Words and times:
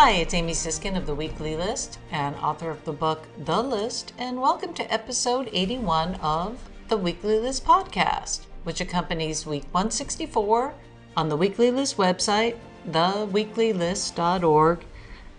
Hi, 0.00 0.12
it's 0.12 0.32
Amy 0.32 0.52
Siskind 0.52 0.96
of 0.96 1.06
the 1.06 1.14
Weekly 1.14 1.56
List 1.56 1.98
and 2.12 2.36
author 2.36 2.70
of 2.70 2.84
the 2.84 2.92
book 2.92 3.26
The 3.44 3.60
List, 3.60 4.12
and 4.16 4.40
welcome 4.40 4.72
to 4.74 4.94
episode 4.94 5.50
81 5.52 6.14
of 6.22 6.70
the 6.86 6.96
Weekly 6.96 7.40
List 7.40 7.64
podcast, 7.64 8.42
which 8.62 8.80
accompanies 8.80 9.44
week 9.44 9.64
164 9.72 10.72
on 11.16 11.28
the 11.28 11.36
Weekly 11.36 11.72
List 11.72 11.96
website, 11.96 12.56
theweeklylist.org, 12.88 14.84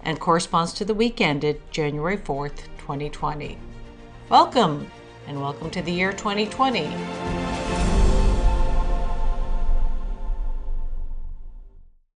and 0.01 0.19
corresponds 0.19 0.73
to 0.73 0.83
the 0.83 0.93
week 0.93 1.21
ended 1.21 1.61
January 1.71 2.17
4th, 2.17 2.65
2020. 2.79 3.57
Welcome, 4.27 4.91
and 5.27 5.39
welcome 5.39 5.71
to 5.71 5.81
the 5.81 5.93
year 5.93 6.11
2020. 6.11 7.28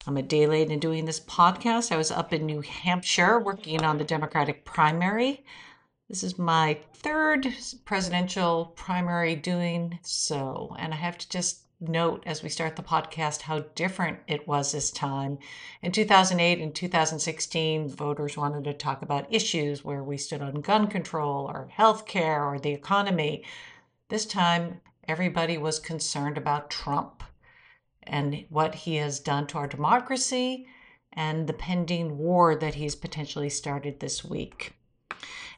I'm 0.05 0.17
a 0.17 0.21
day 0.21 0.47
late 0.47 0.69
in 0.69 0.79
doing 0.79 1.05
this 1.05 1.21
podcast. 1.21 1.89
I 1.89 1.95
was 1.95 2.11
up 2.11 2.33
in 2.33 2.45
New 2.45 2.59
Hampshire 2.59 3.39
working 3.39 3.85
on 3.85 3.97
the 3.97 4.03
Democratic 4.03 4.65
primary. 4.65 5.45
This 6.09 6.23
is 6.23 6.37
my 6.37 6.77
third 6.95 7.47
presidential 7.85 8.73
primary 8.75 9.37
doing 9.37 9.97
so. 10.01 10.75
And 10.77 10.93
I 10.93 10.97
have 10.97 11.17
to 11.19 11.29
just 11.29 11.61
note 11.79 12.21
as 12.25 12.43
we 12.43 12.49
start 12.49 12.75
the 12.75 12.83
podcast 12.83 13.43
how 13.43 13.59
different 13.75 14.19
it 14.27 14.45
was 14.45 14.73
this 14.73 14.91
time. 14.91 15.37
In 15.81 15.93
2008 15.93 16.59
and 16.59 16.75
2016, 16.75 17.87
voters 17.87 18.35
wanted 18.35 18.65
to 18.65 18.73
talk 18.73 19.03
about 19.03 19.33
issues 19.33 19.85
where 19.85 20.03
we 20.03 20.17
stood 20.17 20.41
on 20.41 20.55
gun 20.55 20.87
control 20.87 21.49
or 21.49 21.69
health 21.71 22.05
care 22.05 22.43
or 22.43 22.59
the 22.59 22.73
economy. 22.73 23.45
This 24.09 24.25
time, 24.25 24.81
everybody 25.07 25.57
was 25.57 25.79
concerned 25.79 26.37
about 26.37 26.69
Trump 26.69 27.23
and 28.07 28.45
what 28.49 28.75
he 28.75 28.95
has 28.95 29.19
done 29.19 29.47
to 29.47 29.57
our 29.57 29.67
democracy 29.67 30.67
and 31.11 31.47
the 31.47 31.53
pending 31.53 32.17
war 32.17 32.55
that 32.55 32.75
he's 32.75 32.95
potentially 32.95 33.49
started 33.49 33.99
this 33.99 34.23
week. 34.23 34.73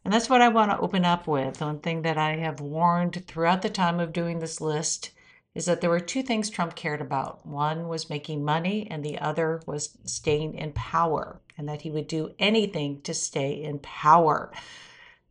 And 0.03 0.13
that's 0.13 0.29
what 0.29 0.41
I 0.41 0.49
want 0.49 0.71
to 0.71 0.79
open 0.79 1.03
up 1.03 1.27
with. 1.27 1.61
One 1.61 1.79
thing 1.79 2.03
that 2.03 2.17
I 2.17 2.35
have 2.35 2.59
warned 2.59 3.25
throughout 3.27 3.63
the 3.63 3.69
time 3.69 3.99
of 3.99 4.13
doing 4.13 4.39
this 4.39 4.61
list 4.61 5.11
is 5.55 5.65
that 5.65 5.81
there 5.81 5.89
were 5.89 6.01
two 6.01 6.21
things 6.21 6.49
Trump 6.49 6.75
cared 6.75 7.01
about. 7.01 7.45
One 7.45 7.87
was 7.87 8.09
making 8.09 8.43
money, 8.43 8.87
and 8.91 9.03
the 9.03 9.17
other 9.19 9.61
was 9.65 9.97
staying 10.03 10.55
in 10.55 10.73
power, 10.73 11.41
and 11.57 11.67
that 11.69 11.81
he 11.81 11.89
would 11.89 12.07
do 12.07 12.35
anything 12.37 13.01
to 13.03 13.13
stay 13.13 13.63
in 13.63 13.79
power. 13.79 14.51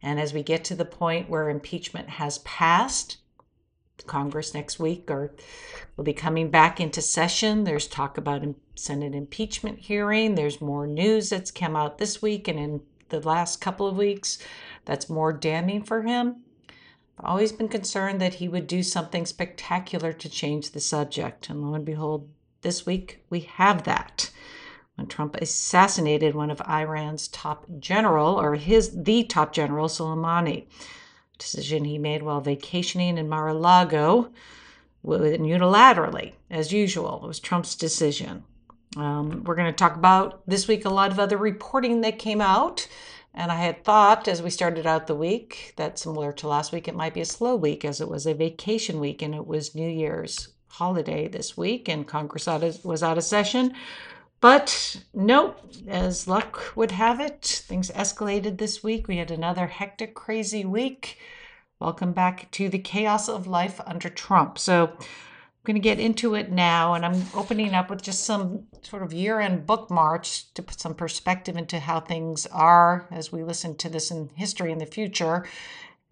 And 0.02 0.18
as 0.18 0.32
we 0.32 0.42
get 0.42 0.64
to 0.64 0.74
the 0.74 0.84
point 0.84 1.28
where 1.28 1.50
impeachment 1.50 2.08
has 2.08 2.38
passed, 2.38 3.18
Congress 4.06 4.54
next 4.54 4.78
week 4.78 5.10
or 5.10 5.32
will 5.96 6.04
be 6.04 6.12
coming 6.12 6.50
back 6.50 6.80
into 6.80 7.00
session. 7.00 7.64
There's 7.64 7.86
talk 7.86 8.18
about 8.18 8.44
a 8.44 8.54
Senate 8.74 9.14
impeachment 9.14 9.78
hearing. 9.78 10.34
There's 10.34 10.60
more 10.60 10.86
news 10.86 11.30
that's 11.30 11.50
come 11.50 11.76
out 11.76 11.98
this 11.98 12.20
week 12.20 12.48
and 12.48 12.58
in 12.58 12.80
the 13.08 13.20
last 13.20 13.60
couple 13.60 13.86
of 13.86 13.96
weeks 13.96 14.38
that's 14.84 15.08
more 15.08 15.32
damning 15.32 15.82
for 15.82 16.02
him. 16.02 16.42
I've 17.18 17.26
always 17.26 17.52
been 17.52 17.68
concerned 17.68 18.20
that 18.20 18.34
he 18.34 18.48
would 18.48 18.66
do 18.66 18.82
something 18.82 19.24
spectacular 19.24 20.12
to 20.12 20.28
change 20.28 20.70
the 20.70 20.80
subject. 20.80 21.48
And 21.48 21.62
lo 21.62 21.74
and 21.74 21.84
behold, 21.84 22.28
this 22.62 22.84
week 22.84 23.22
we 23.30 23.40
have 23.40 23.84
that. 23.84 24.30
When 24.96 25.06
Trump 25.06 25.36
assassinated 25.36 26.34
one 26.34 26.50
of 26.50 26.62
Iran's 26.68 27.28
top 27.28 27.66
general, 27.80 28.40
or 28.40 28.54
his 28.54 29.02
the 29.02 29.24
top 29.24 29.52
general, 29.52 29.88
Soleimani 29.88 30.66
decision 31.38 31.84
he 31.84 31.98
made 31.98 32.22
while 32.22 32.40
vacationing 32.40 33.18
in 33.18 33.28
Mar-a-Lago 33.28 34.30
unilaterally, 35.04 36.32
as 36.50 36.72
usual. 36.72 37.20
It 37.22 37.26
was 37.26 37.40
Trump's 37.40 37.74
decision. 37.74 38.44
Um, 38.96 39.44
we're 39.44 39.56
going 39.56 39.72
to 39.72 39.76
talk 39.76 39.96
about 39.96 40.42
this 40.46 40.68
week 40.68 40.84
a 40.84 40.90
lot 40.90 41.10
of 41.10 41.18
other 41.18 41.36
reporting 41.36 42.00
that 42.02 42.18
came 42.18 42.40
out. 42.40 42.88
And 43.34 43.50
I 43.50 43.56
had 43.56 43.82
thought 43.82 44.28
as 44.28 44.42
we 44.42 44.50
started 44.50 44.86
out 44.86 45.08
the 45.08 45.14
week 45.14 45.74
that 45.76 45.98
similar 45.98 46.32
to 46.34 46.48
last 46.48 46.72
week, 46.72 46.86
it 46.86 46.94
might 46.94 47.14
be 47.14 47.20
a 47.20 47.26
slow 47.26 47.56
week 47.56 47.84
as 47.84 48.00
it 48.00 48.08
was 48.08 48.26
a 48.26 48.34
vacation 48.34 49.00
week 49.00 49.22
and 49.22 49.34
it 49.34 49.46
was 49.46 49.74
New 49.74 49.88
Year's 49.88 50.48
holiday 50.68 51.26
this 51.26 51.56
week 51.56 51.88
and 51.88 52.06
Congress 52.06 52.46
was 52.84 53.02
out 53.02 53.18
of 53.18 53.24
session. 53.24 53.74
But 54.44 55.02
nope, 55.14 55.58
as 55.88 56.28
luck 56.28 56.76
would 56.76 56.90
have 56.90 57.18
it, 57.18 57.62
things 57.66 57.90
escalated 57.90 58.58
this 58.58 58.82
week. 58.82 59.08
We 59.08 59.16
had 59.16 59.30
another 59.30 59.68
hectic, 59.68 60.14
crazy 60.14 60.66
week. 60.66 61.18
Welcome 61.80 62.12
back 62.12 62.50
to 62.50 62.68
the 62.68 62.78
chaos 62.78 63.26
of 63.26 63.46
life 63.46 63.80
under 63.86 64.10
Trump. 64.10 64.58
So 64.58 64.88
I'm 64.98 65.06
going 65.64 65.76
to 65.76 65.80
get 65.80 65.98
into 65.98 66.34
it 66.34 66.52
now, 66.52 66.92
and 66.92 67.06
I'm 67.06 67.24
opening 67.32 67.72
up 67.72 67.88
with 67.88 68.02
just 68.02 68.24
some 68.24 68.64
sort 68.82 69.02
of 69.02 69.14
year 69.14 69.40
end 69.40 69.66
bookmarks 69.66 70.42
to 70.52 70.62
put 70.62 70.78
some 70.78 70.94
perspective 70.94 71.56
into 71.56 71.80
how 71.80 72.00
things 72.00 72.44
are 72.48 73.08
as 73.10 73.32
we 73.32 73.42
listen 73.42 73.74
to 73.78 73.88
this 73.88 74.10
in 74.10 74.28
history 74.34 74.70
in 74.70 74.76
the 74.76 74.84
future 74.84 75.46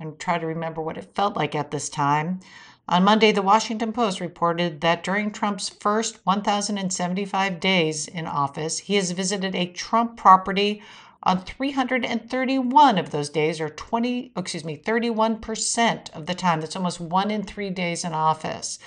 and 0.01 0.19
try 0.19 0.39
to 0.39 0.47
remember 0.47 0.81
what 0.81 0.97
it 0.97 1.15
felt 1.15 1.37
like 1.37 1.55
at 1.55 1.71
this 1.71 1.91
time. 1.91 2.41
On 2.89 3.05
Monday, 3.05 3.31
the 3.31 3.43
Washington 3.43 3.93
Post 3.93 4.21
reported 4.21 4.81
that 4.81 5.05
during 5.05 5.31
Trump's 5.31 5.69
first 5.69 6.19
1,075 6.27 7.61
days 7.61 8.09
in 8.09 8.27
office, 8.27 8.81
he 8.81 8.97
has 8.97 9.13
visited 9.13 9.55
a 9.55 9.67
Trump 9.67 10.17
property 10.17 10.83
on 11.23 11.41
331 11.41 12.99
of 12.99 13.11
those 13.11 13.31
days, 13.31 13.61
or 13.61 13.69
20, 13.69 14.33
excuse 14.37 14.65
me, 14.65 14.77
31% 14.77 16.11
of 16.11 16.27
the 16.27 16.35
time. 16.35 16.61
That's 16.61 16.75
almost 16.75 17.01
one 17.01 17.31
in 17.31 17.45
three 17.45 17.71
days 17.71 18.05
in 18.05 18.13
office. 18.13 18.81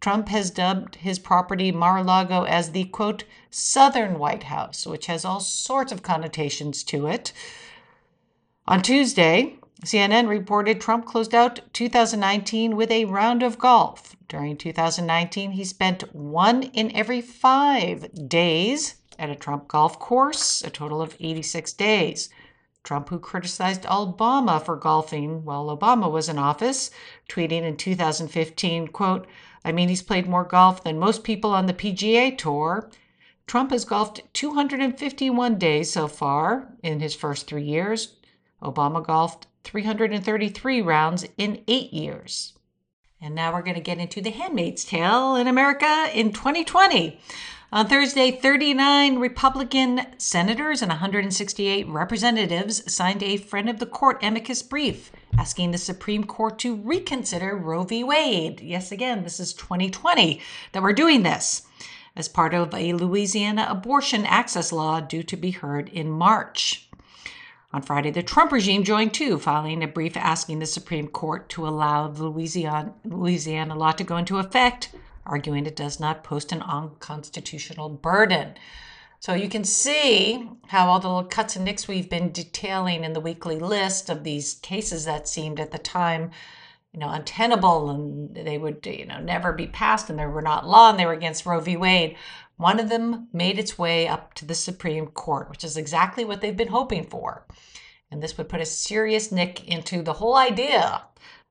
Trump 0.00 0.28
has 0.28 0.50
dubbed 0.50 0.96
his 0.96 1.18
property 1.18 1.72
Mar-a-Lago 1.72 2.44
as 2.44 2.70
the 2.70 2.84
quote, 2.84 3.24
Southern 3.50 4.18
White 4.18 4.44
House, 4.44 4.86
which 4.86 5.06
has 5.06 5.24
all 5.24 5.40
sorts 5.40 5.90
of 5.90 6.02
connotations 6.02 6.84
to 6.84 7.08
it. 7.08 7.32
On 8.66 8.80
Tuesday, 8.80 9.58
CNN 9.84 10.28
reported 10.28 10.80
Trump 10.80 11.06
closed 11.06 11.34
out 11.34 11.60
2019 11.72 12.76
with 12.76 12.88
a 12.92 13.04
round 13.06 13.42
of 13.42 13.58
golf. 13.58 14.14
During 14.28 14.56
2019, 14.56 15.50
he 15.50 15.64
spent 15.64 16.14
one 16.14 16.62
in 16.62 16.94
every 16.94 17.20
five 17.20 18.28
days 18.28 18.94
at 19.18 19.28
a 19.28 19.34
Trump 19.34 19.66
golf 19.66 19.98
course, 19.98 20.62
a 20.62 20.70
total 20.70 21.02
of 21.02 21.16
86 21.18 21.72
days. 21.72 22.28
Trump, 22.84 23.08
who 23.08 23.18
criticized 23.18 23.82
Obama 23.82 24.64
for 24.64 24.76
golfing 24.76 25.44
while 25.44 25.76
Obama 25.76 26.08
was 26.08 26.28
in 26.28 26.38
office, 26.38 26.92
tweeting 27.28 27.62
in 27.62 27.76
2015, 27.76 28.86
quote, 28.88 29.26
I 29.64 29.72
mean, 29.72 29.88
he's 29.88 30.02
played 30.02 30.28
more 30.28 30.44
golf 30.44 30.84
than 30.84 30.98
most 30.98 31.24
people 31.24 31.50
on 31.50 31.66
the 31.66 31.74
PGA 31.74 32.38
Tour. 32.38 32.88
Trump 33.48 33.72
has 33.72 33.84
golfed 33.84 34.22
251 34.32 35.58
days 35.58 35.92
so 35.92 36.06
far 36.06 36.72
in 36.84 37.00
his 37.00 37.16
first 37.16 37.48
three 37.48 37.64
years. 37.64 38.14
Obama 38.62 39.04
golfed 39.04 39.48
333 39.64 40.82
rounds 40.82 41.26
in 41.36 41.62
eight 41.68 41.92
years. 41.92 42.54
And 43.20 43.34
now 43.34 43.52
we're 43.52 43.62
going 43.62 43.76
to 43.76 43.80
get 43.80 43.98
into 43.98 44.20
The 44.20 44.30
Handmaid's 44.30 44.84
Tale 44.84 45.36
in 45.36 45.46
America 45.46 46.08
in 46.12 46.32
2020. 46.32 47.20
On 47.72 47.88
Thursday, 47.88 48.30
39 48.32 49.18
Republican 49.18 50.02
senators 50.18 50.82
and 50.82 50.90
168 50.90 51.88
representatives 51.88 52.92
signed 52.92 53.22
a 53.22 53.38
friend 53.38 53.70
of 53.70 53.78
the 53.78 53.86
court 53.86 54.18
amicus 54.22 54.62
brief 54.62 55.10
asking 55.38 55.70
the 55.70 55.78
Supreme 55.78 56.24
Court 56.24 56.58
to 56.58 56.76
reconsider 56.76 57.56
Roe 57.56 57.84
v. 57.84 58.04
Wade. 58.04 58.60
Yes, 58.60 58.92
again, 58.92 59.22
this 59.22 59.40
is 59.40 59.54
2020 59.54 60.38
that 60.72 60.82
we're 60.82 60.92
doing 60.92 61.22
this 61.22 61.62
as 62.14 62.28
part 62.28 62.52
of 62.52 62.74
a 62.74 62.92
Louisiana 62.92 63.66
abortion 63.70 64.26
access 64.26 64.70
law 64.70 65.00
due 65.00 65.22
to 65.22 65.36
be 65.36 65.52
heard 65.52 65.88
in 65.88 66.10
March. 66.10 66.90
On 67.72 67.80
Friday, 67.80 68.10
the 68.10 68.22
Trump 68.22 68.52
regime 68.52 68.84
joined 68.84 69.14
too, 69.14 69.38
filing 69.38 69.82
a 69.82 69.88
brief 69.88 70.14
asking 70.14 70.58
the 70.58 70.66
Supreme 70.66 71.08
Court 71.08 71.48
to 71.50 71.66
allow 71.66 72.06
the 72.06 72.24
Louisiana, 72.24 72.92
Louisiana 73.02 73.74
law 73.74 73.92
to 73.92 74.04
go 74.04 74.18
into 74.18 74.36
effect, 74.36 74.90
arguing 75.24 75.64
it 75.64 75.74
does 75.74 75.98
not 75.98 76.22
post 76.22 76.52
an 76.52 76.60
unconstitutional 76.60 77.88
burden. 77.88 78.54
So 79.20 79.32
you 79.32 79.48
can 79.48 79.64
see 79.64 80.50
how 80.66 80.88
all 80.88 81.00
the 81.00 81.08
little 81.08 81.24
cuts 81.24 81.56
and 81.56 81.64
nicks 81.64 81.88
we've 81.88 82.10
been 82.10 82.30
detailing 82.30 83.04
in 83.04 83.14
the 83.14 83.20
weekly 83.20 83.58
list 83.58 84.10
of 84.10 84.22
these 84.22 84.54
cases 84.54 85.06
that 85.06 85.26
seemed 85.26 85.58
at 85.58 85.70
the 85.70 85.78
time, 85.78 86.30
you 86.92 87.00
know, 87.00 87.08
untenable 87.08 87.88
and 87.88 88.34
they 88.34 88.58
would, 88.58 88.84
you 88.84 89.06
know, 89.06 89.20
never 89.20 89.52
be 89.52 89.66
passed 89.66 90.10
and 90.10 90.18
they 90.18 90.26
were 90.26 90.42
not 90.42 90.68
law 90.68 90.90
and 90.90 90.98
they 90.98 91.06
were 91.06 91.12
against 91.12 91.46
Roe 91.46 91.60
v. 91.60 91.78
Wade. 91.78 92.16
One 92.56 92.78
of 92.78 92.90
them 92.90 93.28
made 93.32 93.58
its 93.58 93.78
way 93.78 94.06
up 94.06 94.34
to 94.34 94.44
the 94.44 94.54
Supreme 94.54 95.06
Court, 95.06 95.48
which 95.48 95.64
is 95.64 95.76
exactly 95.76 96.24
what 96.24 96.40
they've 96.40 96.56
been 96.56 96.68
hoping 96.68 97.04
for. 97.04 97.46
And 98.12 98.22
this 98.22 98.36
would 98.36 98.50
put 98.50 98.60
a 98.60 98.66
serious 98.66 99.32
nick 99.32 99.66
into 99.66 100.02
the 100.02 100.12
whole 100.12 100.36
idea 100.36 101.04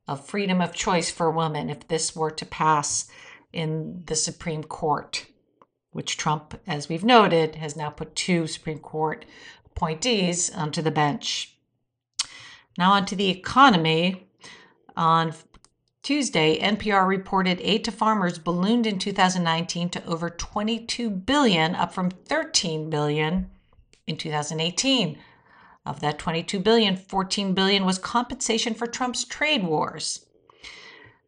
of 0.08 0.24
freedom 0.24 0.62
of 0.62 0.76
choice 0.76 1.10
for 1.10 1.32
women 1.32 1.72
if 1.72 1.88
this 1.88 2.16
were 2.16 2.30
to 2.30 2.46
pass 2.46 3.10
in 3.52 4.04
the 4.06 4.16
Supreme 4.16 4.64
Court, 4.64 5.26
which 5.90 6.18
Trump, 6.18 6.62
as 6.68 6.88
we've 6.88 7.04
noted, 7.04 7.56
has 7.56 7.76
now 7.76 7.90
put 7.90 8.16
two 8.16 8.46
Supreme 8.46 8.78
Court 8.78 9.26
appointees 9.66 10.52
onto 10.52 10.84
the 10.84 10.92
bench. 10.92 11.58
Now, 12.78 12.92
onto 12.94 13.16
the 13.16 13.30
economy. 13.30 14.30
On 14.96 15.34
Tuesday, 16.04 16.60
NPR 16.60 17.08
reported 17.08 17.60
aid 17.62 17.84
to 17.86 17.92
farmers 17.92 18.38
ballooned 18.38 18.86
in 18.86 19.00
2019 19.00 19.90
to 19.90 20.06
over 20.06 20.30
22 20.30 21.10
billion, 21.10 21.74
up 21.74 21.92
from 21.92 22.12
13 22.12 22.92
billion 22.92 23.50
in 24.06 24.16
2018. 24.16 25.18
Of 25.86 26.00
that 26.02 26.20
22 26.20 26.60
billion, 26.60 26.96
14 26.96 27.54
billion 27.54 27.86
was 27.86 27.98
compensation 27.98 28.74
for 28.74 28.86
Trump's 28.86 29.24
trade 29.24 29.64
wars. 29.64 30.26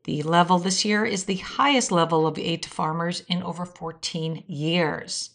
The 0.03 0.21
level 0.23 0.59
this 0.59 0.83
year 0.83 1.05
is 1.05 1.23
the 1.23 1.37
highest 1.37 1.91
level 1.91 2.27
of 2.27 2.37
aid 2.37 2.63
to 2.63 2.69
farmers 2.69 3.21
in 3.21 3.41
over 3.41 3.65
14 3.65 4.43
years. 4.47 5.31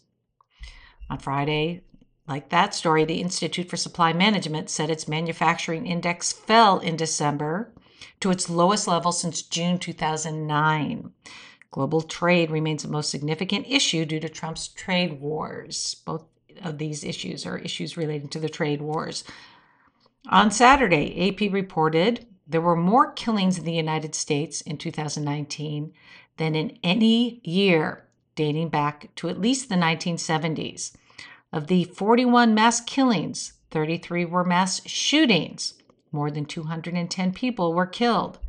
On 1.09 1.17
Friday, 1.17 1.81
like 2.27 2.49
that 2.49 2.75
story, 2.75 3.03
the 3.03 3.21
Institute 3.21 3.67
for 3.67 3.77
Supply 3.77 4.13
Management 4.13 4.69
said 4.69 4.91
its 4.91 5.07
manufacturing 5.07 5.87
index 5.87 6.31
fell 6.31 6.77
in 6.77 6.95
December 6.95 7.73
to 8.19 8.29
its 8.29 8.49
lowest 8.49 8.87
level 8.87 9.11
since 9.11 9.41
June 9.41 9.79
2009. 9.79 11.11
Global 11.71 12.01
trade 12.01 12.51
remains 12.51 12.83
the 12.83 12.89
most 12.89 13.09
significant 13.09 13.65
issue 13.67 14.05
due 14.05 14.19
to 14.19 14.29
Trump's 14.29 14.67
trade 14.67 15.19
wars. 15.19 15.95
Both 16.05 16.25
of 16.63 16.77
these 16.77 17.03
issues 17.03 17.45
or 17.45 17.57
issues 17.57 17.97
relating 17.97 18.29
to 18.29 18.39
the 18.39 18.49
trade 18.49 18.81
wars. 18.81 19.23
On 20.29 20.51
Saturday, 20.51 21.29
AP 21.29 21.51
reported 21.51 22.25
there 22.47 22.61
were 22.61 22.75
more 22.75 23.11
killings 23.11 23.57
in 23.57 23.65
the 23.65 23.73
United 23.73 24.15
States 24.15 24.61
in 24.61 24.77
2019 24.77 25.93
than 26.37 26.55
in 26.55 26.77
any 26.83 27.39
year 27.43 28.05
dating 28.35 28.69
back 28.69 29.13
to 29.15 29.29
at 29.29 29.39
least 29.39 29.69
the 29.69 29.75
1970s. 29.75 30.95
Of 31.51 31.67
the 31.67 31.83
41 31.83 32.53
mass 32.53 32.79
killings, 32.81 33.53
33 33.71 34.25
were 34.25 34.43
mass 34.43 34.81
shootings. 34.87 35.75
More 36.11 36.31
than 36.31 36.45
210 36.45 37.33
people 37.33 37.73
were 37.73 37.85
killed. 37.85 38.39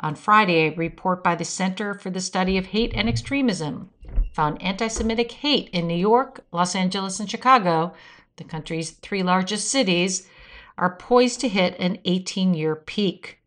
On 0.00 0.14
Friday, 0.14 0.66
a 0.66 0.74
report 0.74 1.22
by 1.22 1.34
the 1.34 1.44
Center 1.44 1.94
for 1.94 2.10
the 2.10 2.20
Study 2.20 2.58
of 2.58 2.66
Hate 2.66 2.92
and 2.94 3.08
Extremism 3.08 3.90
found 4.32 4.60
anti 4.62 4.88
Semitic 4.88 5.32
hate 5.32 5.68
in 5.70 5.86
New 5.86 5.96
York, 5.96 6.44
Los 6.52 6.74
Angeles, 6.74 7.20
and 7.20 7.30
Chicago, 7.30 7.94
the 8.36 8.44
country's 8.44 8.90
three 8.90 9.22
largest 9.22 9.68
cities, 9.68 10.28
are 10.78 10.96
poised 10.96 11.40
to 11.40 11.48
hit 11.48 11.78
an 11.78 11.98
18 12.04 12.54
year 12.54 12.74
peak. 12.74 13.38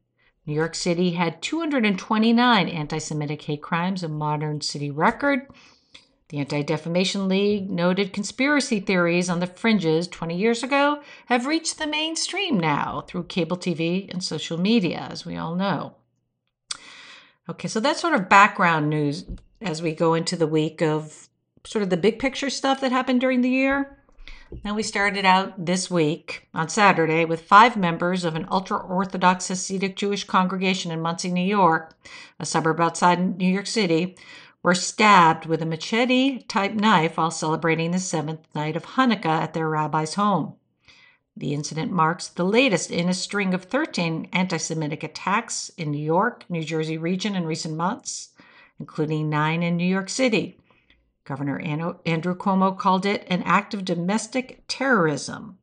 New 0.45 0.53
York 0.53 0.75
City 0.75 1.11
had 1.11 1.41
229 1.41 2.69
anti 2.69 2.97
Semitic 2.99 3.41
hate 3.41 3.61
crimes, 3.61 4.03
a 4.03 4.07
modern 4.07 4.61
city 4.61 4.91
record. 4.91 5.47
The 6.29 6.39
Anti 6.39 6.63
Defamation 6.63 7.27
League 7.27 7.69
noted 7.69 8.13
conspiracy 8.13 8.79
theories 8.79 9.29
on 9.29 9.39
the 9.39 9.47
fringes 9.47 10.07
20 10.07 10.35
years 10.35 10.63
ago 10.63 11.01
have 11.27 11.45
reached 11.45 11.77
the 11.77 11.85
mainstream 11.85 12.59
now 12.59 13.03
through 13.07 13.25
cable 13.25 13.57
TV 13.57 14.09
and 14.11 14.23
social 14.23 14.57
media, 14.57 15.07
as 15.11 15.25
we 15.25 15.35
all 15.35 15.55
know. 15.55 15.95
Okay, 17.47 17.67
so 17.67 17.79
that's 17.79 18.01
sort 18.01 18.15
of 18.15 18.27
background 18.27 18.89
news 18.89 19.25
as 19.61 19.81
we 19.81 19.93
go 19.93 20.13
into 20.13 20.35
the 20.35 20.47
week 20.47 20.81
of 20.81 21.29
sort 21.65 21.83
of 21.83 21.89
the 21.89 21.97
big 21.97 22.19
picture 22.19 22.49
stuff 22.49 22.81
that 22.81 22.91
happened 22.91 23.21
during 23.21 23.41
the 23.41 23.49
year. 23.49 23.97
Now, 24.63 24.75
we 24.75 24.83
started 24.83 25.25
out 25.25 25.65
this 25.65 25.89
week 25.89 26.47
on 26.53 26.69
Saturday 26.69 27.25
with 27.25 27.41
five 27.41 27.75
members 27.75 28.23
of 28.23 28.35
an 28.35 28.47
ultra 28.49 28.77
Orthodox 28.77 29.47
Hasidic 29.47 29.95
Jewish 29.95 30.23
congregation 30.23 30.91
in 30.91 31.01
Monsey, 31.01 31.31
New 31.31 31.41
York, 31.41 31.97
a 32.39 32.45
suburb 32.45 32.79
outside 32.79 33.37
New 33.37 33.51
York 33.51 33.67
City, 33.67 34.15
were 34.61 34.75
stabbed 34.75 35.45
with 35.45 35.61
a 35.61 35.65
machete 35.65 36.43
type 36.43 36.73
knife 36.73 37.17
while 37.17 37.31
celebrating 37.31 37.91
the 37.91 37.99
seventh 37.99 38.47
night 38.53 38.75
of 38.75 38.85
Hanukkah 38.85 39.25
at 39.25 39.53
their 39.53 39.69
rabbi's 39.69 40.13
home. 40.13 40.53
The 41.37 41.53
incident 41.53 41.91
marks 41.91 42.27
the 42.27 42.45
latest 42.45 42.91
in 42.91 43.09
a 43.09 43.13
string 43.13 43.53
of 43.53 43.65
13 43.65 44.29
anti 44.31 44.57
Semitic 44.57 45.03
attacks 45.03 45.69
in 45.77 45.91
New 45.91 46.03
York, 46.03 46.45
New 46.49 46.63
Jersey 46.63 46.97
region 46.97 47.35
in 47.35 47.45
recent 47.45 47.75
months, 47.75 48.29
including 48.79 49.29
nine 49.29 49.63
in 49.63 49.77
New 49.77 49.87
York 49.87 50.09
City. 50.09 50.57
Governor 51.23 51.59
Andrew 51.59 52.35
Cuomo 52.35 52.77
called 52.77 53.05
it 53.05 53.25
an 53.29 53.41
act 53.43 53.73
of 53.73 53.83
domestic 53.83 54.63
terrorism. 54.67 55.57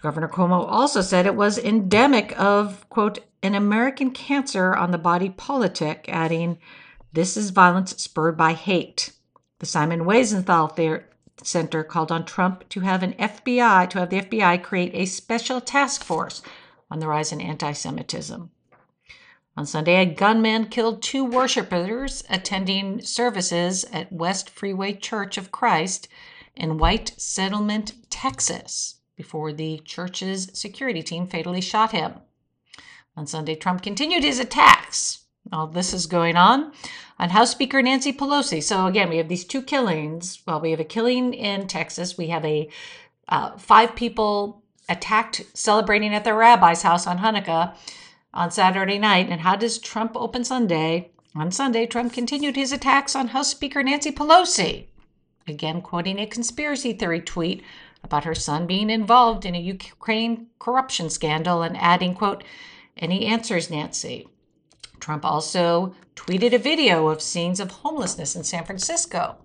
Governor 0.00 0.28
Cuomo 0.28 0.66
also 0.68 1.00
said 1.00 1.26
it 1.26 1.34
was 1.34 1.58
endemic 1.58 2.38
of, 2.38 2.88
quote, 2.88 3.20
an 3.42 3.54
American 3.54 4.10
cancer 4.10 4.74
on 4.74 4.90
the 4.90 4.98
body 4.98 5.30
politic, 5.30 6.04
adding, 6.08 6.58
this 7.12 7.36
is 7.36 7.50
violence 7.50 8.00
spurred 8.00 8.36
by 8.36 8.52
hate. 8.52 9.12
The 9.60 9.66
Simon 9.66 10.04
Wiesenthal 10.04 11.04
Center 11.42 11.84
called 11.84 12.12
on 12.12 12.24
Trump 12.24 12.68
to 12.68 12.80
have 12.80 13.02
an 13.02 13.14
FBI, 13.14 13.88
to 13.90 13.98
have 14.00 14.10
the 14.10 14.20
FBI 14.20 14.62
create 14.62 14.94
a 14.94 15.06
special 15.06 15.60
task 15.60 16.04
force 16.04 16.42
on 16.90 16.98
the 16.98 17.08
rise 17.08 17.32
in 17.32 17.40
anti 17.40 17.72
Semitism. 17.72 18.50
On 19.58 19.66
Sunday, 19.66 19.96
a 19.96 20.06
gunman 20.06 20.66
killed 20.66 21.02
two 21.02 21.24
worshipers 21.24 22.22
attending 22.30 23.02
services 23.02 23.84
at 23.92 24.12
West 24.12 24.48
Freeway 24.48 24.92
Church 24.92 25.36
of 25.36 25.50
Christ 25.50 26.06
in 26.54 26.78
White 26.78 27.12
Settlement, 27.16 27.94
Texas, 28.08 29.00
before 29.16 29.52
the 29.52 29.82
church's 29.84 30.48
security 30.52 31.02
team 31.02 31.26
fatally 31.26 31.60
shot 31.60 31.90
him. 31.90 32.14
On 33.16 33.26
Sunday, 33.26 33.56
Trump 33.56 33.82
continued 33.82 34.22
his 34.22 34.38
attacks. 34.38 35.24
All 35.52 35.66
this 35.66 35.92
is 35.92 36.06
going 36.06 36.36
on 36.36 36.70
on 37.18 37.30
House 37.30 37.50
Speaker 37.50 37.82
Nancy 37.82 38.12
Pelosi. 38.12 38.62
So, 38.62 38.86
again, 38.86 39.08
we 39.08 39.16
have 39.16 39.26
these 39.26 39.44
two 39.44 39.62
killings. 39.62 40.40
Well, 40.46 40.60
we 40.60 40.70
have 40.70 40.78
a 40.78 40.84
killing 40.84 41.34
in 41.34 41.66
Texas. 41.66 42.16
We 42.16 42.28
have 42.28 42.44
a 42.44 42.68
uh, 43.28 43.58
five 43.58 43.96
people 43.96 44.62
attacked 44.88 45.42
celebrating 45.52 46.14
at 46.14 46.22
their 46.22 46.36
rabbi's 46.36 46.82
house 46.82 47.08
on 47.08 47.18
Hanukkah 47.18 47.74
on 48.32 48.50
Saturday 48.50 48.98
night. 48.98 49.28
And 49.30 49.40
how 49.40 49.56
does 49.56 49.78
Trump 49.78 50.12
open 50.14 50.44
Sunday? 50.44 51.10
On 51.34 51.50
Sunday, 51.50 51.86
Trump 51.86 52.12
continued 52.12 52.56
his 52.56 52.72
attacks 52.72 53.14
on 53.14 53.28
House 53.28 53.50
Speaker 53.50 53.82
Nancy 53.82 54.10
Pelosi, 54.10 54.86
again 55.46 55.82
quoting 55.82 56.18
a 56.18 56.26
conspiracy 56.26 56.92
theory 56.92 57.20
tweet 57.20 57.62
about 58.02 58.24
her 58.24 58.34
son 58.34 58.66
being 58.66 58.90
involved 58.90 59.44
in 59.44 59.54
a 59.54 59.60
Ukraine 59.60 60.46
corruption 60.58 61.10
scandal 61.10 61.62
and 61.62 61.76
adding, 61.76 62.14
quote, 62.14 62.42
any 62.96 63.26
answers, 63.26 63.70
Nancy? 63.70 64.26
Trump 65.00 65.24
also 65.24 65.94
tweeted 66.16 66.52
a 66.52 66.58
video 66.58 67.08
of 67.08 67.22
scenes 67.22 67.60
of 67.60 67.70
homelessness 67.70 68.34
in 68.34 68.42
San 68.42 68.64
Francisco 68.64 69.36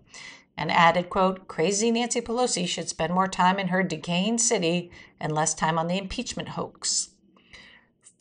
and 0.58 0.72
added, 0.72 1.10
quote, 1.10 1.48
crazy 1.48 1.92
Nancy 1.92 2.22
Pelosi 2.22 2.68
should 2.68 2.90
spend 2.90 3.14
more 3.14 3.28
time 3.28 3.60
in 3.60 3.68
her 3.68 3.84
decaying 3.84 4.38
city 4.38 4.92
and 5.20 5.32
less 5.32 5.54
time 5.54 5.78
on 5.78 5.88
the 5.88 5.98
impeachment 5.98 6.50
hoax. 6.50 7.10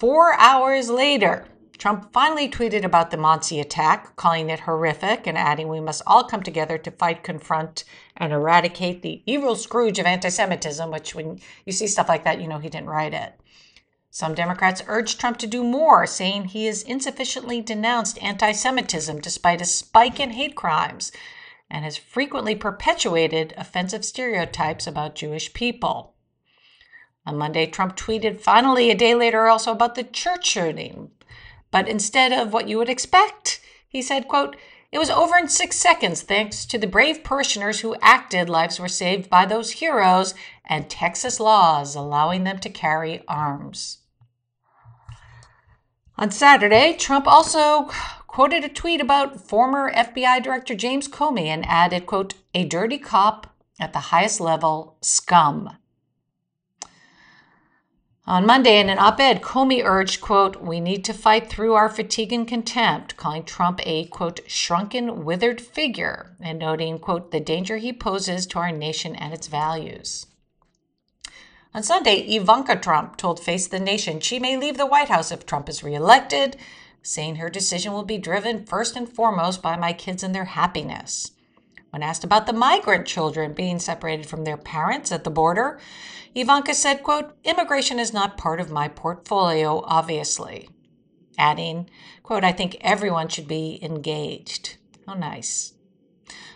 Four 0.03 0.35
hours 0.35 0.91
later, 0.91 1.47
Trump 1.79 2.13
finally 2.13 2.49
tweeted 2.49 2.83
about 2.83 3.13
the 3.13 3.17
Monsey 3.17 3.61
attack, 3.61 4.17
calling 4.17 4.51
it 4.51 4.59
horrific 4.59 5.29
and 5.29 5.39
adding, 5.39 5.69
We 5.69 5.79
must 5.79 6.03
all 6.09 6.25
come 6.25 6.43
together 6.43 6.77
to 6.77 6.91
fight, 6.91 7.23
confront, 7.23 7.85
and 8.17 8.33
eradicate 8.33 9.03
the 9.03 9.23
evil 9.27 9.55
Scrooge 9.55 10.01
of 10.01 10.07
anti 10.07 10.29
Semitism, 10.29 10.91
which, 10.91 11.15
when 11.15 11.39
you 11.65 11.73
see 11.73 11.87
stuff 11.87 12.09
like 12.09 12.25
that, 12.25 12.41
you 12.41 12.49
know 12.49 12.59
he 12.59 12.69
didn't 12.69 12.91
write 12.91 13.15
it. 13.15 13.41
Some 14.11 14.35
Democrats 14.35 14.83
urged 14.89 15.21
Trump 15.21 15.39
to 15.39 15.47
do 15.47 15.63
more, 15.63 16.05
saying 16.05 16.47
he 16.47 16.67
has 16.67 16.83
insufficiently 16.83 17.61
denounced 17.61 18.21
anti 18.21 18.51
Semitism 18.51 19.21
despite 19.21 19.61
a 19.61 19.65
spike 19.65 20.19
in 20.19 20.31
hate 20.31 20.57
crimes 20.57 21.13
and 21.71 21.85
has 21.85 21.97
frequently 21.97 22.57
perpetuated 22.57 23.55
offensive 23.57 24.05
stereotypes 24.05 24.89
about 24.89 25.15
Jewish 25.15 25.55
people. 25.55 26.17
On 27.25 27.39
Monday, 27.39 27.67
Trump 27.67 27.97
tweeted 27.97 28.41
finally 28.41 28.91
a 28.91 28.97
day 28.97 29.15
later 29.15 29.47
also 29.47 29.73
about 29.73 29.95
the 29.95 30.05
church 30.05 30.47
shooting. 30.47 31.11
But 31.71 31.89
instead 31.89 32.33
of 32.33 32.53
what 32.53 32.69
you 32.69 32.79
would 32.79 32.89
expect, 32.89 33.61
he 33.89 34.03
said, 34.03 34.29
quote, 34.29 34.57
it 34.91 34.99
was 34.99 35.09
over 35.09 35.39
in 35.39 35.49
six 35.49 35.77
seconds 35.77 36.21
thanks 36.21 36.67
to 36.67 36.77
the 36.77 36.87
brave 36.87 37.25
parishioners 37.25 37.81
who 37.81 37.97
acted. 38.03 38.51
Lives 38.51 38.79
were 38.79 38.89
saved 38.89 39.31
by 39.31 39.47
those 39.47 39.73
heroes 39.73 40.35
and 40.67 40.91
Texas 40.91 41.41
laws 41.41 41.95
allowing 41.95 42.45
them 42.45 42.59
to 42.59 42.69
carry 42.69 43.25
arms. 43.27 43.99
On 46.19 46.31
Saturday, 46.31 46.95
Trump 46.95 47.27
also 47.27 47.91
quoted 48.27 48.65
a 48.65 48.69
tweet 48.69 49.01
about 49.01 49.41
former 49.41 49.91
FBI 49.93 50.43
Director 50.43 50.75
James 50.75 51.09
Comey 51.09 51.47
and 51.47 51.65
added, 51.67 52.05
quote, 52.05 52.35
a 52.55 52.65
dirty 52.65 52.99
cop 52.99 53.47
at 53.81 53.95
the 53.95 53.99
highest 53.99 54.41
level, 54.41 54.99
scum. 55.01 55.71
On 58.25 58.47
Monday, 58.47 58.79
in 58.79 58.89
an 58.89 59.01
op 59.01 59.19
ed, 59.19 59.43
Comey 59.43 59.83
urged, 59.85 60.21
quote, 60.21 60.63
we 60.63 60.79
need 60.79 61.05
to 61.05 61.13
fight 61.13 61.51
through 61.51 61.75
our 61.75 61.89
fatigue 61.89 62.33
and 62.33 62.47
contempt, 62.47 63.17
calling 63.17 63.43
Trump 63.43 63.81
a, 63.83 64.05
quote, 64.05 64.39
shrunken, 64.47 65.25
withered 65.25 65.61
figure, 65.61 66.37
and 66.41 66.61
noting, 66.61 67.01
quote, 67.01 67.33
the 67.33 67.41
danger 67.41 67.79
he 67.79 67.93
poses 67.93 68.47
to 68.47 68.61
our 68.61 68.71
nation 68.71 69.17
and 69.17 69.35
its 69.35 69.49
values. 69.49 70.27
On 71.75 71.83
Sunday, 71.83 72.21
Ivanka 72.21 72.77
Trump 72.77 73.17
told 73.17 73.41
Face 73.41 73.67
the 73.67 73.81
Nation 73.81 74.21
she 74.21 74.39
may 74.39 74.57
leave 74.57 74.77
the 74.77 74.87
White 74.87 75.09
House 75.09 75.33
if 75.33 75.45
Trump 75.45 75.69
is 75.69 75.83
reelected, 75.83 76.57
saying 77.03 77.37
her 77.37 77.51
decision 77.51 77.93
will 77.93 78.05
be 78.05 78.19
driven 78.19 78.65
first 78.65 78.95
and 78.95 79.09
foremost 79.09 79.61
by 79.61 79.77
my 79.77 79.93
kids 79.93 80.23
and 80.23 80.33
their 80.33 80.45
happiness. 80.45 81.33
When 81.91 82.05
asked 82.05 82.23
about 82.25 82.47
the 82.47 82.53
migrant 82.53 83.07
children 83.07 83.53
being 83.53 83.81
separated 83.81 84.27
from 84.27 84.45
their 84.45 84.57
parents 84.57 85.11
at 85.11 85.25
the 85.25 85.31
border, 85.31 85.81
Ivanka 86.35 86.75
said, 86.75 87.03
quote, 87.03 87.37
immigration 87.45 87.99
is 87.99 88.13
not 88.13 88.39
part 88.39 88.61
of 88.61 88.71
my 88.71 88.89
portfolio, 88.89 89.83
obviously. 89.85 90.69
Adding, 91.37 91.91
quote, 92.23 92.43
I 92.43 92.53
think 92.53 92.77
everyone 92.81 93.29
should 93.29 93.49
be 93.49 93.79
engaged. 93.83 94.77
Oh, 95.07 95.15
nice. 95.15 95.75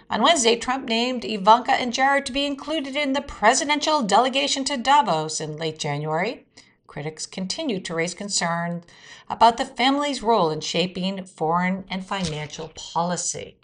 On 0.09 0.23
Wednesday, 0.23 0.57
Trump 0.57 0.89
named 0.89 1.25
Ivanka 1.25 1.73
and 1.73 1.93
Jared 1.93 2.25
to 2.27 2.33
be 2.33 2.47
included 2.47 2.97
in 2.97 3.13
the 3.13 3.21
presidential 3.21 4.03
delegation 4.03 4.65
to 4.65 4.77
Davos 4.77 5.41
in 5.41 5.57
late 5.57 5.79
January. 5.79 6.47
Critics 6.87 7.27
continue 7.27 7.81
to 7.81 7.95
raise 7.95 8.15
concern 8.15 8.83
about 9.29 9.57
the 9.59 9.65
family's 9.65 10.23
role 10.23 10.51
in 10.51 10.61
shaping 10.61 11.25
foreign 11.25 11.85
and 11.91 12.07
financial 12.07 12.69
policy. 12.69 13.59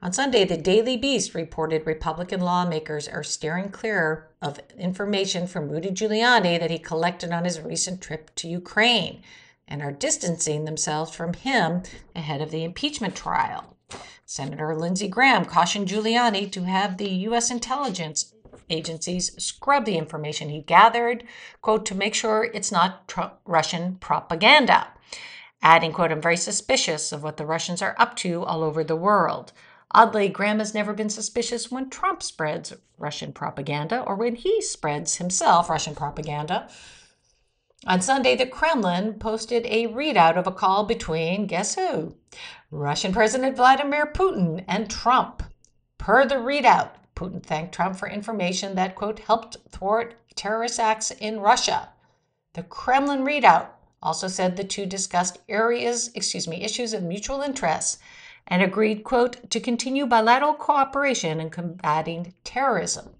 On 0.00 0.12
Sunday, 0.12 0.44
the 0.44 0.56
Daily 0.56 0.96
Beast 0.96 1.34
reported 1.34 1.84
Republican 1.84 2.40
lawmakers 2.40 3.08
are 3.08 3.24
steering 3.24 3.68
clear 3.68 4.28
of 4.40 4.60
information 4.78 5.48
from 5.48 5.68
Rudy 5.68 5.90
Giuliani 5.90 6.60
that 6.60 6.70
he 6.70 6.78
collected 6.78 7.32
on 7.32 7.44
his 7.44 7.60
recent 7.60 8.00
trip 8.00 8.32
to 8.36 8.46
Ukraine 8.46 9.22
and 9.66 9.82
are 9.82 9.90
distancing 9.90 10.64
themselves 10.64 11.10
from 11.10 11.32
him 11.32 11.82
ahead 12.14 12.40
of 12.40 12.52
the 12.52 12.62
impeachment 12.62 13.16
trial. 13.16 13.76
Senator 14.24 14.72
Lindsey 14.76 15.08
Graham 15.08 15.44
cautioned 15.44 15.88
Giuliani 15.88 16.50
to 16.52 16.62
have 16.62 16.96
the 16.96 17.10
U.S. 17.10 17.50
intelligence 17.50 18.34
agencies 18.70 19.32
scrub 19.42 19.84
the 19.84 19.98
information 19.98 20.48
he 20.48 20.62
gathered, 20.62 21.24
quote, 21.60 21.84
to 21.86 21.96
make 21.96 22.14
sure 22.14 22.48
it's 22.54 22.70
not 22.70 23.12
Russian 23.44 23.96
propaganda. 23.96 24.92
Adding, 25.60 25.92
quote, 25.92 26.12
I'm 26.12 26.22
very 26.22 26.36
suspicious 26.36 27.10
of 27.10 27.24
what 27.24 27.36
the 27.36 27.46
Russians 27.46 27.82
are 27.82 27.96
up 27.98 28.14
to 28.18 28.44
all 28.44 28.62
over 28.62 28.84
the 28.84 28.94
world. 28.94 29.52
Oddly, 29.92 30.28
Graham 30.28 30.58
has 30.58 30.74
never 30.74 30.92
been 30.92 31.08
suspicious 31.08 31.70
when 31.70 31.88
Trump 31.88 32.22
spreads 32.22 32.74
Russian 32.98 33.32
propaganda 33.32 34.02
or 34.02 34.16
when 34.16 34.34
he 34.34 34.60
spreads 34.60 35.16
himself 35.16 35.70
Russian 35.70 35.94
propaganda. 35.94 36.68
On 37.86 38.02
Sunday, 38.02 38.36
the 38.36 38.46
Kremlin 38.46 39.14
posted 39.14 39.64
a 39.66 39.86
readout 39.86 40.36
of 40.36 40.46
a 40.46 40.52
call 40.52 40.84
between, 40.84 41.46
guess 41.46 41.76
who? 41.76 42.16
Russian 42.70 43.12
President 43.12 43.56
Vladimir 43.56 44.06
Putin 44.06 44.64
and 44.68 44.90
Trump. 44.90 45.42
Per 45.96 46.26
the 46.26 46.34
readout, 46.34 46.90
Putin 47.16 47.42
thanked 47.42 47.74
Trump 47.74 47.96
for 47.96 48.08
information 48.08 48.74
that, 48.74 48.94
quote, 48.94 49.20
helped 49.20 49.56
thwart 49.70 50.16
terrorist 50.34 50.78
acts 50.78 51.10
in 51.12 51.40
Russia. 51.40 51.88
The 52.52 52.62
Kremlin 52.64 53.24
readout 53.24 53.68
also 54.02 54.28
said 54.28 54.56
the 54.56 54.64
two 54.64 54.84
discussed 54.84 55.38
areas, 55.48 56.10
excuse 56.14 56.46
me, 56.46 56.62
issues 56.62 56.92
of 56.92 57.02
mutual 57.02 57.40
interest 57.40 57.98
and 58.48 58.62
agreed, 58.62 59.04
quote, 59.04 59.50
to 59.50 59.60
continue 59.60 60.06
bilateral 60.06 60.54
cooperation 60.54 61.38
in 61.38 61.50
combating 61.50 62.34
terrorism. 62.42 63.10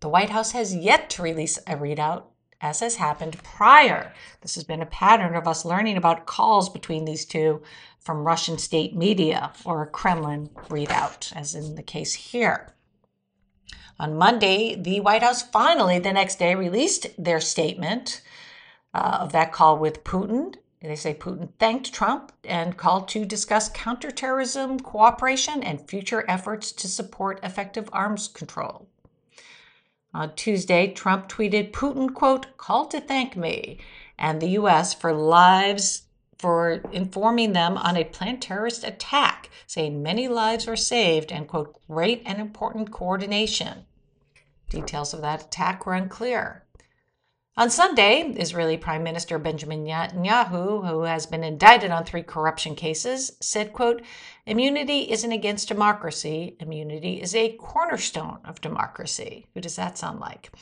The 0.00 0.08
White 0.08 0.30
House 0.30 0.52
has 0.52 0.74
yet 0.74 1.10
to 1.10 1.22
release 1.22 1.58
a 1.58 1.74
readout, 1.74 2.22
as 2.60 2.80
has 2.80 2.96
happened 2.96 3.42
prior. 3.42 4.12
This 4.40 4.54
has 4.54 4.62
been 4.62 4.80
a 4.80 4.86
pattern 4.86 5.34
of 5.34 5.48
us 5.48 5.64
learning 5.64 5.96
about 5.96 6.26
calls 6.26 6.68
between 6.68 7.04
these 7.04 7.24
two 7.24 7.62
from 7.98 8.24
Russian 8.24 8.58
state 8.58 8.96
media 8.96 9.52
or 9.64 9.84
Kremlin 9.86 10.50
readout, 10.68 11.32
as 11.34 11.56
in 11.56 11.74
the 11.74 11.82
case 11.82 12.14
here. 12.14 12.74
On 13.98 14.16
Monday, 14.16 14.76
the 14.76 15.00
White 15.00 15.24
House 15.24 15.42
finally, 15.42 15.98
the 15.98 16.12
next 16.12 16.38
day, 16.38 16.54
released 16.54 17.08
their 17.18 17.40
statement 17.40 18.22
uh, 18.94 19.18
of 19.20 19.32
that 19.32 19.52
call 19.52 19.76
with 19.76 20.04
Putin 20.04 20.54
they 20.80 20.96
say 20.96 21.12
Putin 21.12 21.52
thanked 21.58 21.92
Trump 21.92 22.32
and 22.44 22.76
called 22.76 23.08
to 23.08 23.24
discuss 23.24 23.68
counterterrorism 23.68 24.78
cooperation 24.78 25.62
and 25.62 25.88
future 25.88 26.24
efforts 26.28 26.70
to 26.72 26.86
support 26.86 27.40
effective 27.42 27.88
arms 27.92 28.28
control. 28.28 28.88
On 30.14 30.34
Tuesday, 30.34 30.92
Trump 30.92 31.28
tweeted 31.28 31.72
Putin, 31.72 32.14
quote, 32.14 32.56
called 32.56 32.90
to 32.92 33.00
thank 33.00 33.36
me 33.36 33.78
and 34.18 34.40
the 34.40 34.50
U.S. 34.50 34.94
for 34.94 35.12
lives, 35.12 36.02
for 36.38 36.80
informing 36.92 37.52
them 37.52 37.76
on 37.76 37.96
a 37.96 38.04
planned 38.04 38.40
terrorist 38.40 38.84
attack, 38.84 39.50
saying 39.66 40.02
many 40.02 40.28
lives 40.28 40.66
were 40.66 40.76
saved 40.76 41.32
and, 41.32 41.48
quote, 41.48 41.76
great 41.88 42.22
and 42.24 42.40
important 42.40 42.90
coordination. 42.90 43.84
Details 44.70 45.12
of 45.12 45.22
that 45.22 45.44
attack 45.44 45.84
were 45.84 45.94
unclear. 45.94 46.64
On 47.58 47.70
Sunday, 47.70 48.20
Israeli 48.36 48.76
Prime 48.76 49.02
Minister 49.02 49.36
Benjamin 49.36 49.84
Netanyahu, 49.84 50.88
who 50.88 51.02
has 51.02 51.26
been 51.26 51.42
indicted 51.42 51.90
on 51.90 52.04
three 52.04 52.22
corruption 52.22 52.76
cases, 52.76 53.32
said, 53.40 53.72
quote, 53.72 54.00
immunity 54.46 55.10
isn't 55.10 55.32
against 55.32 55.66
democracy. 55.66 56.54
Immunity 56.60 57.20
is 57.20 57.34
a 57.34 57.56
cornerstone 57.56 58.38
of 58.44 58.60
democracy. 58.60 59.48
Who 59.54 59.60
does 59.60 59.74
that 59.74 59.98
sound 59.98 60.20
like? 60.20 60.52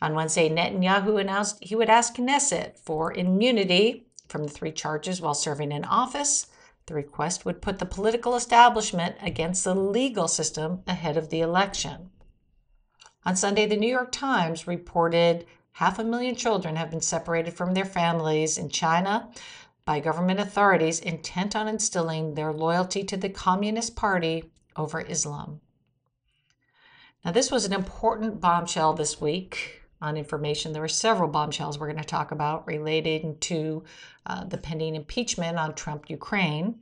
On 0.00 0.16
Wednesday, 0.16 0.50
Netanyahu 0.50 1.20
announced 1.20 1.62
he 1.62 1.76
would 1.76 1.88
ask 1.88 2.16
Knesset 2.16 2.76
for 2.76 3.12
immunity 3.12 4.08
from 4.26 4.42
the 4.42 4.50
three 4.50 4.72
charges 4.72 5.20
while 5.20 5.34
serving 5.34 5.70
in 5.70 5.84
office. 5.84 6.48
The 6.86 6.94
request 6.94 7.44
would 7.44 7.62
put 7.62 7.78
the 7.78 7.86
political 7.86 8.34
establishment 8.34 9.14
against 9.22 9.62
the 9.62 9.76
legal 9.76 10.26
system 10.26 10.82
ahead 10.88 11.16
of 11.16 11.30
the 11.30 11.40
election. 11.40 12.10
On 13.24 13.36
Sunday, 13.36 13.66
the 13.66 13.76
New 13.76 13.88
York 13.88 14.10
Times 14.10 14.66
reported 14.66 15.46
half 15.72 15.98
a 15.98 16.04
million 16.04 16.34
children 16.34 16.76
have 16.76 16.90
been 16.90 17.00
separated 17.00 17.54
from 17.54 17.74
their 17.74 17.84
families 17.84 18.58
in 18.58 18.68
China 18.68 19.30
by 19.84 20.00
government 20.00 20.40
authorities 20.40 21.00
intent 21.00 21.56
on 21.56 21.68
instilling 21.68 22.34
their 22.34 22.52
loyalty 22.52 23.02
to 23.04 23.16
the 23.16 23.28
Communist 23.28 23.96
Party 23.96 24.44
over 24.76 25.00
Islam. 25.00 25.60
Now, 27.24 27.32
this 27.32 27.50
was 27.50 27.64
an 27.64 27.72
important 27.72 28.40
bombshell 28.40 28.94
this 28.94 29.20
week 29.20 29.82
on 30.00 30.16
information. 30.16 30.72
There 30.72 30.82
were 30.82 30.88
several 30.88 31.28
bombshells 31.28 31.78
we're 31.78 31.86
going 31.86 31.98
to 31.98 32.04
talk 32.04 32.32
about 32.32 32.66
relating 32.66 33.38
to 33.40 33.84
uh, 34.26 34.44
the 34.44 34.58
pending 34.58 34.96
impeachment 34.96 35.56
on 35.56 35.74
Trump 35.74 36.10
Ukraine. 36.10 36.80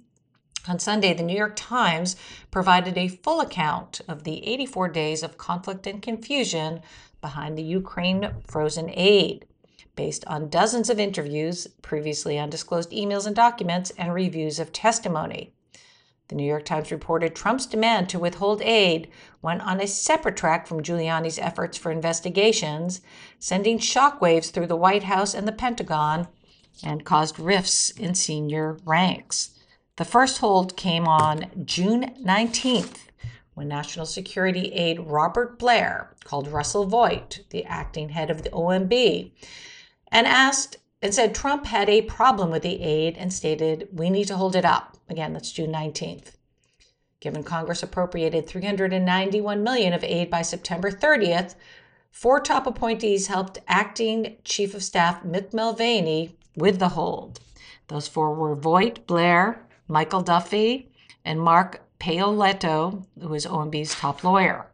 On 0.69 0.79
Sunday, 0.79 1.15
the 1.15 1.23
New 1.23 1.37
York 1.37 1.55
Times 1.57 2.17
provided 2.51 2.97
a 2.97 3.09
full 3.09 3.41
account 3.41 4.01
of 4.09 4.25
the 4.25 4.47
84 4.47 4.89
days 4.89 5.23
of 5.23 5.39
conflict 5.39 5.87
and 5.87 6.03
confusion 6.03 6.81
behind 7.21 7.57
the 7.57 7.63
Ukraine 7.63 8.35
frozen 8.47 8.91
aid, 8.95 9.47
based 9.97 10.25
on 10.27 10.49
dozens 10.49 10.91
of 10.91 10.99
interviews, 10.99 11.67
previously 11.83 12.39
undisclosed 12.39 12.91
emails 12.91 13.27
and 13.27 13.37
documents, 13.37 13.93
and 13.99 14.15
reviews 14.15 14.59
of 14.59 14.73
testimony. 14.73 15.53
The 16.29 16.37
New 16.37 16.47
York 16.47 16.65
Times 16.65 16.93
reported 16.93 17.35
Trump's 17.35 17.67
demand 17.67 18.09
to 18.11 18.19
withhold 18.21 18.63
aid 18.63 19.11
went 19.43 19.63
on 19.63 19.81
a 19.81 19.87
separate 19.89 20.37
track 20.37 20.67
from 20.67 20.83
Giuliani's 20.83 21.41
efforts 21.41 21.77
for 21.77 21.91
investigations, 21.91 23.01
sending 23.41 23.79
shockwaves 23.79 24.51
through 24.51 24.69
the 24.69 24.77
White 24.77 25.03
House 25.03 25.35
and 25.35 25.49
the 25.49 25.53
Pentagon 25.53 26.29
and 26.85 27.05
caused 27.05 27.41
rifts 27.41 27.91
in 27.91 28.15
senior 28.15 28.79
ranks. 28.85 29.59
The 29.97 30.05
first 30.05 30.39
hold 30.39 30.77
came 30.77 31.09
on 31.09 31.51
June 31.65 32.15
19th 32.25 33.10
when 33.61 33.69
National 33.69 34.07
Security 34.07 34.73
aide 34.73 35.01
Robert 35.01 35.59
Blair 35.59 36.15
called 36.25 36.49
Russell 36.49 36.87
Vought, 36.87 37.41
the 37.51 37.67
acting 37.67 38.09
head 38.09 38.31
of 38.31 38.43
the 38.43 38.49
OMB, 38.49 39.33
and 40.09 40.27
asked 40.27 40.79
and 41.03 41.15
said 41.15 41.35
Trump 41.35 41.67
had 41.67 41.91
a 41.91 42.01
problem 42.01 42.51
with 42.51 42.63
the 42.63 42.81
aid 42.81 43.19
and 43.19 43.31
stated, 43.31 43.87
We 43.93 44.09
need 44.09 44.29
to 44.29 44.39
hold 44.39 44.57
it 44.57 44.65
up. 44.65 44.97
Again, 45.11 45.35
that's 45.35 45.53
June 45.53 45.71
19th. 45.71 46.37
Given 47.21 47.43
Congress 47.43 47.83
appropriated 47.83 48.47
391 48.47 49.63
million 49.63 49.93
of 49.93 50.05
aid 50.05 50.31
by 50.31 50.41
September 50.41 50.91
30th, 50.91 51.55
four 52.11 52.41
top 52.41 52.67
appointees 52.67 53.27
helped 53.27 53.59
acting 53.69 54.39
Chief 54.43 54.75
of 54.75 54.83
Staff 54.83 55.23
Mick 55.23 55.53
Mulvaney 55.53 56.35
with 56.57 56.79
the 56.79 56.89
hold. 56.89 57.41
Those 57.89 58.09
four 58.09 58.35
were 58.35 58.55
Vought, 58.55 59.07
Blair, 59.07 59.67
Michael 59.87 60.23
Duffy, 60.23 60.91
and 61.27 61.39
Mark 61.39 61.83
Paoletta, 62.01 63.05
who 63.21 63.35
is 63.35 63.47
OMB's 63.47 63.95
top 63.95 64.25
lawyer. 64.25 64.67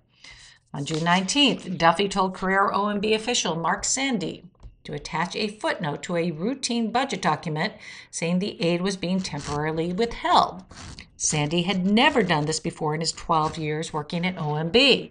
On 0.73 0.85
June 0.85 1.01
19th, 1.01 1.77
Duffy 1.77 2.09
told 2.09 2.35
career 2.35 2.71
OMB 2.73 3.15
official 3.15 3.57
Mark 3.57 3.85
Sandy 3.85 4.45
to 4.85 4.93
attach 4.95 5.35
a 5.35 5.49
footnote 5.49 6.03
to 6.05 6.17
a 6.17 6.31
routine 6.31 6.93
budget 6.93 7.21
document 7.21 7.75
saying 8.11 8.39
the 8.39 8.63
aid 8.63 8.81
was 8.81 8.97
being 8.97 9.21
temporarily 9.21 9.93
withheld. 9.93 10.63
Sandy 11.17 11.63
had 11.63 11.85
never 11.85 12.23
done 12.23 12.47
this 12.47 12.61
before 12.61 12.95
in 12.95 13.01
his 13.01 13.13
12 13.13 13.59
years 13.59 13.93
working 13.93 14.25
at 14.25 14.37
OMB. 14.37 15.11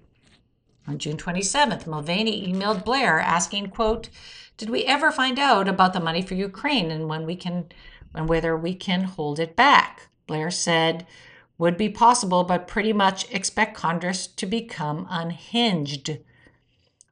On 0.87 0.97
June 0.97 1.17
27th, 1.17 1.87
Mulvaney 1.87 2.47
emailed 2.47 2.85
Blair 2.85 3.19
asking, 3.19 3.67
quote, 3.67 4.09
did 4.57 4.69
we 4.69 4.85
ever 4.85 5.11
find 5.11 5.37
out 5.37 5.67
about 5.67 5.91
the 5.91 5.99
money 5.99 6.21
for 6.21 6.35
Ukraine 6.35 6.91
and 6.91 7.09
when 7.09 7.25
we 7.25 7.35
can 7.35 7.65
and 8.13 8.29
whether 8.29 8.55
we 8.55 8.73
can 8.73 9.03
hold 9.03 9.39
it 9.39 9.55
back? 9.55 10.07
Blair 10.27 10.49
said, 10.49 11.05
would 11.57 11.77
be 11.77 11.89
possible, 11.89 12.43
but 12.43 12.67
pretty 12.67 12.93
much 12.93 13.31
expect 13.31 13.77
Congress 13.77 14.27
to 14.27 14.45
become 14.45 15.07
unhinged. 15.09 16.17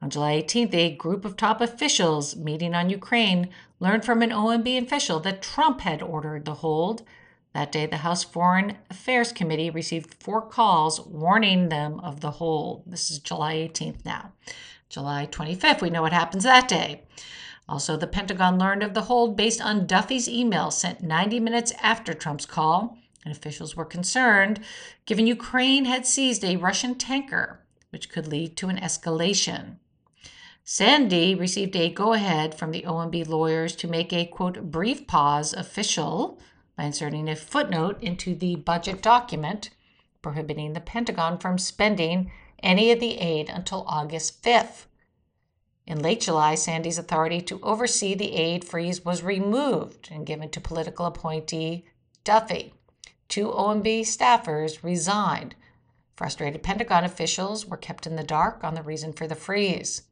On 0.02 0.10
July 0.10 0.42
18th, 0.42 0.74
a 0.74 0.94
group 0.94 1.24
of 1.24 1.36
top 1.36 1.62
officials 1.62 2.36
meeting 2.36 2.74
on 2.74 2.90
Ukraine 2.90 3.48
learned 3.80 4.04
from 4.04 4.20
an 4.20 4.30
OMB 4.30 4.82
official 4.82 5.18
that 5.20 5.40
Trump 5.40 5.80
had 5.80 6.02
ordered 6.02 6.44
the 6.44 6.56
hold. 6.56 7.02
That 7.54 7.72
day, 7.72 7.86
the 7.86 7.98
House 7.98 8.22
Foreign 8.22 8.76
Affairs 8.90 9.32
Committee 9.32 9.70
received 9.70 10.22
four 10.22 10.42
calls 10.42 11.00
warning 11.00 11.70
them 11.70 12.00
of 12.00 12.20
the 12.20 12.32
hold. 12.32 12.82
This 12.86 13.10
is 13.10 13.18
July 13.18 13.54
18th 13.54 14.04
now. 14.04 14.32
July 14.90 15.26
25th, 15.30 15.80
we 15.80 15.88
know 15.88 16.02
what 16.02 16.12
happens 16.12 16.44
that 16.44 16.68
day. 16.68 17.04
Also, 17.66 17.96
the 17.96 18.06
Pentagon 18.06 18.58
learned 18.58 18.82
of 18.82 18.92
the 18.92 19.02
hold 19.02 19.36
based 19.36 19.62
on 19.62 19.86
Duffy's 19.86 20.28
email 20.28 20.70
sent 20.70 21.02
90 21.02 21.40
minutes 21.40 21.72
after 21.80 22.12
Trump's 22.12 22.44
call 22.44 22.98
and 23.24 23.34
officials 23.34 23.76
were 23.76 23.84
concerned 23.84 24.60
given 25.06 25.26
Ukraine 25.26 25.84
had 25.84 26.06
seized 26.06 26.44
a 26.44 26.56
Russian 26.56 26.94
tanker, 26.94 27.64
which 27.90 28.10
could 28.10 28.26
lead 28.26 28.56
to 28.56 28.68
an 28.68 28.76
escalation. 28.78 29.76
Sandy 30.62 31.34
received 31.34 31.76
a 31.76 31.90
go 31.90 32.12
ahead 32.12 32.54
from 32.54 32.70
the 32.70 32.82
OMB 32.82 33.28
lawyers 33.28 33.76
to 33.76 33.88
make 33.88 34.12
a 34.12 34.26
quote 34.26 34.70
brief 34.70 35.06
pause 35.06 35.52
official 35.52 36.38
by 36.76 36.84
inserting 36.84 37.28
a 37.28 37.36
footnote 37.36 38.02
into 38.02 38.34
the 38.34 38.56
budget 38.56 39.02
document 39.02 39.70
prohibiting 40.24 40.72
the 40.72 40.80
Pentagon 40.80 41.38
from 41.38 41.58
spending 41.58 42.32
any 42.62 42.90
of 42.90 42.98
the 42.98 43.18
aid 43.18 43.50
until 43.50 43.84
August 43.86 44.42
5th. 44.42 44.86
In 45.86 46.00
late 46.00 46.22
July, 46.22 46.54
Sandy's 46.54 46.96
authority 46.96 47.42
to 47.42 47.60
oversee 47.62 48.14
the 48.14 48.34
aid 48.34 48.64
freeze 48.64 49.04
was 49.04 49.22
removed 49.22 50.08
and 50.10 50.24
given 50.26 50.48
to 50.48 50.62
political 50.62 51.04
appointee 51.04 51.84
Duffy. 52.24 52.72
Two 53.34 53.48
OMB 53.48 54.02
staffers 54.02 54.84
resigned. 54.84 55.56
Frustrated 56.14 56.62
Pentagon 56.62 57.02
officials 57.02 57.66
were 57.66 57.76
kept 57.76 58.06
in 58.06 58.14
the 58.14 58.22
dark 58.22 58.62
on 58.62 58.74
the 58.74 58.82
reason 58.84 59.12
for 59.12 59.26
the 59.26 59.34
freeze. 59.34 60.02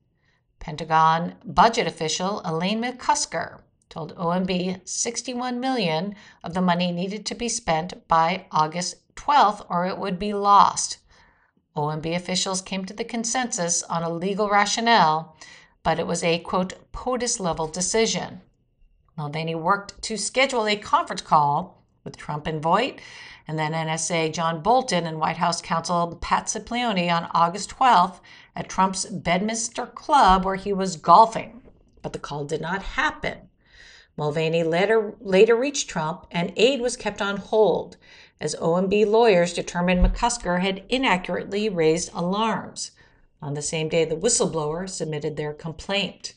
Pentagon 0.59 1.37
budget 1.45 1.87
official 1.87 2.43
Elaine 2.45 2.83
McCusker 2.83 3.61
told 3.89 4.17
OMB 4.17 4.81
61 4.89 5.61
million 5.61 6.17
of 6.43 6.53
the 6.53 6.61
money 6.61 6.91
needed 6.91 7.25
to 7.27 7.37
be 7.37 7.49
spent 7.49 8.09
by 8.09 8.47
August 8.51 9.15
12th 9.15 9.67
or 9.69 9.87
it 9.87 9.99
would 9.99 10.19
be 10.19 10.35
lost. 10.35 10.99
OMB 11.77 12.17
officials 12.17 12.61
came 12.61 12.85
to 12.87 12.93
the 12.93 13.05
consensus 13.05 13.85
on 13.85 14.03
a 14.03 14.11
legal 14.11 14.49
rationale, 14.49 15.37
but 15.85 16.01
it 16.01 16.09
was 16.09 16.25
a 16.25 16.41
quote 16.41 16.91
POTUS 16.91 17.39
level 17.39 17.69
decision. 17.69 18.41
Mulvaney 19.17 19.55
worked 19.55 20.03
to 20.03 20.17
schedule 20.17 20.67
a 20.67 20.75
conference 20.75 21.23
call 21.23 21.82
with 22.05 22.17
Trump 22.17 22.47
and 22.47 22.63
Vought, 22.63 23.01
and 23.47 23.59
then 23.59 23.73
NSA 23.73 24.33
John 24.33 24.63
Bolton 24.63 25.07
and 25.07 25.19
White 25.19 25.37
House 25.37 25.61
counsel 25.61 26.19
Pat 26.21 26.47
Cipollone 26.47 27.13
on 27.13 27.31
August 27.35 27.71
12th 27.71 28.21
at 28.55 28.69
Trump's 28.69 29.07
Bedminster 29.07 29.87
Club 29.87 30.45
where 30.45 30.57
he 30.57 30.73
was 30.73 30.97
golfing. 30.97 31.63
But 32.03 32.13
the 32.13 32.19
call 32.19 32.45
did 32.45 32.61
not 32.61 32.83
happen. 32.83 33.49
Mulvaney 34.17 34.63
later, 34.63 35.15
later 35.21 35.57
reached 35.57 35.89
Trump, 35.89 36.27
and 36.31 36.53
aid 36.57 36.81
was 36.81 36.97
kept 36.97 37.23
on 37.23 37.39
hold 37.39 37.97
as 38.43 38.57
OMB 38.57 39.07
lawyers 39.07 39.53
determined 39.53 40.05
McCusker 40.05 40.61
had 40.61 40.85
inaccurately 40.89 41.69
raised 41.69 42.11
alarms 42.13 42.91
on 43.41 43.55
the 43.55 43.63
same 43.63 43.89
day 43.89 44.05
the 44.05 44.17
whistleblower 44.17 44.89
submitted 44.89 45.37
their 45.37 45.53
complaint. 45.53 46.35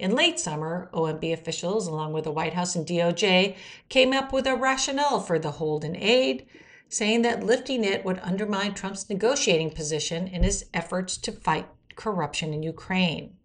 In 0.00 0.14
late 0.14 0.40
summer, 0.40 0.88
OMB 0.94 1.30
officials, 1.30 1.86
along 1.86 2.14
with 2.14 2.24
the 2.24 2.30
White 2.30 2.54
House 2.54 2.74
and 2.74 2.86
DOJ, 2.86 3.54
came 3.90 4.14
up 4.14 4.32
with 4.32 4.46
a 4.46 4.56
rationale 4.56 5.20
for 5.20 5.38
the 5.38 5.50
hold 5.50 5.84
in 5.84 5.94
aid, 5.94 6.46
saying 6.88 7.20
that 7.20 7.44
lifting 7.44 7.84
it 7.84 8.02
would 8.02 8.18
undermine 8.20 8.72
Trump's 8.72 9.10
negotiating 9.10 9.72
position 9.72 10.26
in 10.26 10.42
his 10.42 10.64
efforts 10.72 11.18
to 11.18 11.32
fight 11.32 11.68
corruption 11.96 12.54
in 12.54 12.62
Ukraine. 12.62 13.36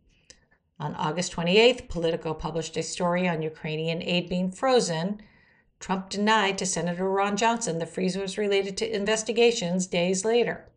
On 0.79 0.95
August 0.95 1.33
28th, 1.33 1.89
Politico 1.89 2.33
published 2.33 2.77
a 2.77 2.83
story 2.83 3.27
on 3.27 3.41
Ukrainian 3.41 4.01
aid 4.01 4.29
being 4.29 4.49
frozen 4.49 5.21
Trump 5.81 6.09
denied 6.09 6.57
to 6.57 6.65
Senator 6.65 7.09
Ron 7.09 7.35
Johnson 7.35 7.79
the 7.79 7.85
freeze 7.85 8.15
was 8.15 8.37
related 8.37 8.77
to 8.77 8.95
investigations 8.95 9.87
days 9.87 10.23
later. 10.23 10.69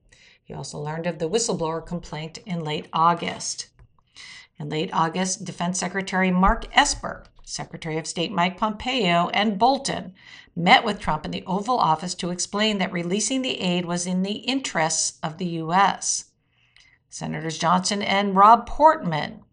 He 0.42 0.52
also 0.52 0.80
learned 0.80 1.06
of 1.06 1.20
the 1.20 1.30
whistleblower 1.30 1.86
complaint 1.86 2.38
in 2.38 2.64
late 2.64 2.88
August. 2.92 3.68
In 4.58 4.68
late 4.68 4.90
August, 4.92 5.44
Defense 5.44 5.78
Secretary 5.78 6.32
Mark 6.32 6.66
Esper, 6.76 7.24
Secretary 7.44 7.96
of 7.96 8.06
State 8.06 8.32
Mike 8.32 8.58
Pompeo, 8.58 9.28
and 9.28 9.58
Bolton 9.58 10.14
met 10.56 10.84
with 10.84 10.98
Trump 10.98 11.24
in 11.24 11.30
the 11.30 11.44
Oval 11.46 11.78
Office 11.78 12.14
to 12.16 12.30
explain 12.30 12.78
that 12.78 12.92
releasing 12.92 13.42
the 13.42 13.60
aid 13.60 13.84
was 13.84 14.06
in 14.06 14.22
the 14.22 14.38
interests 14.38 15.18
of 15.22 15.38
the 15.38 15.46
U.S. 15.46 16.32
Senators 17.08 17.56
Johnson 17.56 18.02
and 18.02 18.34
Rob 18.34 18.66
Portman 18.66 19.44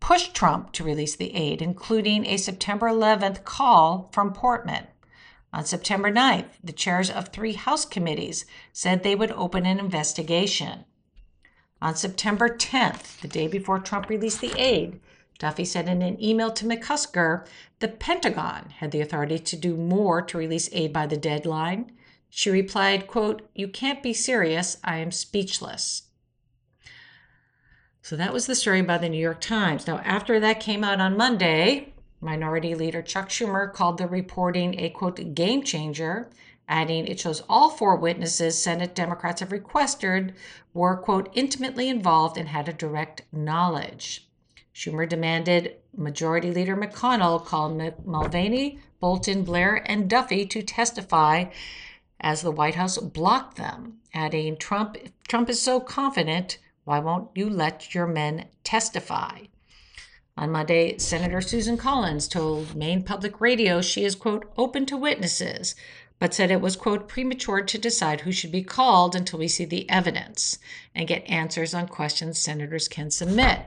pushed 0.00 0.34
Trump 0.34 0.72
to 0.72 0.84
release 0.84 1.14
the 1.14 1.34
aid, 1.34 1.60
including 1.60 2.24
a 2.24 2.38
September 2.38 2.86
11th 2.88 3.44
call 3.44 4.08
from 4.12 4.32
Portman. 4.32 4.86
On 5.52 5.64
September 5.64 6.10
9th, 6.10 6.50
the 6.64 6.72
chairs 6.72 7.10
of 7.10 7.28
three 7.28 7.52
House 7.52 7.84
committees 7.84 8.46
said 8.72 9.02
they 9.02 9.14
would 9.14 9.32
open 9.32 9.66
an 9.66 9.78
investigation. 9.78 10.84
On 11.80 11.94
September 11.94 12.48
10th, 12.48 13.20
the 13.20 13.28
day 13.28 13.46
before 13.46 13.78
Trump 13.78 14.08
released 14.08 14.40
the 14.40 14.58
aid, 14.60 15.00
Duffy 15.38 15.64
said 15.64 15.88
in 15.88 16.02
an 16.02 16.22
email 16.22 16.50
to 16.50 16.64
McCusker 16.64 17.46
the 17.78 17.88
Pentagon 17.88 18.70
had 18.78 18.90
the 18.90 19.00
authority 19.00 19.38
to 19.38 19.56
do 19.56 19.76
more 19.76 20.20
to 20.22 20.38
release 20.38 20.68
aid 20.72 20.92
by 20.92 21.06
the 21.06 21.16
deadline. 21.16 21.92
She 22.28 22.50
replied, 22.50 23.06
quote, 23.06 23.48
You 23.54 23.68
can't 23.68 24.02
be 24.02 24.12
serious. 24.12 24.78
I 24.82 24.98
am 24.98 25.12
speechless. 25.12 26.02
So 28.02 28.16
that 28.16 28.32
was 28.32 28.46
the 28.46 28.56
story 28.56 28.82
by 28.82 28.98
the 28.98 29.08
New 29.08 29.20
York 29.20 29.40
Times. 29.40 29.86
Now, 29.86 29.98
after 29.98 30.40
that 30.40 30.60
came 30.60 30.82
out 30.82 31.00
on 31.00 31.16
Monday, 31.16 31.92
Minority 32.20 32.74
Leader 32.74 33.02
Chuck 33.02 33.28
Schumer 33.28 33.72
called 33.72 33.98
the 33.98 34.08
reporting 34.08 34.80
a 34.80 34.90
quote 34.90 35.34
game 35.34 35.62
changer, 35.62 36.30
adding 36.68 37.06
it 37.06 37.18
shows 37.18 37.42
all 37.48 37.70
four 37.70 37.96
witnesses 37.96 38.62
Senate 38.62 38.94
Democrats 38.94 39.40
have 39.40 39.52
requested 39.52 40.34
were 40.74 40.96
quote 40.96 41.30
intimately 41.34 41.88
involved 41.88 42.36
and 42.36 42.48
had 42.48 42.68
a 42.68 42.72
direct 42.72 43.22
knowledge. 43.32 44.28
Schumer 44.74 45.08
demanded 45.08 45.76
Majority 45.96 46.52
Leader 46.52 46.76
McConnell 46.76 47.44
call 47.44 47.70
Mulvaney, 48.04 48.78
Bolton, 49.00 49.42
Blair, 49.42 49.82
and 49.90 50.08
Duffy 50.08 50.46
to 50.46 50.62
testify 50.62 51.46
as 52.20 52.42
the 52.42 52.50
White 52.50 52.74
House 52.74 52.98
blocked 52.98 53.56
them, 53.56 53.98
adding 54.12 54.56
Trump 54.56 54.96
Trump 55.26 55.48
is 55.48 55.60
so 55.60 55.80
confident 55.80 56.58
why 56.84 56.98
won't 56.98 57.30
you 57.34 57.50
let 57.50 57.94
your 57.94 58.06
men 58.06 58.46
testify? 58.64 59.40
On 60.38 60.52
Monday, 60.52 60.96
Senator 60.98 61.40
Susan 61.40 61.76
Collins 61.76 62.28
told 62.28 62.76
Maine 62.76 63.02
Public 63.02 63.40
Radio 63.40 63.80
she 63.82 64.04
is, 64.04 64.14
quote, 64.14 64.50
open 64.56 64.86
to 64.86 64.96
witnesses, 64.96 65.74
but 66.18 66.34
said 66.34 66.50
it 66.50 66.60
was, 66.60 66.76
quote, 66.76 67.08
premature 67.08 67.62
to 67.62 67.78
decide 67.78 68.22
who 68.22 68.32
should 68.32 68.52
be 68.52 68.62
called 68.62 69.14
until 69.14 69.38
we 69.38 69.48
see 69.48 69.64
the 69.64 69.88
evidence 69.88 70.58
and 70.94 71.08
get 71.08 71.28
answers 71.28 71.74
on 71.74 71.86
questions 71.86 72.38
senators 72.38 72.88
can 72.88 73.10
submit. 73.10 73.66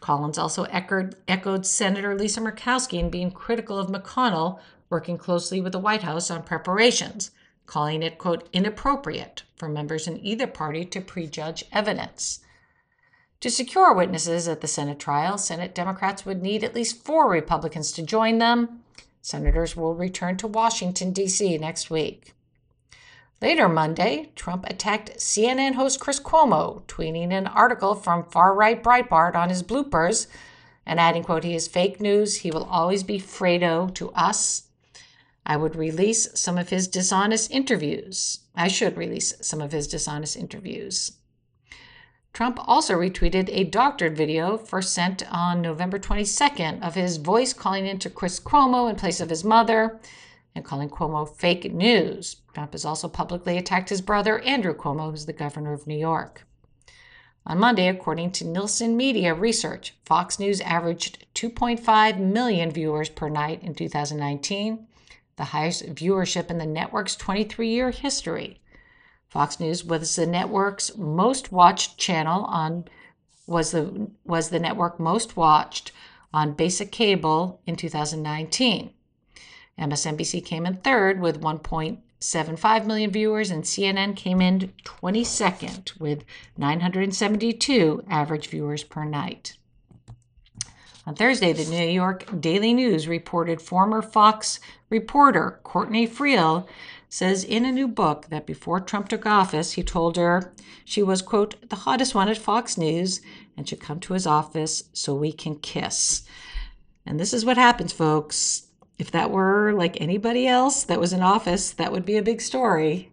Collins 0.00 0.38
also 0.38 0.64
echoed, 0.64 1.14
echoed 1.28 1.64
Senator 1.64 2.16
Lisa 2.16 2.40
Murkowski 2.40 2.98
in 2.98 3.10
being 3.10 3.30
critical 3.30 3.78
of 3.78 3.88
McConnell 3.88 4.60
working 4.90 5.18
closely 5.18 5.60
with 5.60 5.72
the 5.72 5.78
White 5.78 6.02
House 6.02 6.30
on 6.30 6.42
preparations 6.42 7.30
calling 7.66 8.02
it, 8.02 8.18
quote, 8.18 8.48
inappropriate 8.52 9.42
for 9.56 9.68
members 9.68 10.06
in 10.06 10.24
either 10.24 10.46
party 10.46 10.84
to 10.84 11.00
prejudge 11.00 11.64
evidence. 11.72 12.40
To 13.40 13.50
secure 13.50 13.92
witnesses 13.92 14.48
at 14.48 14.60
the 14.60 14.68
Senate 14.68 14.98
trial, 14.98 15.36
Senate 15.36 15.74
Democrats 15.74 16.24
would 16.24 16.42
need 16.42 16.64
at 16.64 16.74
least 16.74 17.04
four 17.04 17.28
Republicans 17.28 17.92
to 17.92 18.02
join 18.02 18.38
them. 18.38 18.82
Senators 19.26 19.74
will 19.74 19.92
return 19.92 20.36
to 20.36 20.46
Washington, 20.46 21.10
D.C. 21.10 21.58
next 21.58 21.90
week. 21.90 22.32
Later 23.42 23.68
Monday, 23.68 24.30
Trump 24.36 24.64
attacked 24.68 25.16
CNN 25.16 25.74
host 25.74 25.98
Chris 25.98 26.20
Cuomo, 26.20 26.84
tweeting 26.86 27.32
an 27.32 27.48
article 27.48 27.96
from 27.96 28.30
far 28.30 28.54
right 28.54 28.80
Breitbart 28.80 29.34
on 29.34 29.48
his 29.48 29.64
bloopers 29.64 30.28
and 30.86 31.00
adding, 31.00 31.24
quote, 31.24 31.42
he 31.42 31.56
is 31.56 31.66
fake 31.66 32.00
news. 32.00 32.36
He 32.36 32.52
will 32.52 32.62
always 32.64 33.02
be 33.02 33.18
Fredo 33.18 33.92
to 33.94 34.10
us 34.12 34.68
I 35.48 35.56
would 35.56 35.76
release 35.76 36.28
some 36.38 36.58
of 36.58 36.70
his 36.70 36.88
dishonest 36.88 37.52
interviews. 37.52 38.40
I 38.56 38.66
should 38.66 38.96
release 38.96 39.32
some 39.40 39.60
of 39.60 39.70
his 39.70 39.86
dishonest 39.86 40.36
interviews. 40.36 41.12
Trump 42.36 42.58
also 42.68 42.92
retweeted 42.92 43.48
a 43.50 43.64
doctored 43.64 44.14
video 44.14 44.58
first 44.58 44.92
sent 44.92 45.22
on 45.32 45.62
November 45.62 45.98
22nd 45.98 46.86
of 46.86 46.94
his 46.94 47.16
voice 47.16 47.54
calling 47.54 47.86
into 47.86 48.10
Chris 48.10 48.38
Cuomo 48.38 48.90
in 48.90 48.96
place 48.96 49.22
of 49.22 49.30
his 49.30 49.42
mother 49.42 49.98
and 50.54 50.62
calling 50.62 50.90
Cuomo 50.90 51.24
fake 51.24 51.72
news. 51.72 52.36
Trump 52.52 52.72
has 52.72 52.84
also 52.84 53.08
publicly 53.08 53.56
attacked 53.56 53.88
his 53.88 54.02
brother, 54.02 54.40
Andrew 54.40 54.74
Cuomo, 54.74 55.10
who's 55.10 55.24
the 55.24 55.32
governor 55.32 55.72
of 55.72 55.86
New 55.86 55.96
York. 55.96 56.46
On 57.46 57.58
Monday, 57.58 57.88
according 57.88 58.32
to 58.32 58.46
Nielsen 58.46 58.98
Media 58.98 59.32
Research, 59.32 59.94
Fox 60.04 60.38
News 60.38 60.60
averaged 60.60 61.24
2.5 61.34 62.18
million 62.18 62.70
viewers 62.70 63.08
per 63.08 63.30
night 63.30 63.62
in 63.62 63.74
2019 63.74 64.86
the 65.36 65.44
highest 65.44 65.94
viewership 65.94 66.50
in 66.50 66.58
the 66.58 66.66
network's 66.66 67.16
23 67.16 67.68
year 67.68 67.90
history. 67.90 68.60
Fox 69.36 69.60
News 69.60 69.84
was 69.84 70.16
the 70.16 70.26
network's 70.26 70.96
most 70.96 71.52
watched 71.52 71.98
channel 71.98 72.44
on 72.44 72.86
was 73.46 73.72
the 73.72 74.08
was 74.24 74.48
the 74.48 74.58
network 74.58 74.98
most 74.98 75.36
watched 75.36 75.92
on 76.32 76.54
basic 76.54 76.90
cable 76.90 77.60
in 77.66 77.76
2019. 77.76 78.94
MSNBC 79.78 80.42
came 80.42 80.64
in 80.64 80.78
third 80.78 81.20
with 81.20 81.42
1.75 81.42 82.86
million 82.86 83.10
viewers 83.10 83.50
and 83.50 83.64
CNN 83.64 84.16
came 84.16 84.40
in 84.40 84.72
22nd 84.84 86.00
with 86.00 86.24
972 86.56 88.04
average 88.08 88.48
viewers 88.48 88.84
per 88.84 89.04
night. 89.04 89.58
On 91.06 91.14
Thursday, 91.14 91.52
the 91.52 91.70
New 91.70 91.86
York 91.86 92.40
Daily 92.40 92.72
News 92.72 93.06
reported 93.06 93.60
former 93.60 94.00
Fox 94.00 94.60
reporter 94.88 95.60
Courtney 95.62 96.08
Friel 96.08 96.66
says 97.08 97.44
in 97.44 97.64
a 97.64 97.72
new 97.72 97.88
book 97.88 98.26
that 98.30 98.46
before 98.46 98.80
Trump 98.80 99.08
took 99.08 99.26
office, 99.26 99.72
he 99.72 99.82
told 99.82 100.16
her 100.16 100.52
she 100.84 101.02
was, 101.02 101.22
quote, 101.22 101.68
the 101.68 101.76
hottest 101.76 102.14
one 102.14 102.28
at 102.28 102.38
Fox 102.38 102.76
News 102.76 103.20
and 103.56 103.68
should 103.68 103.80
come 103.80 104.00
to 104.00 104.14
his 104.14 104.26
office 104.26 104.84
so 104.92 105.14
we 105.14 105.32
can 105.32 105.56
kiss. 105.56 106.22
And 107.04 107.18
this 107.18 107.32
is 107.32 107.44
what 107.44 107.56
happens, 107.56 107.92
folks. 107.92 108.66
If 108.98 109.10
that 109.12 109.30
were 109.30 109.72
like 109.72 110.00
anybody 110.00 110.46
else 110.46 110.84
that 110.84 111.00
was 111.00 111.12
in 111.12 111.22
office, 111.22 111.70
that 111.72 111.92
would 111.92 112.04
be 112.04 112.16
a 112.16 112.22
big 112.22 112.40
story. 112.40 113.12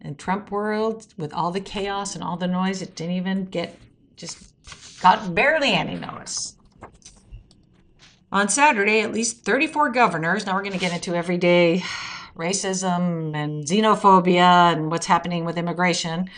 In 0.00 0.14
Trump 0.14 0.50
world, 0.50 1.06
with 1.16 1.32
all 1.32 1.50
the 1.50 1.60
chaos 1.60 2.14
and 2.14 2.22
all 2.22 2.36
the 2.36 2.46
noise, 2.46 2.80
it 2.80 2.94
didn't 2.94 3.16
even 3.16 3.44
get, 3.46 3.76
just 4.16 4.52
got 5.00 5.34
barely 5.34 5.72
any 5.72 5.96
notice. 5.96 6.54
On 8.30 8.48
Saturday, 8.48 9.00
at 9.00 9.12
least 9.12 9.44
34 9.44 9.90
governors, 9.90 10.46
now 10.46 10.54
we're 10.54 10.62
going 10.62 10.72
to 10.72 10.78
get 10.78 10.92
into 10.92 11.14
everyday 11.14 11.82
racism 12.36 13.34
and 13.34 13.64
xenophobia 13.64 14.72
and 14.72 14.90
what's 14.90 15.06
happening 15.06 15.44
with 15.44 15.58
immigration. 15.58 16.30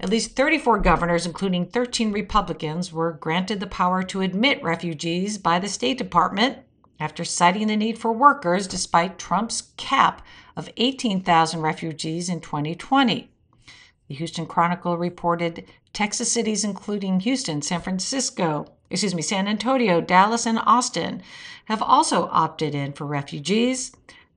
At 0.00 0.10
least 0.10 0.34
34 0.34 0.80
governors, 0.80 1.24
including 1.24 1.66
13 1.66 2.12
Republicans, 2.12 2.92
were 2.92 3.12
granted 3.12 3.60
the 3.60 3.66
power 3.66 4.02
to 4.04 4.22
admit 4.22 4.62
refugees 4.62 5.38
by 5.38 5.58
the 5.58 5.68
State 5.68 5.98
Department 5.98 6.58
after 6.98 7.24
citing 7.24 7.68
the 7.68 7.76
need 7.76 7.98
for 7.98 8.12
workers 8.12 8.66
despite 8.66 9.18
Trump's 9.18 9.72
cap 9.76 10.24
of 10.56 10.70
18,000 10.76 11.60
refugees 11.60 12.28
in 12.28 12.40
2020. 12.40 13.30
The 14.08 14.14
Houston 14.14 14.46
Chronicle 14.46 14.98
reported 14.98 15.64
Texas 15.92 16.30
cities, 16.30 16.64
including 16.64 17.20
Houston, 17.20 17.62
San 17.62 17.80
Francisco, 17.80 18.66
excuse 18.90 19.14
me, 19.14 19.22
San 19.22 19.48
Antonio, 19.48 20.00
Dallas, 20.00 20.46
and 20.46 20.58
Austin, 20.58 21.22
have 21.66 21.82
also 21.82 22.28
opted 22.30 22.74
in 22.74 22.92
for 22.92 23.06
refugees. 23.06 23.92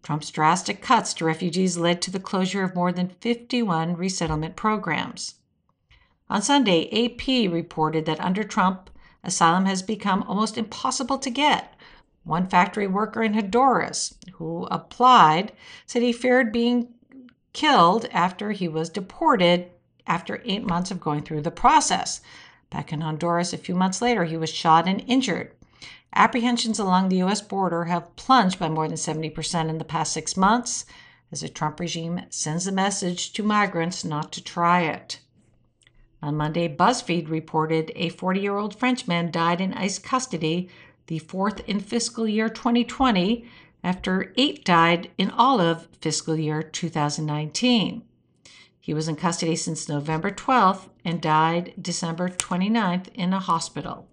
Trump's 0.07 0.31
drastic 0.31 0.81
cuts 0.81 1.13
to 1.13 1.25
refugees 1.25 1.77
led 1.77 2.01
to 2.01 2.09
the 2.09 2.17
closure 2.17 2.63
of 2.63 2.73
more 2.73 2.93
than 2.93 3.09
51 3.19 3.97
resettlement 3.97 4.55
programs. 4.55 5.35
On 6.29 6.41
Sunday, 6.41 6.87
AP 6.93 7.51
reported 7.51 8.05
that 8.05 8.21
under 8.21 8.45
Trump, 8.45 8.89
asylum 9.21 9.65
has 9.65 9.81
become 9.81 10.23
almost 10.23 10.57
impossible 10.57 11.17
to 11.17 11.29
get. 11.29 11.73
One 12.23 12.47
factory 12.47 12.87
worker 12.87 13.21
in 13.21 13.33
Honduras 13.33 14.13
who 14.35 14.65
applied 14.71 15.51
said 15.85 16.03
he 16.03 16.13
feared 16.13 16.53
being 16.53 16.87
killed 17.51 18.05
after 18.13 18.53
he 18.53 18.69
was 18.69 18.89
deported 18.89 19.69
after 20.07 20.41
eight 20.45 20.63
months 20.63 20.89
of 20.89 21.01
going 21.01 21.23
through 21.23 21.41
the 21.41 21.51
process. 21.51 22.21
Back 22.69 22.93
in 22.93 23.01
Honduras, 23.01 23.51
a 23.51 23.57
few 23.57 23.75
months 23.75 24.01
later, 24.01 24.23
he 24.23 24.37
was 24.37 24.53
shot 24.53 24.87
and 24.87 25.03
injured. 25.05 25.51
Apprehensions 26.13 26.79
along 26.79 27.09
the 27.09 27.17
U.S. 27.17 27.41
border 27.41 27.85
have 27.85 28.15
plunged 28.15 28.59
by 28.59 28.69
more 28.69 28.87
than 28.87 28.97
70% 28.97 29.69
in 29.69 29.77
the 29.77 29.85
past 29.85 30.13
six 30.13 30.35
months 30.35 30.85
as 31.31 31.41
the 31.41 31.49
Trump 31.49 31.79
regime 31.79 32.21
sends 32.29 32.67
a 32.67 32.71
message 32.71 33.33
to 33.33 33.43
migrants 33.43 34.05
not 34.05 34.31
to 34.31 34.43
try 34.43 34.81
it. 34.81 35.19
On 36.21 36.35
Monday, 36.35 36.67
BuzzFeed 36.67 37.29
reported 37.29 37.91
a 37.95 38.09
40 38.09 38.39
year 38.39 38.57
old 38.57 38.75
Frenchman 38.75 39.29
died 39.29 39.61
in 39.61 39.73
ICE 39.73 39.99
custody, 39.99 40.69
the 41.07 41.19
fourth 41.19 41.61
in 41.67 41.79
fiscal 41.79 42.27
year 42.27 42.49
2020, 42.49 43.45
after 43.83 44.33
eight 44.35 44.65
died 44.65 45.11
in 45.17 45.29
all 45.29 45.61
of 45.61 45.87
fiscal 46.01 46.35
year 46.35 46.63
2019. 46.63 48.03
He 48.79 48.93
was 48.93 49.07
in 49.07 49.15
custody 49.15 49.55
since 49.55 49.87
November 49.89 50.31
12th 50.31 50.89
and 51.03 51.21
died 51.21 51.73
December 51.79 52.29
29th 52.29 53.09
in 53.13 53.33
a 53.33 53.39
hospital. 53.39 54.07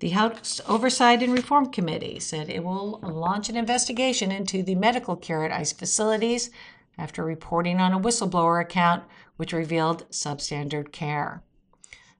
The 0.00 0.10
House 0.10 0.60
Oversight 0.68 1.24
and 1.24 1.32
Reform 1.32 1.72
Committee 1.72 2.20
said 2.20 2.48
it 2.48 2.62
will 2.62 3.00
launch 3.02 3.48
an 3.48 3.56
investigation 3.56 4.30
into 4.30 4.62
the 4.62 4.76
medical 4.76 5.16
care 5.16 5.44
at 5.44 5.50
ICE 5.50 5.72
facilities 5.72 6.50
after 6.96 7.24
reporting 7.24 7.80
on 7.80 7.92
a 7.92 7.98
whistleblower 7.98 8.60
account 8.60 9.02
which 9.36 9.52
revealed 9.52 10.08
substandard 10.08 10.92
care. 10.92 11.42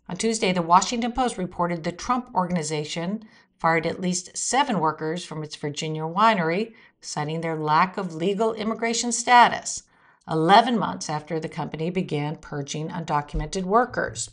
On 0.09 0.17
Tuesday, 0.17 0.53
the 0.53 0.61
Washington 0.61 1.13
Post 1.13 1.39
reported 1.39 1.85
the 1.85 1.93
Trump 1.93 2.35
Organization 2.35 3.23
fired 3.61 3.87
at 3.87 4.01
least 4.01 4.37
seven 4.37 4.81
workers 4.81 5.25
from 5.25 5.45
its 5.45 5.55
Virginia 5.55 6.03
winery, 6.03 6.73
citing 7.01 7.43
their 7.43 7.57
lack 7.57 7.97
of 7.97 8.13
legal 8.13 8.55
immigration 8.55 9.13
status, 9.13 9.85
11 10.29 10.77
months 10.77 11.09
after 11.09 11.39
the 11.39 11.49
company 11.49 11.91
began 11.91 12.35
purging 12.35 12.89
undocumented 12.89 13.63
workers. 13.63 14.31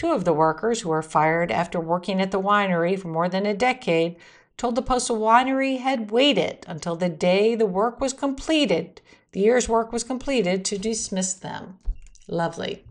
Two 0.00 0.12
of 0.12 0.24
the 0.24 0.32
workers, 0.32 0.80
who 0.80 0.88
were 0.88 1.02
fired 1.02 1.52
after 1.52 1.78
working 1.78 2.22
at 2.22 2.30
the 2.30 2.40
winery 2.40 2.98
for 2.98 3.08
more 3.08 3.28
than 3.28 3.44
a 3.44 3.52
decade, 3.52 4.16
told 4.56 4.74
the 4.74 4.80
Post 4.80 5.10
winery 5.10 5.76
had 5.76 6.10
waited 6.10 6.64
until 6.66 6.96
the 6.96 7.10
day 7.10 7.54
the 7.54 7.66
work 7.66 8.00
was 8.00 8.14
completed, 8.14 9.02
the 9.32 9.40
year's 9.40 9.68
work 9.68 9.92
was 9.92 10.02
completed, 10.02 10.64
to 10.64 10.78
dismiss 10.78 11.34
them. 11.34 11.80
Lovely. 12.28 12.86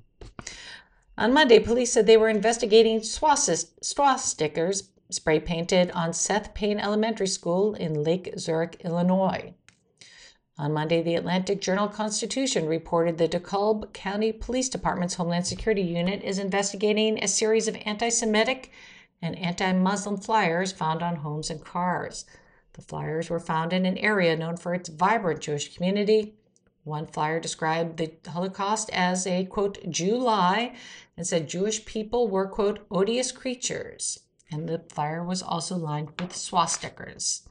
On 1.17 1.33
Monday, 1.33 1.57
police 1.57 1.93
said 1.93 2.05
they 2.05 2.15
were 2.15 2.29
investigating 2.29 2.99
swastikas 2.99 4.83
spray 5.09 5.39
painted 5.39 5.89
on 5.89 6.13
Seth 6.13 6.53
Paine 6.53 6.79
Elementary 6.79 7.25
School 7.25 7.73
in 7.73 8.03
Lake 8.03 8.35
Zurich, 8.37 8.81
Illinois. 8.85 9.55
On 10.59 10.73
Monday, 10.73 11.01
the 11.01 11.15
Atlanta 11.15 11.55
Journal 11.55 11.87
Constitution 11.87 12.67
reported 12.67 13.17
the 13.17 13.29
DeKalb 13.29 13.93
County 13.93 14.33
Police 14.33 14.67
Department's 14.67 15.13
Homeland 15.13 15.47
Security 15.47 15.81
Unit 15.81 16.21
is 16.21 16.37
investigating 16.37 17.23
a 17.23 17.29
series 17.29 17.69
of 17.69 17.77
anti 17.85 18.09
Semitic 18.09 18.69
and 19.21 19.39
anti 19.39 19.71
Muslim 19.71 20.17
flyers 20.17 20.73
found 20.73 21.01
on 21.01 21.15
homes 21.15 21.49
and 21.49 21.63
cars. 21.63 22.25
The 22.73 22.81
flyers 22.81 23.29
were 23.29 23.39
found 23.39 23.71
in 23.71 23.85
an 23.85 23.97
area 23.99 24.35
known 24.35 24.57
for 24.57 24.73
its 24.73 24.89
vibrant 24.89 25.39
Jewish 25.39 25.73
community. 25.73 26.35
One 26.83 27.05
flyer 27.05 27.39
described 27.39 27.95
the 27.95 28.11
Holocaust 28.29 28.89
as 28.91 29.25
a, 29.25 29.45
quote, 29.45 29.89
Jew 29.89 30.17
lie 30.17 30.75
and 31.15 31.25
said 31.25 31.47
Jewish 31.47 31.85
people 31.85 32.27
were, 32.27 32.49
quote, 32.49 32.85
odious 32.91 33.31
creatures. 33.31 34.19
And 34.51 34.67
the 34.67 34.83
flyer 34.89 35.23
was 35.23 35.41
also 35.41 35.77
lined 35.77 36.09
with 36.19 36.33
swastikas. 36.33 37.43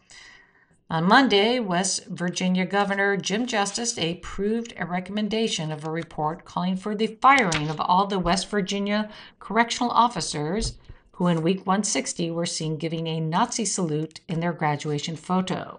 On 0.90 1.05
Monday, 1.05 1.61
West 1.61 2.07
Virginia 2.07 2.64
Governor 2.64 3.18
Jim 3.18 3.44
Justice 3.44 3.98
approved 3.98 4.72
a 4.79 4.87
recommendation 4.87 5.70
of 5.70 5.85
a 5.85 5.90
report 5.90 6.46
calling 6.46 6.79
for 6.79 6.94
the 6.94 7.18
firing 7.20 7.68
of 7.68 7.79
all 7.79 8.07
the 8.07 8.18
West 8.18 8.48
Virginia 8.48 9.11
correctional 9.38 9.90
officers 9.90 10.79
who 11.12 11.27
in 11.27 11.42
week 11.42 11.66
160 11.66 12.31
were 12.31 12.46
seen 12.46 12.79
giving 12.79 13.07
a 13.07 13.20
Nazi 13.20 13.66
salute 13.66 14.20
in 14.29 14.40
their 14.40 14.55
graduation 14.55 15.14
photo. 15.14 15.79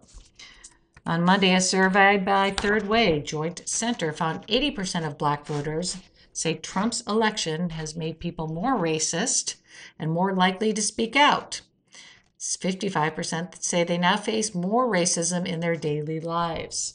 On 1.08 1.24
Monday, 1.24 1.56
a 1.56 1.62
survey 1.62 2.17
by 2.17 2.52
Third 2.52 2.88
Way 2.88 3.19
Joint 3.19 3.67
Center 3.67 4.13
found 4.13 4.45
80% 4.45 5.08
of 5.08 5.17
black 5.17 5.43
voters 5.43 5.98
say 6.34 6.54
Trump's 6.54 7.02
election 7.08 7.72
has 7.72 7.95
made 7.95 8.19
people 8.19 8.48
more 8.48 8.78
racist 8.78 9.56
and 9.98 10.12
more 10.12 10.36
likely 10.36 10.72
to 10.72 10.84
speak 10.84 11.15
out. 11.15 11.62
55% 12.39 13.62
say 13.62 13.84
they 13.84 13.97
now 13.97 14.15
face 14.17 14.56
more 14.56 14.88
racism 14.88 15.45
in 15.45 15.60
their 15.60 15.75
daily 15.75 16.19
lives. 16.19 16.93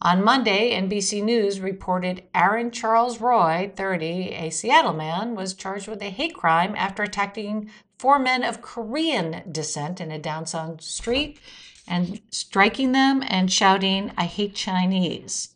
On 0.00 0.22
Monday, 0.22 0.70
NBC 0.70 1.22
News 1.22 1.60
reported 1.60 2.22
Aaron 2.34 2.70
Charles 2.70 3.20
Roy, 3.20 3.72
30, 3.74 4.06
a 4.32 4.50
Seattle 4.50 4.92
man, 4.92 5.34
was 5.34 5.54
charged 5.54 5.88
with 5.88 6.00
a 6.00 6.10
hate 6.10 6.34
crime 6.34 6.74
after 6.76 7.02
attacking 7.02 7.68
four 7.98 8.18
men 8.18 8.44
of 8.44 8.62
Korean 8.62 9.42
descent 9.50 10.00
in 10.00 10.12
a 10.12 10.18
downtown 10.18 10.78
street 10.78 11.40
and 11.88 12.20
striking 12.30 12.92
them 12.92 13.24
and 13.26 13.52
shouting, 13.52 14.12
I 14.16 14.24
hate 14.26 14.54
Chinese. 14.54 15.54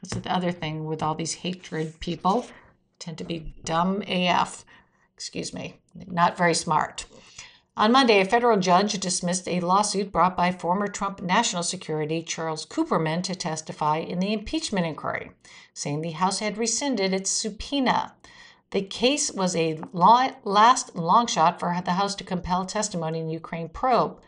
That's 0.00 0.14
the 0.14 0.34
other 0.34 0.52
thing 0.52 0.86
with 0.86 1.02
all 1.02 1.14
these 1.14 1.34
hatred 1.34 2.00
people. 2.00 2.46
Tend 2.98 3.18
to 3.18 3.24
be 3.24 3.54
dumb 3.64 4.02
AF. 4.08 4.64
Excuse 5.14 5.52
me, 5.52 5.76
not 6.06 6.36
very 6.36 6.54
smart. 6.54 7.04
On 7.74 7.90
Monday, 7.90 8.20
a 8.20 8.26
federal 8.26 8.58
judge 8.58 9.00
dismissed 9.00 9.48
a 9.48 9.60
lawsuit 9.60 10.12
brought 10.12 10.36
by 10.36 10.52
former 10.52 10.88
Trump 10.88 11.22
National 11.22 11.62
Security 11.62 12.22
Charles 12.22 12.66
Kupperman 12.66 13.22
to 13.22 13.34
testify 13.34 13.96
in 13.96 14.18
the 14.18 14.34
impeachment 14.34 14.84
inquiry, 14.84 15.30
saying 15.72 16.02
the 16.02 16.10
House 16.10 16.40
had 16.40 16.58
rescinded 16.58 17.14
its 17.14 17.30
subpoena. 17.30 18.14
The 18.72 18.82
case 18.82 19.32
was 19.32 19.56
a 19.56 19.80
last 19.94 20.94
long 20.94 21.26
shot 21.26 21.58
for 21.58 21.74
the 21.82 21.92
House 21.92 22.14
to 22.16 22.24
compel 22.24 22.66
testimony 22.66 23.20
in 23.20 23.26
the 23.28 23.32
Ukraine 23.32 23.70
probe. 23.70 24.20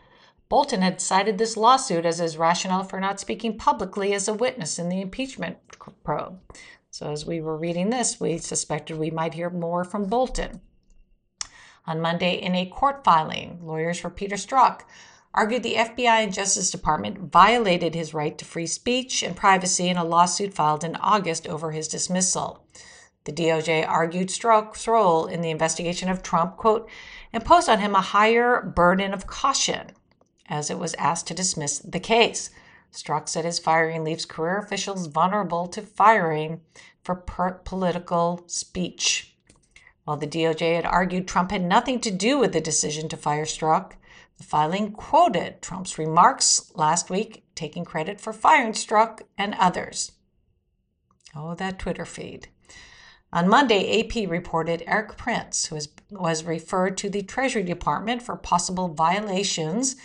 Bolton 0.49 0.81
had 0.81 0.99
cited 0.99 1.37
this 1.37 1.55
lawsuit 1.55 2.03
as 2.03 2.17
his 2.17 2.37
rationale 2.37 2.83
for 2.83 2.99
not 2.99 3.19
speaking 3.19 3.59
publicly 3.59 4.11
as 4.15 4.27
a 4.27 4.33
witness 4.33 4.79
in 4.79 4.89
the 4.89 5.01
impeachment 5.01 5.57
probe. 6.03 6.39
So, 6.89 7.11
as 7.11 7.27
we 7.27 7.41
were 7.41 7.57
reading 7.57 7.91
this, 7.91 8.19
we 8.19 8.39
suspected 8.39 8.97
we 8.97 9.11
might 9.11 9.35
hear 9.35 9.51
more 9.51 9.83
from 9.83 10.05
Bolton. 10.05 10.61
On 11.87 12.01
Monday, 12.01 12.35
in 12.35 12.55
a 12.55 12.65
court 12.65 13.03
filing, 13.03 13.59
lawyers 13.61 13.99
for 13.99 14.09
Peter 14.09 14.35
Strzok 14.35 14.81
argued 15.35 15.63
the 15.63 15.75
FBI 15.75 16.23
and 16.23 16.33
Justice 16.33 16.71
Department 16.71 17.31
violated 17.31 17.93
his 17.93 18.13
right 18.13 18.37
to 18.37 18.45
free 18.45 18.65
speech 18.65 19.21
and 19.21 19.35
privacy 19.35 19.89
in 19.89 19.97
a 19.97 20.03
lawsuit 20.03 20.53
filed 20.53 20.83
in 20.83 20.95
August 20.95 21.45
over 21.47 21.71
his 21.71 21.87
dismissal. 21.87 22.65
The 23.25 23.33
DOJ 23.33 23.87
argued 23.87 24.29
Strzok's 24.29 24.87
role 24.87 25.25
in 25.25 25.41
the 25.41 25.49
investigation 25.49 26.09
of 26.09 26.23
Trump, 26.23 26.57
quote, 26.57 26.89
imposed 27.33 27.67
on 27.67 27.79
him 27.79 27.95
a 27.95 28.01
higher 28.01 28.61
burden 28.61 29.13
of 29.13 29.27
caution 29.27 29.91
as 30.47 30.69
it 30.69 30.79
was 30.79 30.93
asked 30.95 31.27
to 31.27 31.33
dismiss 31.33 31.79
the 31.79 31.99
case. 31.99 32.49
Strzok 32.93 33.27
said 33.27 33.43
his 33.43 33.59
firing 33.59 34.03
leaves 34.03 34.25
career 34.25 34.57
officials 34.57 35.07
vulnerable 35.07 35.67
to 35.67 35.81
firing 35.81 36.61
for 37.03 37.15
per- 37.15 37.59
political 37.65 38.43
speech. 38.47 39.34
While 40.05 40.17
the 40.17 40.27
DOJ 40.27 40.75
had 40.75 40.85
argued 40.85 41.27
Trump 41.27 41.51
had 41.51 41.63
nothing 41.63 41.99
to 42.01 42.11
do 42.11 42.37
with 42.37 42.53
the 42.53 42.61
decision 42.61 43.09
to 43.09 43.17
fire 43.17 43.45
Strzok, 43.45 43.93
the 44.37 44.43
filing 44.43 44.91
quoted 44.91 45.61
Trump's 45.61 45.97
remarks 45.97 46.71
last 46.75 47.09
week, 47.09 47.43
taking 47.55 47.83
credit 47.83 48.21
for 48.21 48.31
firing 48.31 48.73
Strzok 48.73 49.21
and 49.37 49.55
others. 49.55 50.11
Oh, 51.35 51.55
that 51.55 51.79
Twitter 51.79 52.05
feed. 52.05 52.49
On 53.33 53.49
Monday, 53.49 53.99
AP 53.99 54.29
reported 54.29 54.83
Erik 54.85 55.17
Prince, 55.17 55.65
who 55.65 55.75
was, 55.75 55.89
was 56.11 56.43
referred 56.43 56.97
to 56.99 57.09
the 57.09 57.23
Treasury 57.23 57.63
Department 57.63 58.21
for 58.21 58.37
possible 58.37 58.87
violations 58.87 59.95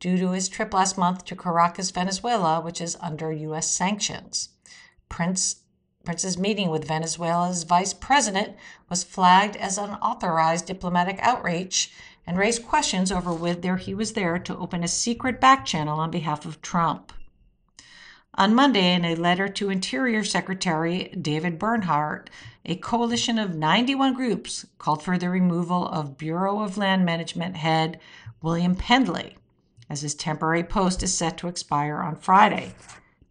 due 0.00 0.16
to 0.16 0.30
his 0.30 0.48
trip 0.48 0.72
last 0.72 0.96
month 0.96 1.24
to 1.24 1.36
Caracas, 1.36 1.90
Venezuela, 1.90 2.60
which 2.60 2.80
is 2.80 2.96
under 3.00 3.32
U.S. 3.32 3.70
sanctions. 3.70 4.50
Prince 5.08 5.56
Prince's 6.08 6.38
meeting 6.38 6.70
with 6.70 6.88
Venezuela's 6.88 7.64
vice 7.64 7.92
president 7.92 8.56
was 8.88 9.04
flagged 9.04 9.56
as 9.56 9.76
unauthorized 9.76 10.64
diplomatic 10.64 11.18
outreach 11.20 11.92
and 12.26 12.38
raised 12.38 12.64
questions 12.64 13.12
over 13.12 13.30
whether 13.30 13.76
he 13.76 13.92
was 13.92 14.14
there 14.14 14.38
to 14.38 14.56
open 14.56 14.82
a 14.82 14.88
secret 14.88 15.38
back 15.38 15.66
channel 15.66 16.00
on 16.00 16.10
behalf 16.10 16.46
of 16.46 16.62
Trump. 16.62 17.12
On 18.36 18.54
Monday, 18.54 18.94
in 18.94 19.04
a 19.04 19.16
letter 19.16 19.48
to 19.48 19.68
Interior 19.68 20.24
Secretary 20.24 21.10
David 21.10 21.58
Bernhardt, 21.58 22.30
a 22.64 22.76
coalition 22.76 23.38
of 23.38 23.54
91 23.54 24.14
groups 24.14 24.64
called 24.78 25.02
for 25.02 25.18
the 25.18 25.28
removal 25.28 25.86
of 25.88 26.16
Bureau 26.16 26.62
of 26.62 26.78
Land 26.78 27.04
Management 27.04 27.58
head 27.58 28.00
William 28.40 28.74
Pendley, 28.74 29.34
as 29.90 30.00
his 30.00 30.14
temporary 30.14 30.64
post 30.64 31.02
is 31.02 31.12
set 31.12 31.36
to 31.36 31.48
expire 31.48 31.98
on 31.98 32.16
Friday. 32.16 32.72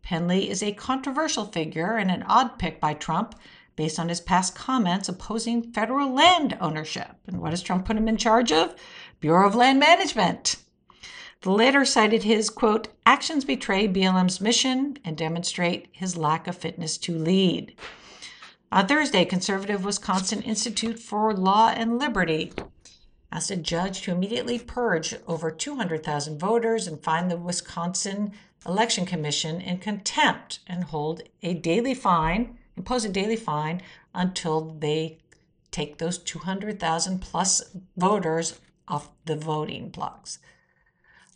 Pendley 0.08 0.48
is 0.48 0.63
a 0.63 0.72
controversial 0.72 1.43
figure 1.43 1.98
and 1.98 2.10
an 2.10 2.24
odd 2.24 2.58
pick 2.58 2.80
by 2.80 2.93
Trump 2.93 3.36
based 3.76 4.00
on 4.00 4.08
his 4.08 4.22
past 4.22 4.56
comments 4.56 5.10
opposing 5.10 5.74
federal 5.74 6.13
land 6.13 6.58
ownership. 6.62 7.17
And 7.28 7.41
what 7.41 7.50
does 7.50 7.62
Trump 7.62 7.86
put 7.86 7.98
him 7.98 8.08
in 8.08 8.15
charge 8.15 8.54
of? 8.54 8.74
Bureau 9.20 9.46
of 9.46 9.54
Land 9.54 9.80
Management. 9.80 10.63
The 11.41 11.52
letter 11.52 11.84
cited 11.84 12.24
his, 12.24 12.50
quote, 12.50 12.88
actions 13.06 13.43
betray 13.43 13.86
BLM's 13.88 14.39
mission 14.39 14.98
and 15.04 15.17
demonstrate 15.17 15.89
his 15.91 16.15
lack 16.15 16.48
of 16.48 16.56
fitness 16.56 16.98
to 17.00 17.17
lead. 17.17 17.76
On 18.72 18.88
Thursday, 18.88 19.26
conservative 19.26 19.84
Wisconsin 19.84 20.41
Institute 20.41 21.00
for 21.00 21.34
Law 21.34 21.74
and 21.76 22.00
Liberty 22.00 22.54
asked 23.30 23.52
a 23.52 23.58
judge 23.58 24.02
to 24.04 24.12
immediately 24.12 24.58
purge 24.58 25.13
over 25.28 25.52
200,000 25.52 26.39
voters 26.39 26.88
and 26.88 27.04
find 27.04 27.30
the 27.30 27.38
Wisconsin 27.38 28.32
Election 28.65 29.06
Commission 29.06 29.62
in 29.62 29.78
contempt 29.78 30.60
and 30.67 30.86
hold 30.86 31.22
a 31.41 31.54
daily 31.54 31.93
fine, 31.93 32.58
impose 32.76 33.06
a 33.06 33.10
daily 33.10 33.36
fine 33.36 33.82
until 34.13 34.76
they 34.80 35.20
take 35.72 35.98
those 35.98 36.17
200,000 36.17 37.20
plus 37.20 37.76
voters 37.96 38.60
off 38.88 39.10
the 39.26 39.36
voting 39.36 39.89
blocks. 39.89 40.39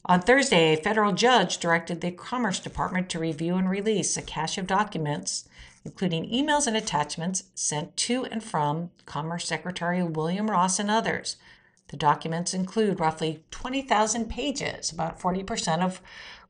On 0.05 0.19
Thursday, 0.19 0.73
a 0.73 0.81
federal 0.81 1.13
judge 1.13 1.59
directed 1.59 2.01
the 2.01 2.11
Commerce 2.11 2.59
Department 2.59 3.07
to 3.09 3.19
review 3.19 3.55
and 3.55 3.69
release 3.69 4.17
a 4.17 4.21
cache 4.21 4.57
of 4.57 4.65
documents, 4.65 5.47
including 5.85 6.29
emails 6.29 6.65
and 6.65 6.75
attachments 6.75 7.43
sent 7.53 7.95
to 7.97 8.25
and 8.25 8.43
from 8.43 8.89
Commerce 9.05 9.47
Secretary 9.47 10.01
William 10.01 10.49
Ross 10.49 10.79
and 10.79 10.89
others. 10.89 11.37
The 11.89 11.97
documents 11.97 12.53
include 12.53 12.99
roughly 12.99 13.43
20,000 13.51 14.29
pages, 14.29 14.91
about 14.91 15.19
40% 15.19 15.81
of 15.81 16.01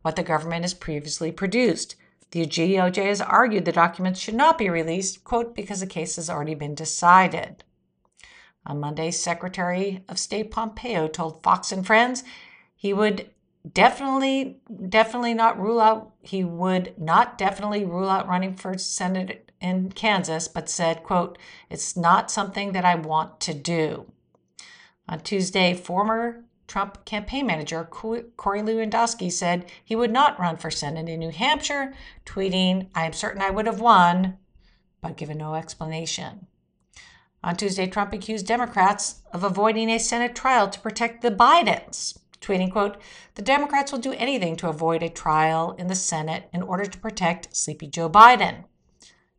what 0.01 0.15
the 0.15 0.23
government 0.23 0.63
has 0.63 0.73
previously 0.73 1.31
produced. 1.31 1.95
The 2.31 2.45
DOJ 2.45 3.05
has 3.07 3.21
argued 3.21 3.65
the 3.65 3.71
documents 3.71 4.19
should 4.19 4.35
not 4.35 4.57
be 4.57 4.69
released, 4.69 5.23
quote, 5.23 5.53
because 5.53 5.81
the 5.81 5.87
case 5.87 6.15
has 6.15 6.29
already 6.29 6.55
been 6.55 6.75
decided. 6.75 7.63
On 8.65 8.79
Monday, 8.79 9.11
Secretary 9.11 10.03
of 10.07 10.19
State 10.19 10.51
Pompeo 10.51 11.07
told 11.07 11.43
Fox 11.43 11.71
and 11.71 11.85
Friends 11.85 12.23
he 12.75 12.93
would 12.93 13.29
definitely 13.73 14.59
definitely 14.89 15.35
not 15.35 15.59
rule 15.59 15.79
out 15.79 16.13
he 16.23 16.43
would 16.43 16.93
not 16.97 17.37
definitely 17.37 17.85
rule 17.85 18.09
out 18.09 18.27
running 18.27 18.55
for 18.55 18.75
senate 18.75 19.51
in 19.61 19.91
Kansas 19.91 20.47
but 20.47 20.67
said 20.67 21.03
quote 21.03 21.37
it's 21.69 21.95
not 21.95 22.31
something 22.31 22.71
that 22.71 22.85
I 22.85 22.95
want 22.95 23.39
to 23.41 23.53
do. 23.53 24.11
On 25.07 25.19
Tuesday 25.19 25.75
former 25.75 26.43
Trump 26.71 27.03
campaign 27.03 27.45
manager 27.45 27.83
Corey 27.83 28.61
Lewandowski 28.61 29.29
said 29.29 29.69
he 29.83 29.93
would 29.93 30.09
not 30.09 30.39
run 30.39 30.55
for 30.55 30.71
Senate 30.71 31.09
in 31.09 31.19
New 31.19 31.29
Hampshire, 31.29 31.93
tweeting, 32.25 32.87
I 32.95 33.05
am 33.05 33.11
certain 33.11 33.41
I 33.41 33.49
would 33.49 33.65
have 33.65 33.81
won, 33.81 34.37
but 35.01 35.17
given 35.17 35.37
no 35.37 35.55
explanation. 35.55 36.47
On 37.43 37.57
Tuesday, 37.57 37.87
Trump 37.87 38.13
accused 38.13 38.47
Democrats 38.47 39.21
of 39.33 39.43
avoiding 39.43 39.89
a 39.89 39.97
Senate 39.97 40.33
trial 40.33 40.69
to 40.69 40.79
protect 40.79 41.21
the 41.21 41.29
Bidens 41.29 42.17
tweeting, 42.39 42.71
quote, 42.71 42.97
the 43.35 43.41
Democrats 43.41 43.91
will 43.91 43.99
do 43.99 44.13
anything 44.13 44.55
to 44.55 44.69
avoid 44.69 45.03
a 45.03 45.09
trial 45.09 45.75
in 45.77 45.87
the 45.87 45.95
Senate 45.95 46.49
in 46.53 46.61
order 46.61 46.85
to 46.85 46.97
protect 46.97 47.53
sleepy 47.53 47.87
Joe 47.87 48.09
Biden. 48.09 48.63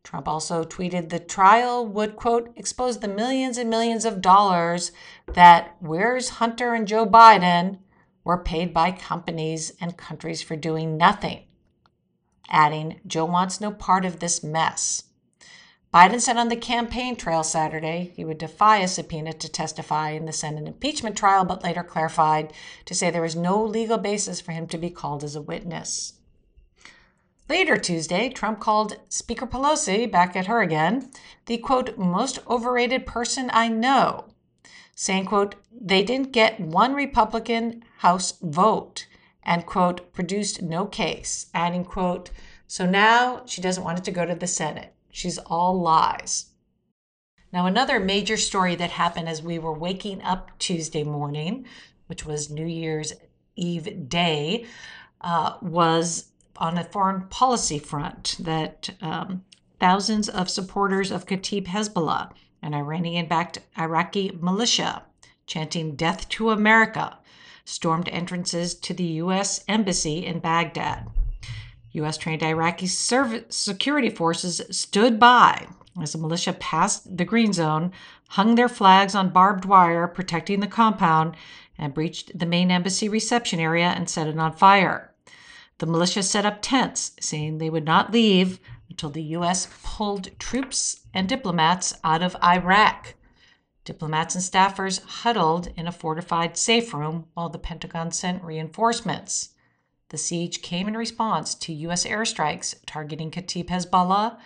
Trump 0.04 0.26
also 0.26 0.64
tweeted 0.64 1.08
the 1.08 1.20
trial 1.20 1.86
would, 1.86 2.16
quote, 2.16 2.52
expose 2.56 2.98
the 2.98 3.08
millions 3.08 3.56
and 3.56 3.70
millions 3.70 4.04
of 4.04 4.20
dollars 4.20 4.92
that 5.26 5.76
Where's 5.80 6.30
Hunter 6.30 6.74
and 6.74 6.88
Joe 6.88 7.06
Biden 7.06 7.78
were 8.24 8.38
paid 8.38 8.74
by 8.74 8.92
companies 8.92 9.72
and 9.80 9.96
countries 9.96 10.42
for 10.42 10.56
doing 10.56 10.96
nothing. 10.96 11.44
Adding, 12.48 13.00
Joe 13.06 13.24
wants 13.24 13.60
no 13.60 13.70
part 13.70 14.04
of 14.04 14.18
this 14.18 14.42
mess. 14.42 15.04
Biden 15.92 16.20
said 16.20 16.38
on 16.38 16.48
the 16.48 16.56
campaign 16.56 17.16
trail 17.16 17.44
Saturday 17.44 18.12
he 18.16 18.24
would 18.24 18.38
defy 18.38 18.78
a 18.78 18.88
subpoena 18.88 19.34
to 19.34 19.48
testify 19.48 20.10
in 20.10 20.24
the 20.24 20.32
Senate 20.32 20.66
impeachment 20.66 21.16
trial, 21.16 21.44
but 21.44 21.62
later 21.62 21.82
clarified 21.82 22.52
to 22.86 22.94
say 22.94 23.10
there 23.10 23.20
was 23.20 23.36
no 23.36 23.62
legal 23.62 23.98
basis 23.98 24.40
for 24.40 24.52
him 24.52 24.66
to 24.68 24.78
be 24.78 24.88
called 24.88 25.22
as 25.22 25.36
a 25.36 25.42
witness. 25.42 26.14
Later 27.48 27.76
Tuesday, 27.76 28.28
Trump 28.28 28.60
called 28.60 28.98
Speaker 29.08 29.46
Pelosi, 29.46 30.10
back 30.10 30.36
at 30.36 30.46
her 30.46 30.62
again, 30.62 31.10
the 31.46 31.58
quote, 31.58 31.98
most 31.98 32.38
overrated 32.48 33.04
person 33.04 33.50
I 33.52 33.68
know, 33.68 34.26
saying, 34.94 35.26
quote, 35.26 35.56
they 35.70 36.02
didn't 36.02 36.32
get 36.32 36.60
one 36.60 36.94
Republican 36.94 37.84
House 37.98 38.34
vote, 38.40 39.06
and 39.42 39.66
quote, 39.66 40.12
produced 40.12 40.62
no 40.62 40.86
case, 40.86 41.46
adding, 41.52 41.84
quote, 41.84 42.30
so 42.66 42.86
now 42.86 43.42
she 43.44 43.60
doesn't 43.60 43.84
want 43.84 43.98
it 43.98 44.04
to 44.04 44.12
go 44.12 44.24
to 44.24 44.34
the 44.34 44.46
Senate. 44.46 44.94
She's 45.10 45.36
all 45.38 45.78
lies. 45.78 46.46
Now, 47.52 47.66
another 47.66 48.00
major 48.00 48.38
story 48.38 48.76
that 48.76 48.92
happened 48.92 49.28
as 49.28 49.42
we 49.42 49.58
were 49.58 49.74
waking 49.74 50.22
up 50.22 50.58
Tuesday 50.58 51.04
morning, 51.04 51.66
which 52.06 52.24
was 52.24 52.48
New 52.48 52.66
Year's 52.66 53.12
Eve 53.56 54.08
day, 54.08 54.64
uh, 55.20 55.58
was 55.60 56.31
on 56.56 56.78
a 56.78 56.84
foreign 56.84 57.28
policy 57.28 57.78
front 57.78 58.36
that 58.40 58.90
um, 59.00 59.44
thousands 59.80 60.28
of 60.28 60.50
supporters 60.50 61.10
of 61.10 61.26
Kataib 61.26 61.66
Hezbollah, 61.66 62.32
an 62.62 62.74
Iranian 62.74 63.26
backed 63.26 63.58
Iraqi 63.78 64.36
militia, 64.40 65.02
chanting 65.46 65.96
Death 65.96 66.28
to 66.30 66.50
America, 66.50 67.18
stormed 67.64 68.08
entrances 68.08 68.74
to 68.74 68.94
the 68.94 69.04
U.S. 69.04 69.64
Embassy 69.68 70.24
in 70.24 70.38
Baghdad. 70.38 71.08
U.S. 71.92 72.16
trained 72.16 72.42
Iraqi 72.42 72.86
security 72.86 74.10
forces 74.10 74.62
stood 74.70 75.20
by 75.20 75.66
as 76.00 76.12
the 76.12 76.18
militia 76.18 76.52
passed 76.54 77.16
the 77.16 77.24
green 77.24 77.52
zone, 77.52 77.92
hung 78.30 78.54
their 78.54 78.68
flags 78.68 79.14
on 79.14 79.28
barbed 79.28 79.64
wire 79.64 80.08
protecting 80.08 80.60
the 80.60 80.66
compound, 80.66 81.36
and 81.76 81.94
breached 81.94 82.38
the 82.38 82.46
main 82.46 82.70
embassy 82.70 83.08
reception 83.08 83.60
area 83.60 83.88
and 83.88 84.08
set 84.08 84.26
it 84.26 84.38
on 84.38 84.52
fire. 84.52 85.11
The 85.82 85.88
militia 85.88 86.22
set 86.22 86.46
up 86.46 86.58
tents, 86.62 87.10
saying 87.18 87.58
they 87.58 87.68
would 87.68 87.84
not 87.84 88.12
leave 88.12 88.60
until 88.88 89.10
the 89.10 89.34
U.S. 89.34 89.66
pulled 89.82 90.28
troops 90.38 91.00
and 91.12 91.28
diplomats 91.28 91.92
out 92.04 92.22
of 92.22 92.36
Iraq. 92.40 93.16
Diplomats 93.82 94.36
and 94.36 94.44
staffers 94.44 95.02
huddled 95.02 95.72
in 95.76 95.88
a 95.88 95.90
fortified 95.90 96.56
safe 96.56 96.94
room 96.94 97.26
while 97.34 97.48
the 97.48 97.58
Pentagon 97.58 98.12
sent 98.12 98.44
reinforcements. 98.44 99.54
The 100.10 100.18
siege 100.18 100.62
came 100.62 100.86
in 100.86 100.96
response 100.96 101.52
to 101.56 101.72
U.S. 101.72 102.04
airstrikes 102.04 102.76
targeting 102.86 103.32
Kataib 103.32 103.66
Hezbollah, 103.66 104.38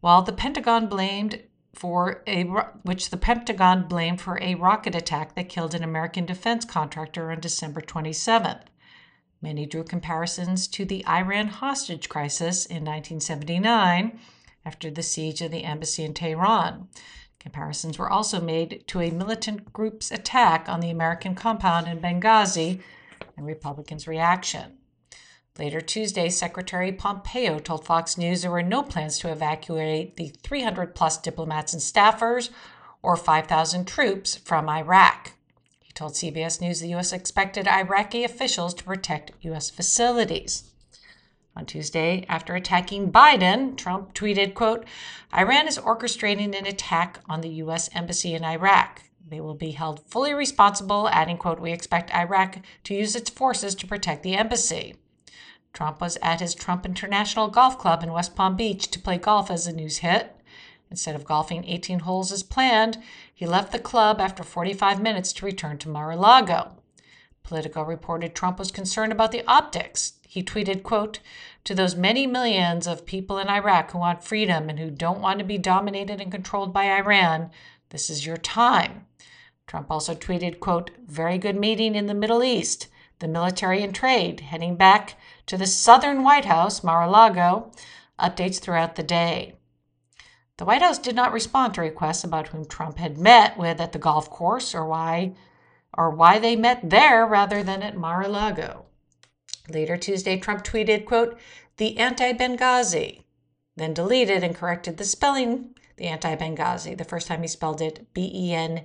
while 0.00 0.22
the 0.22 0.32
Pentagon 0.32 0.88
blamed 0.88 1.40
for 1.72 2.24
a 2.26 2.42
which 2.82 3.10
the 3.10 3.16
Pentagon 3.16 3.86
blamed 3.86 4.20
for 4.20 4.42
a 4.42 4.56
rocket 4.56 4.96
attack 4.96 5.36
that 5.36 5.48
killed 5.48 5.76
an 5.76 5.84
American 5.84 6.26
defense 6.26 6.64
contractor 6.64 7.30
on 7.30 7.38
December 7.38 7.80
27th. 7.80 8.62
Many 9.44 9.66
drew 9.66 9.84
comparisons 9.84 10.66
to 10.68 10.86
the 10.86 11.06
Iran 11.06 11.48
hostage 11.48 12.08
crisis 12.08 12.64
in 12.64 12.76
1979 12.76 14.18
after 14.64 14.90
the 14.90 15.02
siege 15.02 15.42
of 15.42 15.50
the 15.50 15.64
embassy 15.64 16.02
in 16.02 16.14
Tehran. 16.14 16.88
Comparisons 17.38 17.98
were 17.98 18.08
also 18.08 18.40
made 18.40 18.84
to 18.86 19.02
a 19.02 19.10
militant 19.10 19.70
group's 19.70 20.10
attack 20.10 20.66
on 20.66 20.80
the 20.80 20.88
American 20.88 21.34
compound 21.34 21.86
in 21.86 22.00
Benghazi 22.00 22.80
and 23.36 23.44
Republicans' 23.44 24.08
reaction. 24.08 24.78
Later 25.58 25.82
Tuesday, 25.82 26.30
Secretary 26.30 26.90
Pompeo 26.90 27.58
told 27.58 27.84
Fox 27.84 28.16
News 28.16 28.40
there 28.40 28.50
were 28.50 28.62
no 28.62 28.82
plans 28.82 29.18
to 29.18 29.30
evacuate 29.30 30.16
the 30.16 30.28
300 30.42 30.94
plus 30.94 31.18
diplomats 31.18 31.74
and 31.74 31.82
staffers 31.82 32.48
or 33.02 33.14
5,000 33.14 33.86
troops 33.86 34.36
from 34.36 34.70
Iraq. 34.70 35.32
Told 35.94 36.14
CBS 36.14 36.60
News 36.60 36.80
the 36.80 36.88
U.S. 36.88 37.12
expected 37.12 37.68
Iraqi 37.68 38.24
officials 38.24 38.74
to 38.74 38.84
protect 38.84 39.30
U.S. 39.42 39.70
facilities. 39.70 40.72
On 41.54 41.64
Tuesday, 41.64 42.26
after 42.28 42.56
attacking 42.56 43.12
Biden, 43.12 43.76
Trump 43.76 44.12
tweeted, 44.12 44.54
quote, 44.54 44.84
Iran 45.32 45.68
is 45.68 45.78
orchestrating 45.78 46.58
an 46.58 46.66
attack 46.66 47.20
on 47.28 47.42
the 47.42 47.48
U.S. 47.48 47.88
embassy 47.94 48.34
in 48.34 48.44
Iraq. 48.44 49.02
They 49.24 49.40
will 49.40 49.54
be 49.54 49.70
held 49.70 50.00
fully 50.00 50.34
responsible, 50.34 51.08
adding, 51.10 51.36
quote, 51.36 51.60
we 51.60 51.70
expect 51.70 52.12
Iraq 52.12 52.58
to 52.82 52.94
use 52.94 53.14
its 53.14 53.30
forces 53.30 53.76
to 53.76 53.86
protect 53.86 54.24
the 54.24 54.34
embassy. 54.34 54.96
Trump 55.72 56.00
was 56.00 56.18
at 56.22 56.40
his 56.40 56.56
Trump 56.56 56.84
International 56.84 57.46
Golf 57.46 57.78
Club 57.78 58.02
in 58.02 58.12
West 58.12 58.34
Palm 58.34 58.56
Beach 58.56 58.88
to 58.90 58.98
play 58.98 59.18
golf 59.18 59.48
as 59.48 59.66
the 59.66 59.72
news 59.72 59.98
hit. 59.98 60.34
Instead 60.90 61.14
of 61.16 61.24
golfing 61.24 61.64
18 61.64 62.00
holes 62.00 62.30
as 62.30 62.42
planned, 62.42 62.98
he 63.34 63.46
left 63.46 63.72
the 63.72 63.78
club 63.78 64.20
after 64.20 64.42
45 64.42 65.02
minutes 65.02 65.32
to 65.34 65.44
return 65.44 65.76
to 65.78 65.88
Mar-a-Lago. 65.88 66.76
Politico 67.42 67.82
reported 67.82 68.34
Trump 68.34 68.58
was 68.58 68.70
concerned 68.70 69.12
about 69.12 69.32
the 69.32 69.44
optics. 69.46 70.14
He 70.26 70.42
tweeted, 70.42 70.82
quote, 70.82 71.18
to 71.64 71.74
those 71.74 71.96
many 71.96 72.26
millions 72.26 72.86
of 72.86 73.04
people 73.04 73.38
in 73.38 73.48
Iraq 73.48 73.90
who 73.90 73.98
want 73.98 74.24
freedom 74.24 74.70
and 74.70 74.78
who 74.78 74.90
don't 74.90 75.20
want 75.20 75.40
to 75.40 75.44
be 75.44 75.58
dominated 75.58 76.20
and 76.20 76.32
controlled 76.32 76.72
by 76.72 76.84
Iran, 76.84 77.50
this 77.90 78.08
is 78.08 78.24
your 78.24 78.36
time. 78.36 79.06
Trump 79.66 79.90
also 79.90 80.14
tweeted, 80.14 80.60
quote, 80.60 80.90
very 81.06 81.36
good 81.36 81.56
meeting 81.56 81.94
in 81.94 82.06
the 82.06 82.14
Middle 82.14 82.44
East 82.44 82.88
the 83.20 83.28
military 83.28 83.82
and 83.82 83.94
trade, 83.94 84.40
heading 84.40 84.76
back 84.76 85.18
to 85.46 85.56
the 85.56 85.66
southern 85.66 86.22
White 86.22 86.44
House, 86.44 86.82
Mar 86.82 87.04
a 87.04 87.10
Lago, 87.10 87.70
updates 88.18 88.60
throughout 88.60 88.96
the 88.96 89.02
day. 89.02 89.53
The 90.56 90.64
White 90.64 90.82
House 90.82 90.98
did 90.98 91.16
not 91.16 91.32
respond 91.32 91.74
to 91.74 91.80
requests 91.80 92.22
about 92.22 92.48
whom 92.48 92.64
Trump 92.64 92.98
had 92.98 93.18
met 93.18 93.58
with 93.58 93.80
at 93.80 93.90
the 93.92 93.98
golf 93.98 94.30
course 94.30 94.72
or 94.74 94.86
why 94.86 95.34
or 95.96 96.10
why 96.10 96.38
they 96.38 96.54
met 96.54 96.90
there 96.90 97.26
rather 97.26 97.62
than 97.62 97.82
at 97.82 97.96
Mar-a-Lago. 97.96 98.84
Later 99.68 99.96
Tuesday, 99.96 100.38
Trump 100.38 100.62
tweeted, 100.62 101.06
quote, 101.06 101.38
the 101.76 101.98
anti-Benghazi, 101.98 103.24
then 103.76 103.94
deleted 103.94 104.44
and 104.44 104.54
corrected 104.54 104.96
the 104.96 105.04
spelling, 105.04 105.74
the 105.96 106.06
anti-Benghazi, 106.06 106.96
the 106.96 107.04
first 107.04 107.26
time 107.26 107.42
he 107.42 107.48
spelled 107.48 107.80
it 107.80 108.12
B-E-N-G-A-H-Z-I. 108.14 108.84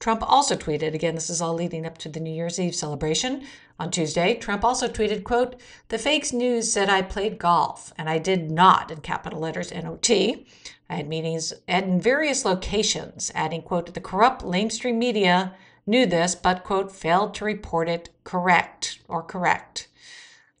Trump 0.00 0.22
also 0.30 0.56
tweeted, 0.56 0.92
again, 0.94 1.14
this 1.14 1.30
is 1.30 1.40
all 1.40 1.54
leading 1.54 1.86
up 1.86 1.96
to 1.98 2.10
the 2.10 2.20
New 2.20 2.34
Year's 2.34 2.58
Eve 2.58 2.74
celebration. 2.74 3.46
On 3.78 3.90
Tuesday, 3.90 4.34
Trump 4.34 4.64
also 4.64 4.86
tweeted, 4.86 5.24
quote, 5.24 5.60
the 5.88 5.98
fake 5.98 6.32
news 6.32 6.72
said 6.72 6.88
I 6.88 7.02
played 7.02 7.38
golf, 7.38 7.92
and 7.98 8.08
I 8.08 8.18
did 8.18 8.50
not, 8.50 8.92
in 8.92 9.00
capital 9.00 9.40
letters 9.40 9.72
N-O-T. 9.72 10.46
I 10.88 10.94
had 10.94 11.08
meetings 11.08 11.52
at 11.66 11.88
various 11.88 12.44
locations, 12.44 13.32
adding, 13.34 13.62
quote, 13.62 13.92
the 13.92 14.00
corrupt 14.00 14.42
lamestream 14.42 14.96
media 14.96 15.54
knew 15.86 16.06
this, 16.06 16.36
but, 16.36 16.62
quote, 16.62 16.92
failed 16.92 17.34
to 17.34 17.44
report 17.44 17.88
it 17.88 18.10
correct 18.22 19.00
or 19.08 19.22
correct. 19.22 19.88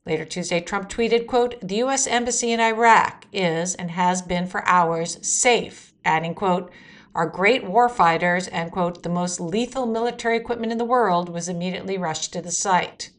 Later 0.04 0.24
Tuesday, 0.24 0.60
Trump 0.60 0.88
tweeted, 0.88 1.28
quote, 1.28 1.60
the 1.60 1.76
U.S. 1.76 2.08
Embassy 2.08 2.50
in 2.50 2.60
Iraq 2.60 3.26
is 3.32 3.76
and 3.76 3.92
has 3.92 4.22
been 4.22 4.46
for 4.46 4.66
hours 4.66 5.24
safe, 5.26 5.94
adding, 6.04 6.34
quote, 6.34 6.70
our 7.14 7.26
great 7.26 7.64
warfighters 7.64 8.48
and, 8.50 8.72
quote, 8.72 9.02
the 9.02 9.08
most 9.08 9.40
lethal 9.40 9.86
military 9.86 10.36
equipment 10.36 10.72
in 10.72 10.78
the 10.78 10.84
world 10.84 11.28
was 11.28 11.48
immediately 11.48 11.96
rushed 11.96 12.32
to 12.32 12.42
the 12.42 12.50
site. 12.50 13.10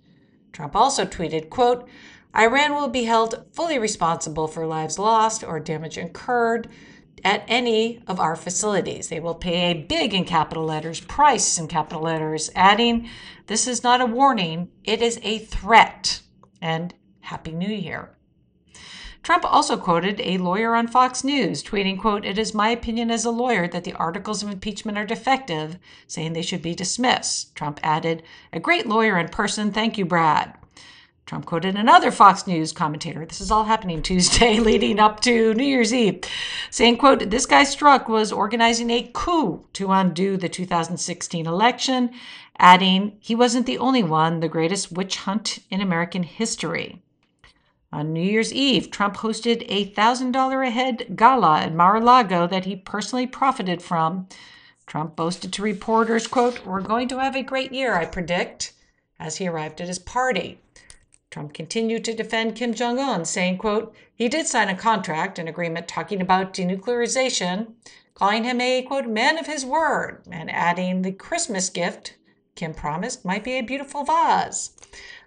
Trump 0.52 0.76
also 0.76 1.06
tweeted, 1.06 1.50
quote, 1.50 1.88
Iran 2.36 2.74
will 2.74 2.90
be 2.90 3.06
held 3.06 3.46
fully 3.54 3.80
responsible 3.80 4.48
for 4.48 4.66
lives 4.66 5.00
lost 5.00 5.44
or 5.44 5.60
damage 5.60 5.98
incurred 5.98 6.68
at 7.24 7.44
any 7.48 8.04
of 8.08 8.20
our 8.20 8.36
facilities. 8.36 9.08
They 9.08 9.20
will 9.20 9.36
pay 9.36 9.72
a 9.72 9.82
big 9.82 10.14
in 10.14 10.26
capital 10.26 10.66
letters 10.66 11.00
price 11.00 11.58
in 11.58 11.68
capital 11.68 12.04
letters, 12.04 12.52
adding, 12.54 13.10
This 13.48 13.68
is 13.68 13.84
not 13.84 14.02
a 14.02 14.06
warning, 14.06 14.70
it 14.84 15.02
is 15.02 15.20
a 15.24 15.40
threat. 15.40 16.22
And 16.62 16.94
Happy 17.22 17.52
New 17.52 17.74
Year. 17.74 18.16
Trump 19.26 19.44
also 19.44 19.76
quoted 19.76 20.22
a 20.22 20.38
lawyer 20.38 20.76
on 20.76 20.88
Fox 20.88 21.24
News, 21.24 21.64
tweeting, 21.64 22.00
quote, 22.00 22.26
It 22.26 22.38
is 22.38 22.54
my 22.54 22.70
opinion 22.70 23.10
as 23.10 23.26
a 23.26 23.32
lawyer 23.32 23.68
that 23.68 23.84
the 23.84 23.94
articles 23.94 24.44
of 24.44 24.52
impeachment 24.52 25.00
are 25.00 25.06
defective, 25.06 25.80
saying 26.06 26.34
they 26.34 26.44
should 26.44 26.62
be 26.62 26.76
dismissed. 26.76 27.56
Trump 27.56 27.80
added, 27.82 28.22
A 28.54 28.60
great 28.60 28.86
lawyer 28.86 29.18
in 29.18 29.30
person. 29.30 29.72
Thank 29.72 29.98
you, 29.98 30.06
Brad. 30.06 30.54
Trump 31.26 31.48
quoted 31.48 31.76
another 31.76 32.12
Fox 32.12 32.46
News 32.46 32.72
commentator. 32.72 33.26
This 33.26 33.42
is 33.42 33.50
all 33.50 33.64
happening 33.64 34.04
Tuesday 34.04 34.60
leading 34.60 35.00
up 35.00 35.22
to 35.22 35.56
New 35.56 35.64
Year's 35.64 35.92
Eve, 35.92 36.22
saying, 36.70 36.98
quote, 36.98 37.32
this 37.32 37.48
guy 37.48 37.64
Strzok 37.64 38.08
was 38.08 38.32
organizing 38.32 38.92
a 38.92 39.10
coup 39.12 39.66
to 39.74 39.92
undo 39.92 40.38
the 40.38 40.50
2016 40.50 41.48
election, 41.48 42.12
adding, 42.60 43.18
he 43.20 43.34
wasn't 43.34 43.66
the 43.66 43.80
only 43.80 44.04
one, 44.04 44.40
the 44.40 44.48
greatest 44.48 44.92
witch 44.92 45.16
hunt 45.16 45.58
in 45.72 45.82
American 45.82 46.22
history. 46.22 47.02
On 47.96 48.12
New 48.12 48.22
Year's 48.22 48.52
Eve, 48.52 48.92
Trump 48.92 49.16
hosted 49.16 49.64
a 49.70 49.90
$1,000 49.90 50.68
a 50.68 50.70
head 50.70 51.16
gala 51.16 51.62
at 51.62 51.74
Mar-a-Lago 51.74 52.46
that 52.46 52.66
he 52.66 52.76
personally 52.76 53.26
profited 53.26 53.82
from. 53.82 54.28
Trump 54.86 55.16
boasted 55.16 55.54
to 55.54 55.62
reporters, 55.62 56.28
quote, 56.28 56.66
We're 56.66 56.82
going 56.82 57.08
to 57.08 57.20
have 57.20 57.38
a 57.38 57.42
great 57.42 57.72
year, 57.72 57.96
I 57.96 58.04
predict, 58.04 58.74
as 59.18 59.38
he 59.38 59.48
arrived 59.48 59.80
at 59.80 59.88
his 59.88 59.98
party. 59.98 60.60
Trump 61.32 61.54
continued 61.54 62.04
to 62.04 62.14
defend 62.14 62.58
Kim 62.58 62.74
Jong-un, 62.74 63.24
saying, 63.24 63.60
quote, 63.60 63.96
he 64.14 64.28
did 64.28 64.46
sign 64.46 64.68
a 64.68 64.76
contract, 64.76 65.40
an 65.40 65.48
agreement 65.48 65.88
talking 65.88 66.20
about 66.20 66.54
denuclearization, 66.54 67.76
calling 68.14 68.44
him 68.44 68.60
a, 68.60 68.82
quote, 68.82 69.08
man 69.08 69.38
of 69.38 69.48
his 69.48 69.66
word, 69.66 70.22
and 70.30 70.52
adding 70.52 71.02
the 71.02 71.14
Christmas 71.14 71.70
gift 71.70 72.16
Kim 72.56 72.74
promised 72.74 73.24
might 73.24 73.44
be 73.44 73.54
a 73.54 73.62
beautiful 73.62 74.04
vase. 74.04 74.72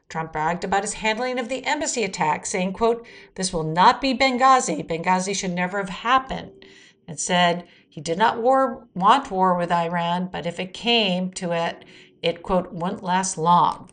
Trump 0.08 0.32
bragged 0.32 0.64
about 0.64 0.84
his 0.84 0.94
handling 0.94 1.38
of 1.38 1.50
the 1.50 1.64
embassy 1.66 2.02
attack, 2.02 2.46
saying, 2.46 2.72
quote, 2.72 3.06
this 3.34 3.52
will 3.52 3.62
not 3.62 4.00
be 4.00 4.16
Benghazi. 4.16 4.82
Benghazi 4.86 5.36
should 5.36 5.52
never 5.52 5.78
have 5.78 5.90
happened. 5.90 6.64
And 7.06 7.20
said 7.20 7.68
he 7.88 8.00
did 8.00 8.16
not 8.16 8.40
war, 8.40 8.86
want 8.94 9.30
war 9.30 9.56
with 9.56 9.70
Iran, 9.70 10.28
but 10.32 10.46
if 10.46 10.58
it 10.58 10.72
came 10.72 11.30
to 11.32 11.52
it, 11.52 11.84
it, 12.22 12.42
quote, 12.42 12.72
wouldn't 12.72 13.02
last 13.02 13.36
long. 13.36 13.90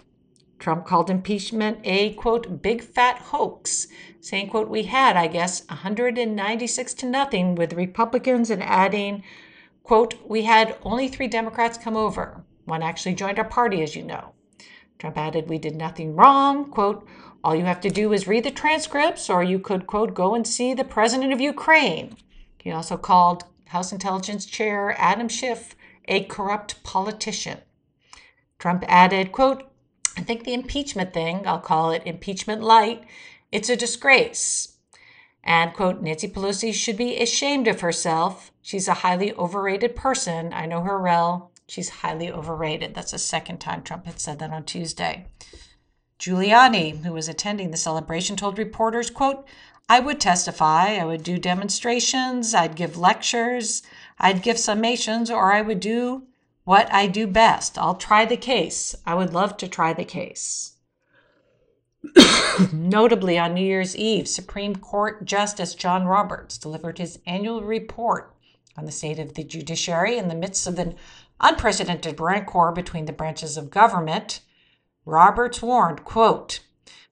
Trump 0.58 0.86
called 0.86 1.10
impeachment 1.10 1.80
a, 1.84 2.14
quote, 2.14 2.62
big 2.62 2.82
fat 2.82 3.18
hoax, 3.18 3.88
saying, 4.22 4.50
quote, 4.50 4.70
we 4.70 4.84
had, 4.84 5.18
I 5.18 5.28
guess, 5.28 5.68
196 5.68 6.94
to 6.94 7.06
nothing 7.06 7.56
with 7.56 7.74
Republicans 7.74 8.50
and 8.50 8.64
adding, 8.64 9.22
quote, 9.84 10.16
we 10.26 10.44
had 10.44 10.78
only 10.84 11.10
three 11.10 11.28
Democrats 11.28 11.78
come 11.78 11.98
over. 11.98 12.44
One 12.64 12.82
actually 12.82 13.16
joined 13.16 13.38
our 13.38 13.46
party, 13.46 13.84
as 13.84 13.96
you 13.98 14.04
know. 14.04 14.32
Trump 15.00 15.18
added, 15.18 15.50
We 15.50 15.58
did 15.58 15.76
nothing 15.76 16.16
wrong. 16.16 16.70
Quote, 16.72 17.08
all 17.44 17.56
you 17.56 17.66
have 17.66 17.82
to 17.82 17.90
do 17.92 18.12
is 18.12 18.28
read 18.28 18.44
the 18.44 18.52
transcripts, 18.52 19.30
or 19.30 19.44
you 19.44 19.60
could, 19.60 19.86
quote, 19.86 20.16
go 20.16 20.34
and 20.34 20.48
see 20.48 20.74
the 20.74 20.84
president 20.84 21.32
of 21.32 21.40
Ukraine. 21.40 22.18
He 22.58 22.72
also 22.72 22.98
called 22.98 23.44
House 23.68 23.92
Intelligence 23.92 24.48
Chair 24.48 24.96
Adam 24.98 25.28
Schiff 25.28 25.76
a 26.08 26.24
corrupt 26.24 26.82
politician. 26.84 27.60
Trump 28.58 28.84
added, 28.88 29.32
quote, 29.32 29.70
I 30.18 30.22
think 30.22 30.44
the 30.44 30.54
impeachment 30.54 31.14
thing, 31.14 31.46
I'll 31.46 31.60
call 31.60 31.92
it 31.92 32.04
impeachment 32.06 32.64
light, 32.64 33.04
it's 33.52 33.70
a 33.70 33.76
disgrace. 33.76 34.78
And, 35.44 35.74
quote, 35.74 36.02
Nancy 36.02 36.28
Pelosi 36.28 36.74
should 36.74 36.98
be 36.98 37.22
ashamed 37.22 37.68
of 37.68 37.82
herself. 37.82 38.52
She's 38.62 38.88
a 38.88 38.96
highly 38.96 39.34
overrated 39.34 39.96
person. 39.96 40.52
I 40.54 40.66
know 40.66 40.82
her 40.82 41.00
well. 41.00 41.52
She's 41.68 41.90
highly 41.90 42.32
overrated. 42.32 42.94
That's 42.94 43.12
the 43.12 43.18
second 43.18 43.60
time 43.60 43.82
Trump 43.82 44.06
had 44.06 44.20
said 44.20 44.40
that 44.40 44.52
on 44.52 44.66
Tuesday. 44.66 45.28
Giuliani, 46.20 47.04
who 47.04 47.14
was 47.14 47.28
attending 47.28 47.72
the 47.72 47.78
celebration, 47.78 48.36
told 48.36 48.58
reporters, 48.58 49.10
quote, 49.10 49.46
I 49.90 50.00
would 50.00 50.20
testify, 50.20 50.96
I 50.96 51.06
would 51.06 51.24
do 51.24 51.38
demonstrations, 51.38 52.56
I'd 52.56 52.76
give 52.76 52.98
lectures, 52.98 53.84
I'd 54.20 54.42
give 54.42 54.58
summations, 54.58 55.30
or 55.30 55.54
I 55.54 55.62
would 55.62 55.80
do 55.80 56.24
what 56.64 56.92
I 56.92 57.06
do 57.08 57.28
best. 57.28 57.78
I'll 57.78 57.96
try 57.96 58.26
the 58.26 58.38
case. 58.38 58.96
I 59.06 59.14
would 59.14 59.34
love 59.34 59.58
to 59.58 59.68
try 59.68 59.94
the 59.94 60.06
case. 60.06 60.74
Notably, 62.74 63.38
on 63.38 63.54
New 63.54 63.66
Year's 63.66 63.96
Eve, 63.96 64.28
Supreme 64.28 64.76
Court 64.76 65.26
Justice 65.26 65.76
John 65.76 66.06
Roberts 66.06 66.58
delivered 66.58 66.98
his 66.98 67.20
annual 67.28 67.62
report 67.62 68.34
on 68.78 68.86
the 68.86 68.92
state 68.92 69.20
of 69.20 69.36
the 69.36 69.44
judiciary 69.44 70.18
in 70.18 70.28
the 70.28 70.36
midst 70.36 70.66
of 70.68 70.76
the 70.76 70.96
unprecedented 71.40 72.20
rancor 72.20 72.72
between 72.72 73.06
the 73.06 73.14
branches 73.14 73.58
of 73.58 73.70
government, 73.70 74.42
Roberts 75.06 75.62
warned, 75.62 76.04
quote, 76.04 76.62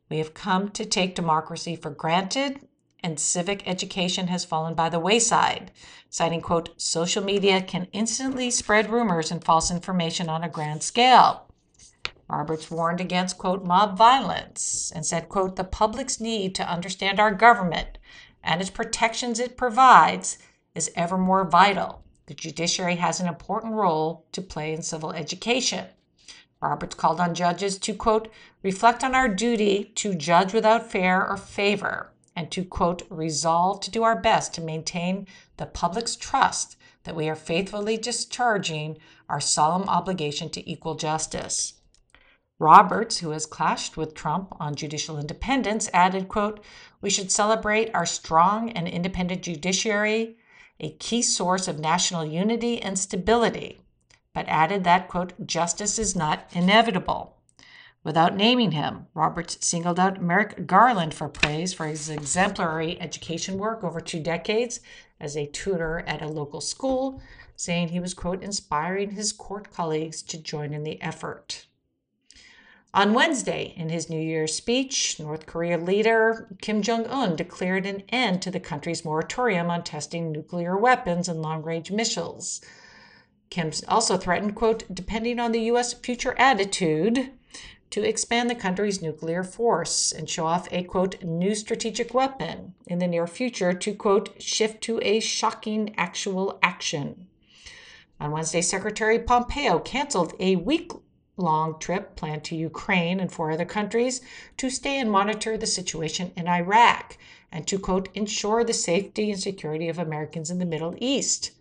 We 0.10 0.18
have 0.18 0.34
come 0.34 0.70
to 0.70 0.86
take 0.86 1.16
democracy 1.16 1.76
for 1.76 1.90
granted, 1.90 2.68
and 3.04 3.20
civic 3.20 3.68
education 3.68 4.28
has 4.28 4.46
fallen 4.46 4.74
by 4.74 4.90
the 4.90 5.00
wayside, 5.00 5.72
citing, 6.10 6.42
quote, 6.42 6.70
social 6.82 7.24
media 7.24 7.62
can 7.62 7.88
instantly 7.92 8.50
spread 8.50 8.90
rumors 8.90 9.30
and 9.32 9.44
false 9.44 9.70
information 9.70 10.30
on 10.30 10.44
a 10.44 10.50
grand 10.50 10.84
scale. 10.84 11.48
Roberts 12.30 12.72
warned 12.72 13.02
against, 13.02 13.38
quote, 13.38 13.66
mob 13.66 13.98
violence 13.98 14.92
and 14.96 15.06
said, 15.06 15.30
quote, 15.30 15.56
the 15.56 15.64
public's 15.64 16.20
need 16.20 16.56
to 16.56 16.68
understand 16.68 17.20
our 17.20 17.34
government 17.34 17.98
and 18.44 18.62
its 18.62 18.70
protections 18.70 19.40
it 19.40 19.58
provides 19.58 20.38
is 20.76 20.92
ever 20.96 21.18
more 21.18 21.46
vital. 21.46 22.03
The 22.26 22.34
judiciary 22.34 22.96
has 22.96 23.20
an 23.20 23.28
important 23.28 23.74
role 23.74 24.26
to 24.32 24.42
play 24.42 24.74
in 24.74 24.82
civil 24.82 25.12
education. 25.12 25.88
Roberts 26.62 26.96
called 26.96 27.20
on 27.20 27.36
judges 27.36 27.78
to, 27.80 27.94
quote, 27.94 28.30
reflect 28.62 29.04
on 29.04 29.14
our 29.14 29.28
duty 29.28 29.92
to 29.96 30.16
judge 30.16 30.54
without 30.54 30.90
fear 30.90 31.22
or 31.22 31.36
favor 31.36 32.14
and 32.36 32.50
to, 32.52 32.64
quote, 32.64 33.04
resolve 33.10 33.82
to 33.82 33.92
do 33.92 34.04
our 34.04 34.16
best 34.16 34.54
to 34.54 34.62
maintain 34.62 35.28
the 35.58 35.66
public's 35.66 36.16
trust 36.16 36.78
that 37.04 37.16
we 37.16 37.28
are 37.28 37.36
faithfully 37.36 37.98
discharging 37.98 38.98
our 39.28 39.42
solemn 39.42 39.90
obligation 39.90 40.50
to 40.50 40.70
equal 40.70 40.96
justice. 40.96 41.74
Roberts, 42.60 43.18
who 43.18 43.32
has 43.32 43.46
clashed 43.46 43.98
with 43.98 44.14
Trump 44.14 44.56
on 44.60 44.76
judicial 44.76 45.20
independence, 45.20 45.90
added, 45.94 46.30
quote, 46.30 46.64
we 47.02 47.10
should 47.10 47.32
celebrate 47.32 47.94
our 47.94 48.06
strong 48.06 48.70
and 48.72 48.88
independent 48.88 49.42
judiciary, 49.42 50.38
a 50.80 50.92
key 50.96 51.22
source 51.22 51.68
of 51.68 51.80
national 51.80 52.26
unity 52.26 52.82
and 52.82 52.98
stability, 52.98 53.80
but 54.34 54.48
added 54.48 54.84
that, 54.84 55.08
quote, 55.08 55.46
justice 55.46 56.00
is 56.00 56.16
not 56.16 56.48
inevitable. 56.54 57.38
Without 58.04 58.36
naming 58.36 58.72
him, 58.72 59.08
Roberts 59.14 59.58
singled 59.66 60.00
out 60.00 60.22
Merrick 60.22 60.68
Garland 60.68 61.14
for 61.14 61.30
praise 61.30 61.74
for 61.74 61.86
his 61.88 62.10
exemplary 62.10 63.00
education 63.00 63.58
work 63.58 63.84
over 63.84 64.02
two 64.02 64.20
decades 64.20 64.82
as 65.22 65.38
a 65.38 65.48
tutor 65.48 66.04
at 66.06 66.22
a 66.22 66.28
local 66.28 66.60
school, 66.60 67.22
saying 67.56 67.90
he 67.90 68.02
was, 68.02 68.14
quote, 68.14 68.44
inspiring 68.44 69.12
his 69.12 69.32
court 69.32 69.72
colleagues 69.72 70.22
to 70.24 70.38
join 70.38 70.74
in 70.74 70.84
the 70.84 71.02
effort. 71.02 71.68
On 72.96 73.16
Wednesday, 73.16 73.74
in 73.76 73.90
his 73.90 74.08
New 74.08 74.22
Year's 74.22 74.54
speech, 74.54 75.20
North 75.20 75.48
Korea 75.48 75.80
leader 75.80 76.48
Kim 76.62 76.84
Jong 76.84 77.08
un 77.08 77.36
declared 77.36 77.88
an 77.88 78.04
end 78.10 78.44
to 78.44 78.52
the 78.52 78.60
country's 78.60 79.04
moratorium 79.04 79.72
on 79.72 79.84
testing 79.84 80.32
nuclear 80.32 80.78
weapons 80.78 81.28
and 81.28 81.42
long 81.42 81.64
range 81.64 81.92
missiles. 81.92 82.62
Kim 83.50 83.72
also 83.88 84.16
threatened, 84.16 84.54
quote, 84.54 84.84
depending 84.94 85.40
on 85.40 85.52
the 85.52 85.62
U.S. 85.62 85.94
future 85.94 86.36
attitude, 86.38 87.32
to 87.90 88.08
expand 88.08 88.48
the 88.48 88.56
country's 88.56 89.02
nuclear 89.02 89.44
force 89.44 90.12
and 90.12 90.30
show 90.30 90.46
off 90.46 90.68
a, 90.72 90.84
quote, 90.84 91.24
new 91.24 91.56
strategic 91.56 92.14
weapon 92.14 92.76
in 92.86 93.00
the 93.00 93.08
near 93.08 93.26
future 93.26 93.74
to, 93.74 93.96
quote, 93.96 94.40
shift 94.40 94.84
to 94.84 95.00
a 95.02 95.20
shocking 95.20 95.96
actual 95.98 96.60
action. 96.62 97.26
On 98.20 98.30
Wednesday, 98.30 98.62
Secretary 98.62 99.18
Pompeo 99.18 99.80
canceled 99.80 100.34
a 100.40 100.56
week 100.58 100.92
long 101.38 101.80
trip 101.80 102.16
planned 102.16 102.44
to 102.44 102.56
Ukraine 102.56 103.20
and 103.20 103.32
four 103.32 103.52
other 103.52 103.66
countries 103.66 104.22
to 104.58 104.70
stay 104.70 105.00
and 105.00 105.12
monitor 105.12 105.58
the 105.58 105.66
situation 105.66 106.32
in 106.36 106.48
Iraq 106.48 107.18
and 107.52 107.68
to, 107.68 107.80
quote, 107.80 108.10
ensure 108.14 108.64
the 108.64 108.74
safety 108.74 109.32
and 109.32 109.40
security 109.40 109.90
of 109.90 110.00
Americans 110.00 110.50
in 110.50 110.60
the 110.60 110.66
Middle 110.66 110.96
East. 111.00 111.52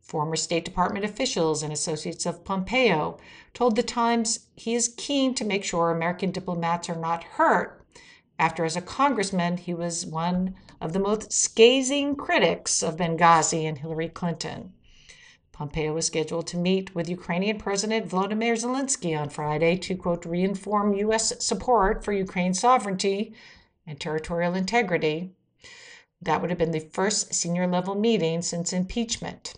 Former 0.00 0.36
State 0.36 0.64
Department 0.64 1.04
officials 1.04 1.62
and 1.62 1.72
associates 1.72 2.26
of 2.26 2.44
Pompeo 2.44 3.18
told 3.52 3.76
The 3.76 3.82
Times 3.82 4.46
he 4.56 4.74
is 4.74 4.94
keen 4.96 5.34
to 5.34 5.44
make 5.44 5.64
sure 5.64 5.90
American 5.90 6.30
diplomats 6.30 6.88
are 6.88 6.96
not 6.96 7.24
hurt 7.24 7.78
after, 8.40 8.64
as 8.64 8.76
a 8.76 8.80
congressman, 8.80 9.56
he 9.56 9.74
was 9.74 10.06
one 10.06 10.54
of 10.80 10.92
the 10.92 11.00
most 11.00 11.32
scathing 11.32 12.14
critics 12.14 12.84
of 12.84 12.96
Benghazi 12.96 13.64
and 13.64 13.78
Hillary 13.78 14.08
Clinton. 14.08 14.72
Pompeo 15.58 15.92
was 15.92 16.06
scheduled 16.06 16.46
to 16.46 16.56
meet 16.56 16.94
with 16.94 17.08
Ukrainian 17.08 17.58
President 17.58 18.08
Volodymyr 18.08 18.54
Zelensky 18.56 19.20
on 19.20 19.28
Friday 19.28 19.74
to, 19.78 19.96
quote, 19.96 20.22
reinform 20.22 20.96
U.S. 20.98 21.44
support 21.44 22.04
for 22.04 22.12
Ukraine's 22.12 22.60
sovereignty 22.60 23.34
and 23.84 23.98
territorial 23.98 24.54
integrity. 24.54 25.32
That 26.22 26.40
would 26.40 26.50
have 26.50 26.60
been 26.60 26.70
the 26.70 26.78
first 26.78 27.34
senior 27.34 27.66
level 27.66 27.96
meeting 27.96 28.40
since 28.40 28.72
impeachment. 28.72 29.54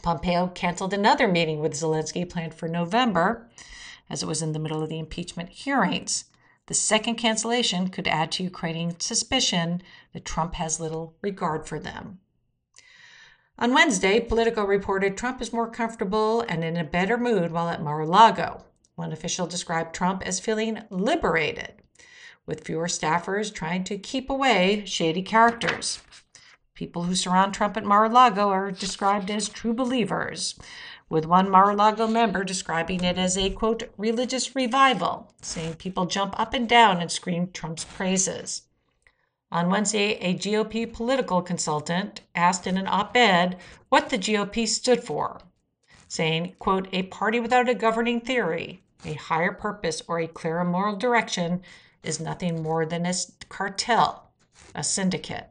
Pompeo 0.00 0.46
canceled 0.54 0.94
another 0.94 1.28
meeting 1.28 1.60
with 1.60 1.74
Zelensky 1.74 2.26
planned 2.26 2.54
for 2.54 2.66
November, 2.66 3.50
as 4.08 4.22
it 4.22 4.26
was 4.26 4.40
in 4.40 4.52
the 4.52 4.58
middle 4.58 4.82
of 4.82 4.88
the 4.88 4.98
impeachment 4.98 5.50
hearings. 5.50 6.24
The 6.64 6.72
second 6.72 7.16
cancellation 7.16 7.88
could 7.88 8.08
add 8.08 8.32
to 8.32 8.42
Ukrainian 8.42 8.98
suspicion 8.98 9.82
that 10.14 10.24
Trump 10.24 10.54
has 10.54 10.80
little 10.80 11.14
regard 11.20 11.68
for 11.68 11.78
them. 11.78 12.19
On 13.62 13.74
Wednesday, 13.74 14.20
Politico 14.20 14.64
reported 14.64 15.18
Trump 15.18 15.42
is 15.42 15.52
more 15.52 15.68
comfortable 15.68 16.40
and 16.40 16.64
in 16.64 16.78
a 16.78 16.84
better 16.84 17.18
mood 17.18 17.52
while 17.52 17.68
at 17.68 17.82
Mar 17.82 18.00
a 18.00 18.06
Lago. 18.06 18.64
One 18.94 19.12
official 19.12 19.46
described 19.46 19.94
Trump 19.94 20.22
as 20.26 20.40
feeling 20.40 20.80
liberated, 20.88 21.74
with 22.46 22.64
fewer 22.64 22.86
staffers 22.86 23.52
trying 23.52 23.84
to 23.84 23.98
keep 23.98 24.30
away 24.30 24.84
shady 24.86 25.20
characters. 25.20 26.00
People 26.72 27.02
who 27.02 27.14
surround 27.14 27.52
Trump 27.52 27.76
at 27.76 27.84
Mar 27.84 28.06
a 28.06 28.08
Lago 28.08 28.48
are 28.48 28.70
described 28.70 29.30
as 29.30 29.50
true 29.50 29.74
believers, 29.74 30.58
with 31.10 31.26
one 31.26 31.50
Mar 31.50 31.72
a 31.72 31.74
Lago 31.74 32.06
member 32.06 32.44
describing 32.44 33.04
it 33.04 33.18
as 33.18 33.36
a, 33.36 33.50
quote, 33.50 33.82
religious 33.98 34.56
revival, 34.56 35.34
saying 35.42 35.74
people 35.74 36.06
jump 36.06 36.38
up 36.40 36.54
and 36.54 36.66
down 36.66 37.02
and 37.02 37.12
scream 37.12 37.50
Trump's 37.52 37.84
praises. 37.84 38.62
On 39.52 39.68
Wednesday, 39.68 40.12
a 40.20 40.34
GOP 40.34 40.92
political 40.92 41.42
consultant 41.42 42.20
asked 42.36 42.68
in 42.68 42.78
an 42.78 42.86
op 42.86 43.16
ed 43.16 43.56
what 43.88 44.08
the 44.08 44.18
GOP 44.18 44.68
stood 44.68 45.02
for, 45.02 45.40
saying, 46.06 46.54
quote, 46.60 46.86
a 46.92 47.02
party 47.04 47.40
without 47.40 47.68
a 47.68 47.74
governing 47.74 48.20
theory, 48.20 48.84
a 49.04 49.14
higher 49.14 49.50
purpose, 49.50 50.02
or 50.06 50.20
a 50.20 50.28
clearer 50.28 50.64
moral 50.64 50.94
direction 50.94 51.62
is 52.04 52.20
nothing 52.20 52.62
more 52.62 52.86
than 52.86 53.04
a 53.04 53.14
cartel, 53.48 54.30
a 54.72 54.84
syndicate. 54.84 55.50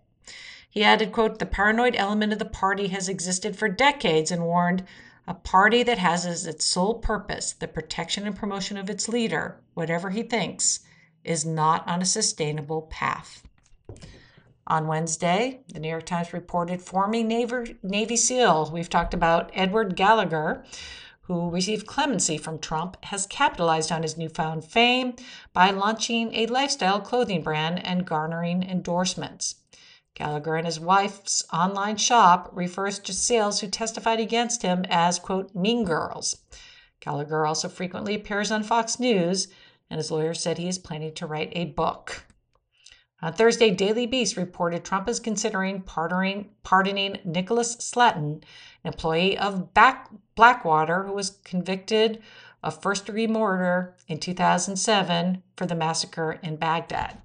He 0.70 0.82
added, 0.82 1.12
quote, 1.12 1.40
the 1.40 1.46
paranoid 1.46 1.96
element 1.98 2.32
of 2.32 2.40
the 2.40 2.46
party 2.46 2.88
has 2.88 3.10
existed 3.10 3.58
for 3.58 3.68
decades 3.68 4.32
and 4.32 4.44
warned, 4.44 4.86
a 5.28 5.34
party 5.34 5.84
that 5.84 5.98
has 5.98 6.26
as 6.26 6.48
its 6.48 6.64
sole 6.64 6.96
purpose 6.96 7.52
the 7.52 7.68
protection 7.68 8.26
and 8.26 8.36
promotion 8.36 8.78
of 8.78 8.90
its 8.90 9.10
leader, 9.10 9.60
whatever 9.74 10.10
he 10.10 10.24
thinks, 10.24 10.80
is 11.26 11.46
not 11.46 11.86
on 11.86 12.02
a 12.02 12.06
sustainable 12.06 12.84
path. 12.84 13.44
On 14.70 14.86
Wednesday, 14.86 15.62
the 15.74 15.80
New 15.80 15.90
York 15.90 16.06
Times 16.06 16.32
reported 16.32 16.80
forming 16.80 17.28
Navy, 17.28 17.78
Navy 17.82 18.16
SEAL. 18.16 18.70
We've 18.72 18.90
talked 18.90 19.16
about 19.16 19.50
Edward 19.56 19.96
Gallagher, 19.96 20.64
who 21.22 21.50
received 21.50 21.88
clemency 21.88 22.38
from 22.38 22.60
Trump, 22.60 22.96
has 23.06 23.26
capitalized 23.26 23.92
on 23.92 24.04
his 24.04 24.16
newfound 24.16 24.64
fame 24.64 25.16
by 25.54 25.72
launching 25.72 26.36
a 26.36 26.46
lifestyle 26.46 27.00
clothing 27.00 27.42
brand 27.42 27.84
and 27.84 28.06
garnering 28.06 28.62
endorsements. 28.62 29.56
Gallagher 30.14 30.56
and 30.56 30.68
his 30.68 30.80
wife's 30.80 31.44
online 31.52 31.98
shop 31.98 32.52
refers 32.54 33.00
to 33.00 33.14
SEALs 33.14 33.62
who 33.62 33.68
testified 33.70 34.20
against 34.20 34.62
him 34.62 34.86
as, 34.88 35.18
quote, 35.18 35.56
mean 35.56 35.84
girls. 35.84 36.38
Gallagher 37.00 37.48
also 37.48 37.70
frequently 37.70 38.14
appears 38.14 38.52
on 38.52 38.62
Fox 38.62 39.00
News, 39.00 39.48
and 39.90 39.98
his 39.98 40.12
lawyer 40.12 40.36
said 40.36 40.60
he 40.60 40.68
is 40.68 40.78
planning 40.78 41.16
to 41.16 41.26
write 41.26 41.54
a 41.54 41.66
book. 41.66 42.26
On 43.22 43.34
Thursday, 43.34 43.70
Daily 43.70 44.06
Beast 44.06 44.38
reported 44.38 44.86
Trump 44.86 45.10
is 45.10 45.20
considering 45.20 45.82
pardoning, 45.82 46.50
pardoning 46.64 47.20
Nicholas 47.26 47.76
Slatten, 47.76 48.42
an 48.84 48.94
employee 48.94 49.38
of 49.38 49.74
Back, 49.74 50.10
Blackwater, 50.36 51.04
who 51.04 51.14
was 51.14 51.38
convicted 51.44 52.22
of 52.64 52.82
first 52.82 53.06
degree 53.06 53.28
murder 53.28 53.96
in 54.08 54.20
2007 54.20 55.44
for 55.58 55.66
the 55.66 55.76
massacre 55.76 56.40
in 56.42 56.56
Baghdad. 56.56 57.18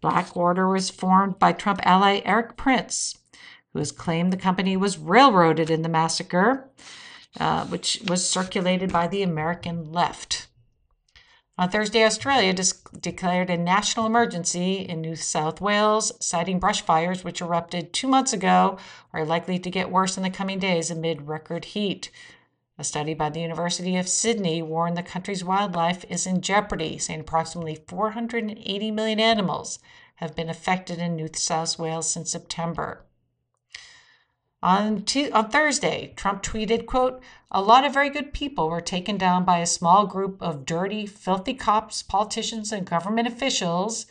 Blackwater 0.00 0.66
was 0.68 0.88
formed 0.88 1.38
by 1.38 1.52
Trump 1.52 1.80
ally 1.84 2.20
Erik 2.24 2.56
Prince, 2.56 3.18
who 3.72 3.80
has 3.80 3.92
claimed 3.92 4.32
the 4.32 4.36
company 4.38 4.76
was 4.76 4.96
railroaded 4.96 5.68
in 5.68 5.82
the 5.82 5.88
massacre, 5.90 6.70
uh, 7.38 7.66
which 7.66 8.00
was 8.08 8.28
circulated 8.28 8.90
by 8.90 9.06
the 9.06 9.22
American 9.22 9.92
left. 9.92 10.46
On 11.58 11.68
Thursday, 11.68 12.04
Australia 12.04 12.54
declared 13.00 13.50
a 13.50 13.56
national 13.56 14.06
emergency 14.06 14.74
in 14.76 15.00
New 15.00 15.16
South 15.16 15.60
Wales, 15.60 16.12
citing 16.20 16.60
brush 16.60 16.82
fires 16.82 17.24
which 17.24 17.40
erupted 17.40 17.92
two 17.92 18.06
months 18.06 18.32
ago 18.32 18.78
are 19.12 19.24
likely 19.24 19.58
to 19.58 19.68
get 19.68 19.90
worse 19.90 20.16
in 20.16 20.22
the 20.22 20.30
coming 20.30 20.60
days 20.60 20.88
amid 20.88 21.26
record 21.26 21.64
heat. 21.64 22.12
A 22.78 22.84
study 22.84 23.12
by 23.12 23.28
the 23.30 23.40
University 23.40 23.96
of 23.96 24.08
Sydney 24.08 24.62
warned 24.62 24.96
the 24.96 25.02
country's 25.02 25.42
wildlife 25.42 26.04
is 26.08 26.28
in 26.28 26.42
jeopardy, 26.42 26.96
saying 26.96 27.18
approximately 27.18 27.82
480 27.88 28.92
million 28.92 29.18
animals 29.18 29.80
have 30.16 30.36
been 30.36 30.48
affected 30.48 31.00
in 31.00 31.16
New 31.16 31.28
South 31.34 31.76
Wales 31.76 32.08
since 32.08 32.30
September. 32.30 33.04
On, 34.60 35.02
t- 35.02 35.30
on 35.30 35.50
Thursday, 35.50 36.12
Trump 36.16 36.42
tweeted, 36.42 36.84
quote, 36.86 37.22
a 37.50 37.62
lot 37.62 37.84
of 37.84 37.94
very 37.94 38.10
good 38.10 38.32
people 38.32 38.68
were 38.68 38.80
taken 38.80 39.16
down 39.16 39.44
by 39.44 39.58
a 39.58 39.66
small 39.66 40.04
group 40.04 40.42
of 40.42 40.66
dirty, 40.66 41.06
filthy 41.06 41.54
cops, 41.54 42.02
politicians, 42.02 42.72
and 42.72 42.84
government 42.84 43.28
officials, 43.28 44.06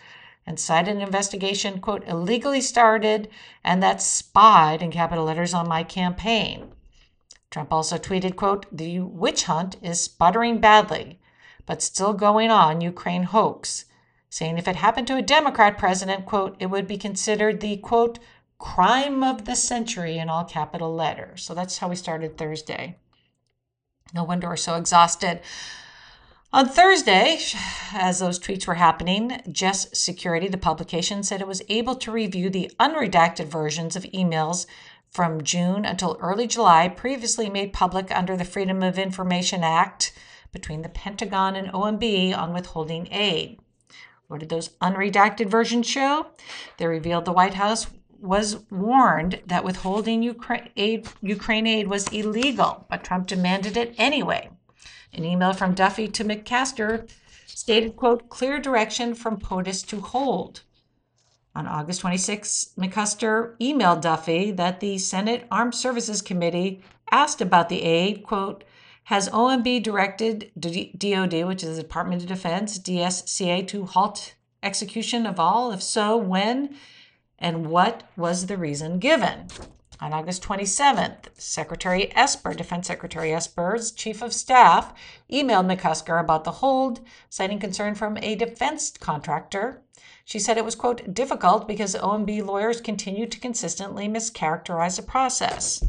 and 0.45 0.57
cited 0.57 0.95
an 0.95 1.01
investigation, 1.01 1.81
quote, 1.81 2.07
illegally 2.07 2.61
started 2.61 3.29
and 3.65 3.83
that 3.83 4.01
spied 4.01 4.81
in 4.81 4.89
capital 4.89 5.25
letters 5.25 5.53
on 5.53 5.67
my 5.67 5.83
campaign. 5.83 6.71
Trump 7.51 7.73
also 7.73 7.97
tweeted, 7.97 8.37
quote, 8.37 8.65
the 8.71 9.01
witch 9.01 9.43
hunt 9.43 9.75
is 9.81 9.99
sputtering 9.99 10.61
badly, 10.61 11.19
but 11.65 11.81
still 11.81 12.13
going 12.13 12.49
on 12.49 12.79
Ukraine 12.79 13.23
hoax, 13.23 13.83
saying 14.29 14.57
if 14.57 14.69
it 14.69 14.77
happened 14.77 15.07
to 15.07 15.17
a 15.17 15.21
Democrat 15.21 15.77
president, 15.77 16.25
quote, 16.25 16.55
it 16.59 16.67
would 16.67 16.87
be 16.87 16.97
considered 16.97 17.59
the, 17.59 17.75
quote, 17.75 18.19
crime 18.59 19.23
of 19.23 19.45
the 19.45 19.55
century 19.55 20.17
in 20.17 20.29
all 20.29 20.43
capital 20.43 20.93
letters. 20.93 21.43
So 21.43 21.53
that's 21.53 21.77
how 21.77 21.89
we 21.89 21.95
started 21.95 22.37
Thursday. 22.37 22.97
No 24.13 24.23
wonder 24.23 24.47
we're 24.47 24.57
so 24.57 24.75
exhausted. 24.75 25.41
On 26.53 26.67
Thursday, 26.67 27.39
as 27.93 28.19
those 28.19 28.39
tweets 28.39 28.65
were 28.67 28.75
happening, 28.75 29.41
Just 29.51 29.95
Security, 29.95 30.47
the 30.47 30.57
publication, 30.57 31.21
said 31.21 31.41
it 31.41 31.47
was 31.47 31.61
able 31.67 31.95
to 31.95 32.11
review 32.11 32.49
the 32.49 32.71
unredacted 32.79 33.47
versions 33.47 33.97
of 33.97 34.03
emails 34.05 34.65
from 35.09 35.43
June 35.43 35.83
until 35.83 36.17
early 36.21 36.47
July, 36.47 36.87
previously 36.87 37.49
made 37.49 37.73
public 37.73 38.15
under 38.15 38.37
the 38.37 38.45
Freedom 38.45 38.81
of 38.81 38.97
Information 38.97 39.63
Act 39.63 40.13
between 40.53 40.83
the 40.83 40.89
Pentagon 40.89 41.55
and 41.55 41.67
OMB 41.73 42.35
on 42.35 42.53
withholding 42.53 43.09
aid. 43.11 43.59
What 44.27 44.39
did 44.39 44.49
those 44.49 44.69
unredacted 44.81 45.47
versions 45.47 45.87
show? 45.87 46.27
They 46.77 46.87
revealed 46.87 47.25
the 47.25 47.33
White 47.33 47.55
House 47.55 47.87
was 48.19 48.63
warned 48.69 49.41
that 49.45 49.63
withholding 49.63 50.23
Ukraine 50.23 50.69
aid, 50.75 51.07
Ukraine 51.21 51.67
aid 51.67 51.87
was 51.87 52.07
illegal, 52.09 52.85
but 52.89 53.03
Trump 53.03 53.27
demanded 53.27 53.77
it 53.77 53.95
anyway. 53.97 54.49
An 55.13 55.23
email 55.23 55.53
from 55.53 55.73
Duffy 55.73 56.07
to 56.09 56.23
McMaster 56.23 57.09
stated, 57.45 57.95
quote, 57.95 58.29
clear 58.29 58.59
direction 58.59 59.15
from 59.15 59.39
POTUS 59.39 59.81
to 59.87 60.01
hold. 60.01 60.61
On 61.55 61.65
August 61.65 62.01
26, 62.01 62.73
McMaster 62.77 63.57
emailed 63.59 64.01
Duffy 64.01 64.51
that 64.51 64.79
the 64.79 64.97
Senate 64.97 65.47
Armed 65.49 65.73
Services 65.73 66.21
Committee 66.21 66.83
asked 67.11 67.41
about 67.41 67.69
the 67.69 67.81
aid, 67.81 68.23
quote, 68.23 68.63
has 69.05 69.29
OMB 69.29 69.81
directed 69.81 70.51
DOD, 70.59 71.45
which 71.45 71.63
is 71.63 71.77
the 71.77 71.81
Department 71.81 72.21
of 72.21 72.27
Defense, 72.27 72.77
DSCA, 72.77 73.65
to 73.69 73.85
halt 73.85 74.35
execution 74.61 75.25
of 75.25 75.39
all? 75.39 75.71
If 75.71 75.81
so, 75.81 76.17
when? 76.17 76.75
And 77.39 77.67
what 77.67 78.03
was 78.15 78.47
the 78.47 78.57
reason 78.57 78.99
given? 78.99 79.47
On 79.99 80.13
August 80.13 80.43
27th, 80.43 81.29
Secretary 81.37 82.15
Esper, 82.15 82.53
Defense 82.53 82.87
Secretary 82.87 83.33
Esper's 83.33 83.91
chief 83.91 84.21
of 84.21 84.33
staff, 84.33 84.93
emailed 85.31 85.65
McCusker 85.65 86.19
about 86.19 86.43
the 86.43 86.51
hold, 86.51 86.99
citing 87.29 87.59
concern 87.59 87.95
from 87.95 88.17
a 88.17 88.35
defense 88.35 88.91
contractor. 88.91 89.81
She 90.23 90.39
said 90.39 90.57
it 90.57 90.65
was, 90.65 90.75
quote, 90.75 91.13
difficult 91.13 91.67
because 91.67 91.95
OMB 91.95 92.45
lawyers 92.45 92.81
continue 92.81 93.25
to 93.25 93.39
consistently 93.39 94.07
mischaracterize 94.07 94.97
the 94.97 95.01
process. 95.03 95.83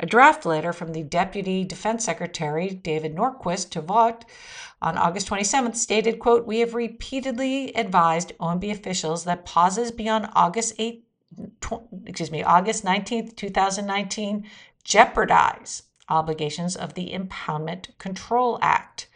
A 0.00 0.06
draft 0.06 0.44
letter 0.44 0.72
from 0.72 0.92
the 0.92 1.02
Deputy 1.02 1.64
Defense 1.64 2.04
Secretary, 2.04 2.68
David 2.70 3.14
Norquist, 3.14 3.70
to 3.70 3.80
Vought 3.80 4.24
on 4.82 4.98
August 4.98 5.28
27th 5.28 5.76
stated, 5.76 6.18
quote, 6.18 6.46
We 6.46 6.60
have 6.60 6.74
repeatedly 6.74 7.74
advised 7.76 8.32
OMB 8.38 8.70
officials 8.70 9.24
that 9.24 9.46
pauses 9.46 9.92
beyond 9.92 10.28
August 10.34 10.74
8 10.78 11.04
excuse 12.06 12.30
me, 12.30 12.42
August 12.42 12.84
19th, 12.84 13.36
2019, 13.36 14.46
jeopardize 14.84 15.84
obligations 16.08 16.76
of 16.76 16.94
the 16.94 17.12
Impoundment 17.12 17.96
Control 17.98 18.58
Act. 18.62 19.08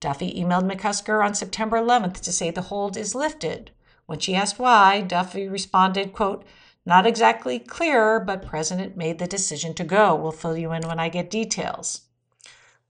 Duffy 0.00 0.32
emailed 0.34 0.70
McCusker 0.70 1.24
on 1.24 1.34
September 1.34 1.78
11th 1.78 2.20
to 2.20 2.32
say 2.32 2.50
the 2.50 2.62
hold 2.62 2.96
is 2.96 3.14
lifted. 3.14 3.70
When 4.06 4.18
she 4.18 4.36
asked 4.36 4.58
why, 4.58 5.00
Duffy 5.00 5.48
responded, 5.48 6.12
quote, 6.12 6.44
not 6.86 7.06
exactly 7.06 7.58
clear, 7.58 8.20
but 8.20 8.46
President 8.46 8.96
made 8.96 9.18
the 9.18 9.26
decision 9.26 9.74
to 9.74 9.84
go. 9.84 10.14
We'll 10.14 10.30
fill 10.30 10.56
you 10.56 10.72
in 10.72 10.86
when 10.86 11.00
I 11.00 11.08
get 11.08 11.28
details. 11.28 12.02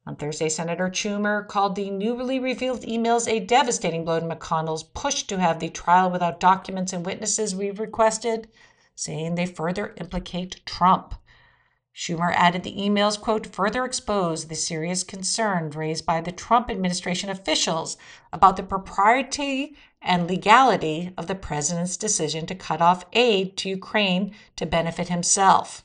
On 0.07 0.15
Thursday, 0.15 0.49
Senator 0.49 0.89
Schumer 0.89 1.49
called 1.49 1.75
the 1.75 1.91
newly 1.91 2.39
revealed 2.39 2.83
emails 2.83 3.27
a 3.27 3.41
devastating 3.41 4.05
blow 4.05 4.21
to 4.21 4.27
McConnell's 4.27 4.85
push 4.85 5.25
to 5.25 5.41
have 5.41 5.59
the 5.59 5.69
trial 5.69 6.11
without 6.11 6.39
documents 6.39 6.93
and 6.93 7.05
witnesses 7.05 7.57
we've 7.57 7.81
requested, 7.81 8.49
saying 8.95 9.35
they 9.35 9.47
further 9.47 9.95
implicate 9.99 10.65
Trump. 10.65 11.15
Schumer 11.93 12.33
added 12.35 12.63
the 12.63 12.77
emails, 12.77 13.19
quote, 13.19 13.47
further 13.47 13.85
expose 13.85 14.45
the 14.45 14.55
serious 14.55 15.03
concern 15.03 15.71
raised 15.71 16.05
by 16.05 16.21
the 16.21 16.31
Trump 16.31 16.71
administration 16.71 17.31
officials 17.31 17.97
about 18.33 18.59
the 18.59 18.63
propriety 18.63 19.75
and 20.07 20.27
legality 20.27 21.13
of 21.19 21.27
the 21.27 21.35
president's 21.35 21.97
decision 21.97 22.47
to 22.47 22.55
cut 22.55 22.81
off 22.81 23.05
aid 23.13 23.57
to 23.59 23.69
Ukraine 23.69 24.33
to 24.57 24.65
benefit 24.65 25.09
himself. 25.09 25.85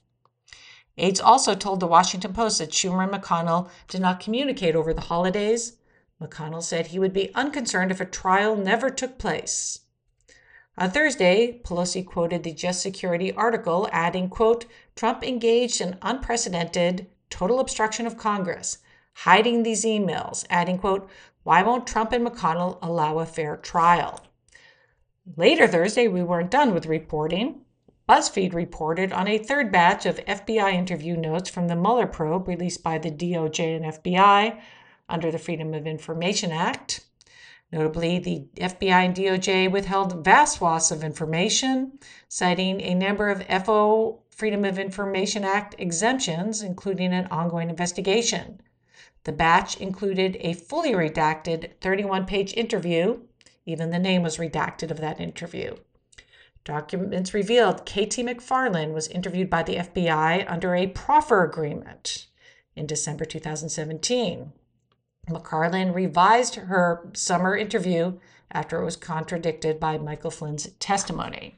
Aides 0.98 1.20
also 1.20 1.56
told 1.56 1.80
the 1.80 1.88
Washington 1.88 2.32
Post 2.32 2.60
that 2.60 2.70
Schumer 2.70 3.04
and 3.04 3.12
McConnell 3.12 3.70
did 3.88 4.02
not 4.02 4.20
communicate 4.20 4.76
over 4.76 4.94
the 4.94 5.02
holidays. 5.02 5.78
McConnell 6.22 6.64
said 6.64 6.88
he 6.88 7.00
would 7.00 7.14
be 7.14 7.34
unconcerned 7.34 7.92
if 7.92 8.00
a 8.00 8.06
trial 8.06 8.56
never 8.56 8.90
took 8.90 9.18
place. 9.18 9.80
On 10.78 10.90
Thursday, 10.90 11.60
Pelosi 11.64 12.06
quoted 12.06 12.44
the 12.44 12.54
Just 12.54 12.82
Security 12.82 13.34
article, 13.34 13.90
adding, 13.92 14.30
quote, 14.30 14.66
Trump 14.96 15.24
engaged 15.24 15.82
in 15.82 15.98
unprecedented 16.02 17.08
total 17.30 17.60
obstruction 17.60 18.06
of 18.06 18.18
Congress, 18.18 18.78
hiding 19.14 19.64
these 19.64 19.84
emails, 19.84 20.46
adding, 20.50 20.78
quote, 20.78 21.10
why 21.44 21.64
won't 21.64 21.88
Trump 21.88 22.12
and 22.12 22.26
McConnell 22.26 22.78
allow 22.82 23.20
a 23.20 23.26
fair 23.26 23.58
trial? 23.58 24.20
Later 25.36 25.68
Thursday, 25.68 26.08
we 26.08 26.24
weren't 26.24 26.52
done 26.52 26.74
with 26.74 26.86
reporting. 26.86 27.62
BuzzFeed 28.08 28.54
reported 28.54 29.14
on 29.14 29.28
a 29.28 29.38
third 29.38 29.72
batch 29.72 30.06
of 30.06 30.18
FBI 30.26 30.74
interview 30.74 31.16
notes 31.16 31.50
from 31.50 31.68
the 31.68 31.76
Mueller 31.76 32.08
probe 32.08 32.48
released 32.48 32.84
by 32.84 32.98
the 32.98 33.12
DOJ 33.12 33.78
and 33.78 33.86
FBI 33.86 34.60
under 35.08 35.32
the 35.32 35.38
Freedom 35.38 35.74
of 35.74 35.88
Information 35.88 36.52
Act. 36.52 37.06
Notably, 37.72 38.20
the 38.20 38.48
FBI 38.58 39.06
and 39.06 39.16
DOJ 39.16 39.72
withheld 39.72 40.26
vast 40.26 40.58
swaths 40.58 40.92
of 40.92 41.04
information, 41.04 42.00
citing 42.28 42.82
a 42.82 42.94
number 42.94 43.30
of 43.30 43.46
FO 43.64 44.24
Freedom 44.30 44.66
of 44.66 44.78
Information 44.78 45.46
Act 45.46 45.76
exemptions, 45.78 46.62
including 46.62 47.14
an 47.14 47.28
ongoing 47.28 47.70
investigation. 47.70 48.62
The 49.24 49.32
batch 49.32 49.78
included 49.78 50.38
a 50.40 50.54
fully 50.54 50.94
redacted 50.94 51.74
31 51.80 52.26
page 52.26 52.54
interview. 52.54 53.22
Even 53.66 53.92
the 53.92 54.00
name 54.00 54.24
was 54.24 54.38
redacted 54.38 54.90
of 54.90 55.00
that 55.00 55.20
interview. 55.20 55.76
Documents 56.64 57.34
revealed 57.34 57.86
KT 57.86 58.22
McFarland 58.22 58.94
was 58.94 59.08
interviewed 59.08 59.50
by 59.50 59.64
the 59.64 59.78
FBI 59.78 60.50
under 60.50 60.76
a 60.76 60.88
proffer 60.88 61.44
agreement 61.44 62.28
in 62.76 62.86
December 62.86 63.26
2017. 63.26 64.52
McFarland 65.30 65.94
revised 65.94 66.56
her 66.56 67.10
summer 67.14 67.56
interview 67.56 68.20
after 68.52 68.82
it 68.82 68.86
was 68.86 68.96
contradicted 68.96 69.80
by 69.80 69.98
Michael 69.98 70.32
Flynn's 70.32 70.70
testimony. 70.80 71.56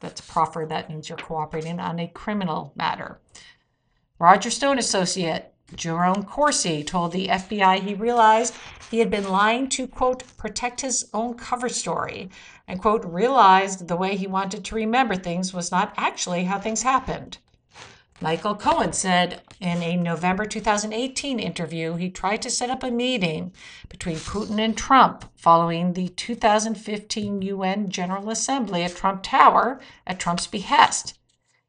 That's 0.00 0.20
proffer, 0.20 0.66
that 0.68 0.88
means 0.88 1.08
you're 1.08 1.18
cooperating 1.18 1.80
on 1.80 1.98
a 1.98 2.08
criminal 2.08 2.72
matter. 2.76 3.18
Roger 4.18 4.50
Stone 4.50 4.78
associate 4.78 5.52
Jerome 5.74 6.22
Corsi 6.22 6.84
told 6.84 7.12
the 7.12 7.28
FBI 7.28 7.80
he 7.80 7.94
realized 7.94 8.54
he 8.90 9.00
had 9.00 9.10
been 9.10 9.28
lying 9.28 9.68
to, 9.70 9.88
quote, 9.88 10.22
protect 10.36 10.80
his 10.80 11.08
own 11.12 11.34
cover 11.34 11.68
story, 11.68 12.30
and, 12.68 12.80
quote, 12.80 13.04
realized 13.04 13.88
the 13.88 13.96
way 13.96 14.16
he 14.16 14.26
wanted 14.26 14.64
to 14.64 14.74
remember 14.74 15.16
things 15.16 15.52
was 15.52 15.72
not 15.72 15.92
actually 15.96 16.44
how 16.44 16.58
things 16.60 16.82
happened. 16.82 17.38
Michael 18.20 18.54
Cohen 18.54 18.94
said 18.94 19.42
in 19.60 19.82
a 19.82 19.94
November 19.94 20.46
2018 20.46 21.38
interview 21.38 21.96
he 21.96 22.08
tried 22.08 22.40
to 22.42 22.50
set 22.50 22.70
up 22.70 22.82
a 22.82 22.90
meeting 22.90 23.52
between 23.90 24.16
Putin 24.16 24.58
and 24.58 24.74
Trump 24.74 25.30
following 25.36 25.92
the 25.92 26.08
2015 26.08 27.42
UN 27.42 27.90
General 27.90 28.30
Assembly 28.30 28.82
at 28.84 28.96
Trump 28.96 29.22
Tower 29.22 29.80
at 30.06 30.18
Trump's 30.18 30.46
behest. 30.46 31.18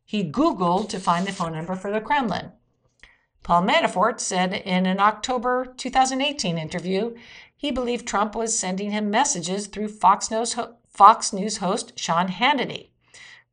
He 0.06 0.24
Googled 0.24 0.88
to 0.90 1.00
find 1.00 1.28
the 1.28 1.34
phone 1.34 1.52
number 1.52 1.76
for 1.76 1.92
the 1.92 2.00
Kremlin. 2.00 2.54
Paul 3.48 3.64
Manafort 3.64 4.20
said 4.20 4.54
in 4.54 4.86
an 4.86 5.00
October 5.00 5.74
2018 5.78 6.58
interview 6.58 7.16
he 7.56 7.72
believed 7.72 8.06
Trump 8.06 8.36
was 8.36 8.60
sending 8.60 8.92
him 8.92 9.10
messages 9.10 9.68
through 9.68 9.88
Fox 9.88 10.30
News, 10.30 10.60
Fox 10.90 11.32
News 11.32 11.60
host 11.60 11.98
Sean 11.98 12.28
Hannity. 12.28 12.90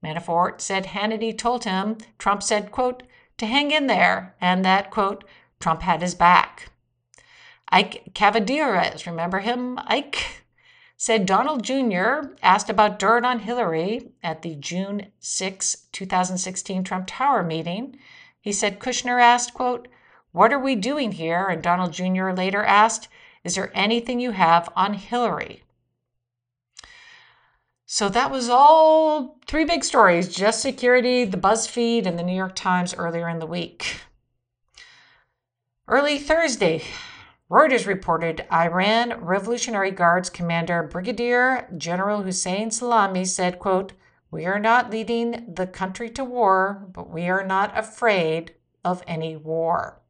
Manafort 0.02 0.60
said 0.60 0.86
Hannity 0.86 1.32
told 1.38 1.62
him 1.62 1.98
Trump 2.18 2.42
said, 2.42 2.72
quote, 2.72 3.04
to 3.38 3.46
hang 3.46 3.70
in 3.70 3.86
there, 3.86 4.34
and 4.40 4.64
that, 4.64 4.90
quote, 4.90 5.22
Trump 5.60 5.82
had 5.82 6.02
his 6.02 6.16
back. 6.16 6.72
Ike 7.68 8.14
Cavadeiras, 8.14 9.06
remember 9.06 9.38
him? 9.38 9.78
Ike 9.84 10.42
said 10.96 11.24
Donald 11.24 11.62
Jr. 11.62 12.32
asked 12.42 12.68
about 12.68 12.98
dirt 12.98 13.24
on 13.24 13.38
Hillary 13.38 14.10
at 14.24 14.42
the 14.42 14.56
June 14.56 15.12
6, 15.20 15.86
2016 15.92 16.82
Trump 16.82 17.04
Tower 17.06 17.44
meeting. 17.44 17.96
He 18.44 18.52
said 18.52 18.78
Kushner 18.78 19.22
asked, 19.22 19.54
quote, 19.54 19.88
What 20.32 20.52
are 20.52 20.58
we 20.58 20.74
doing 20.74 21.12
here? 21.12 21.46
And 21.46 21.62
Donald 21.62 21.94
Jr. 21.94 22.30
later 22.30 22.62
asked, 22.62 23.08
Is 23.42 23.54
there 23.54 23.72
anything 23.72 24.20
you 24.20 24.32
have 24.32 24.68
on 24.76 24.92
Hillary? 24.92 25.62
So 27.86 28.10
that 28.10 28.30
was 28.30 28.50
all 28.50 29.38
three 29.46 29.64
big 29.64 29.82
stories 29.82 30.28
just 30.28 30.60
security, 30.60 31.24
the 31.24 31.38
BuzzFeed, 31.38 32.04
and 32.04 32.18
the 32.18 32.22
New 32.22 32.36
York 32.36 32.54
Times 32.54 32.92
earlier 32.92 33.30
in 33.30 33.38
the 33.38 33.46
week. 33.46 34.02
Early 35.88 36.18
Thursday, 36.18 36.82
Reuters 37.50 37.86
reported 37.86 38.46
Iran 38.52 39.24
Revolutionary 39.24 39.90
Guards 39.90 40.28
Commander 40.28 40.82
Brigadier 40.82 41.66
General 41.78 42.20
Hussein 42.20 42.70
Salami 42.70 43.24
said, 43.24 43.58
quote, 43.58 43.94
We 44.34 44.46
are 44.46 44.58
not 44.58 44.90
leading 44.90 45.54
the 45.54 45.68
country 45.68 46.10
to 46.10 46.24
war, 46.24 46.88
but 46.92 47.08
we 47.08 47.28
are 47.28 47.46
not 47.46 47.78
afraid 47.78 48.56
of 48.84 49.04
any 49.06 49.36
war. 49.36 50.00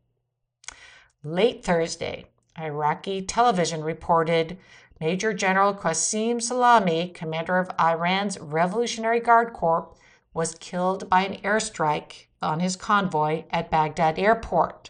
Late 1.22 1.62
Thursday, 1.62 2.28
Iraqi 2.58 3.20
television 3.20 3.84
reported 3.84 4.56
Major 4.98 5.34
General 5.34 5.74
Qasem 5.74 6.36
Soleimani, 6.36 7.12
commander 7.12 7.58
of 7.58 7.70
Iran's 7.78 8.40
Revolutionary 8.40 9.20
Guard 9.20 9.52
Corps, 9.52 9.94
was 10.32 10.54
killed 10.54 11.10
by 11.10 11.26
an 11.26 11.42
airstrike 11.42 12.28
on 12.40 12.60
his 12.60 12.76
convoy 12.76 13.44
at 13.50 13.70
Baghdad 13.70 14.18
airport. 14.18 14.88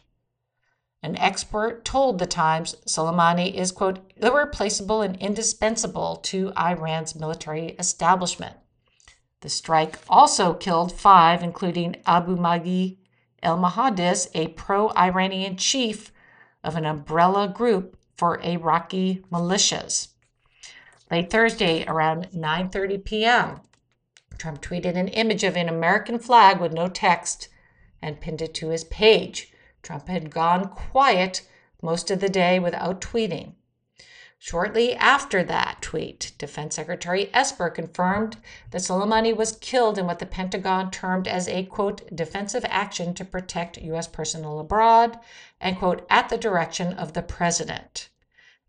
An 1.03 1.17
expert 1.17 1.85
told 1.85 2.21
The 2.21 2.27
Times 2.27 2.77
Soleimani 2.87 3.53
is, 3.53 3.73
quote, 3.73 3.99
irreplaceable 4.17 5.03
and 5.03 5.17
indispensable 5.17 6.21
to 6.23 6.53
Iran's 6.57 7.17
military 7.17 7.71
establishment. 7.81 8.55
The 9.45 9.51
strike 9.51 9.99
also 10.09 10.55
killed 10.55 10.91
five, 10.91 11.43
including 11.43 11.97
Abu 12.07 12.35
Mahdi 12.35 12.99
el 13.43 13.59
Muhandis, 13.59 14.31
a 14.33 14.49
pro 14.49 14.89
Iranian 14.97 15.59
chief 15.59 16.11
of 16.63 16.77
an 16.77 16.87
umbrella 16.87 17.47
group 17.47 17.99
for 18.17 18.41
Iraqi 18.41 19.23
militias. 19.31 20.09
Late 21.11 21.29
Thursday, 21.29 21.85
around 21.87 22.29
9:30 22.31 23.05
p.m., 23.05 23.61
Trump 24.39 24.63
tweeted 24.63 24.97
an 24.97 25.09
image 25.09 25.45
of 25.45 25.59
an 25.59 25.69
American 25.69 26.19
flag 26.19 26.59
with 26.59 26.73
no 26.73 26.89
text 26.89 27.49
and 28.01 28.23
pinned 28.23 28.41
it 28.41 28.55
to 28.55 28.71
his 28.71 28.85
page. 28.85 29.53
Trump 29.83 30.09
had 30.09 30.31
gone 30.31 30.71
quiet 30.71 31.47
most 31.83 32.11
of 32.11 32.21
the 32.21 32.31
day 32.31 32.59
without 32.59 33.03
tweeting. 33.03 33.53
Shortly 34.39 34.95
after 34.95 35.43
that 35.45 35.81
tweet, 35.81 36.33
Defense 36.39 36.75
Secretary 36.77 37.31
Esper 37.33 37.71
confirmed 37.71 38.37
that 38.71 38.83
Soleimani 38.83 39.35
was 39.35 39.57
killed 39.57 39.97
in 39.97 40.07
what 40.07 40.19
the 40.19 40.27
Pentagon 40.27 40.91
termed 40.91 41.27
as 41.27 41.49
a 41.49 41.65
quote 41.65 42.15
defensive 42.15 42.65
action 42.69 43.15
to 43.15 43.25
protect 43.25 43.79
U.S. 43.79 44.07
personnel 44.07 44.59
abroad 44.59 45.19
and 45.61 45.79
quote 45.79 46.07
at 46.11 46.29
the 46.29 46.37
direction 46.37 46.93
of 46.93 47.13
the 47.13 47.23
president. 47.23 48.11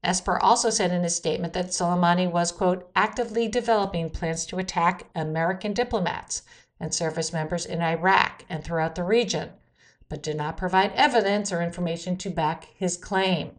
Esper 0.04 0.38
also 0.40 0.70
said 0.70 0.92
in 0.92 1.04
his 1.04 1.16
statement 1.16 1.54
that 1.54 1.74
Soleimani 1.74 2.32
was 2.32 2.52
quote 2.52 2.90
actively 2.96 3.48
developing 3.48 4.10
plans 4.10 4.46
to 4.46 4.60
attack 4.60 5.10
American 5.16 5.74
diplomats 5.74 6.44
and 6.80 6.94
service 6.94 7.34
members 7.34 7.66
in 7.66 7.82
Iraq 7.82 8.46
and 8.48 8.64
throughout 8.64 8.96
the 8.96 9.04
region 9.04 9.52
but 10.08 10.22
did 10.22 10.38
not 10.38 10.58
provide 10.58 10.92
evidence 10.94 11.52
or 11.52 11.62
information 11.62 12.16
to 12.18 12.30
back 12.30 12.68
his 12.76 12.96
claim. 12.98 13.58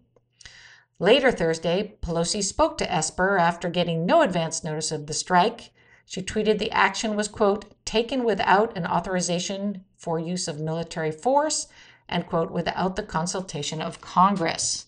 Later 0.99 1.30
Thursday, 1.30 1.94
Pelosi 2.01 2.42
spoke 2.42 2.78
to 2.78 2.90
Esper 2.90 3.36
after 3.36 3.68
getting 3.68 4.07
no 4.07 4.22
advance 4.22 4.64
notice 4.64 4.90
of 4.90 5.07
the 5.07 5.12
strike. 5.12 5.70
She 6.07 6.22
tweeted 6.22 6.59
the 6.59 6.70
action 6.70 7.16
was, 7.16 7.28
quote, 7.28 7.66
taken 7.84 8.24
without 8.24 8.76
an 8.78 8.86
authorization 8.86 9.84
for 9.97 10.18
use 10.18 10.49
of 10.49 10.59
military 10.59 11.12
force 11.12 11.68
and, 12.09 12.26
quote, 12.26 12.51
without 12.51 12.97
the 12.97 13.03
consultation 13.03 13.82
of 13.82 14.01
Congress. 14.01 14.86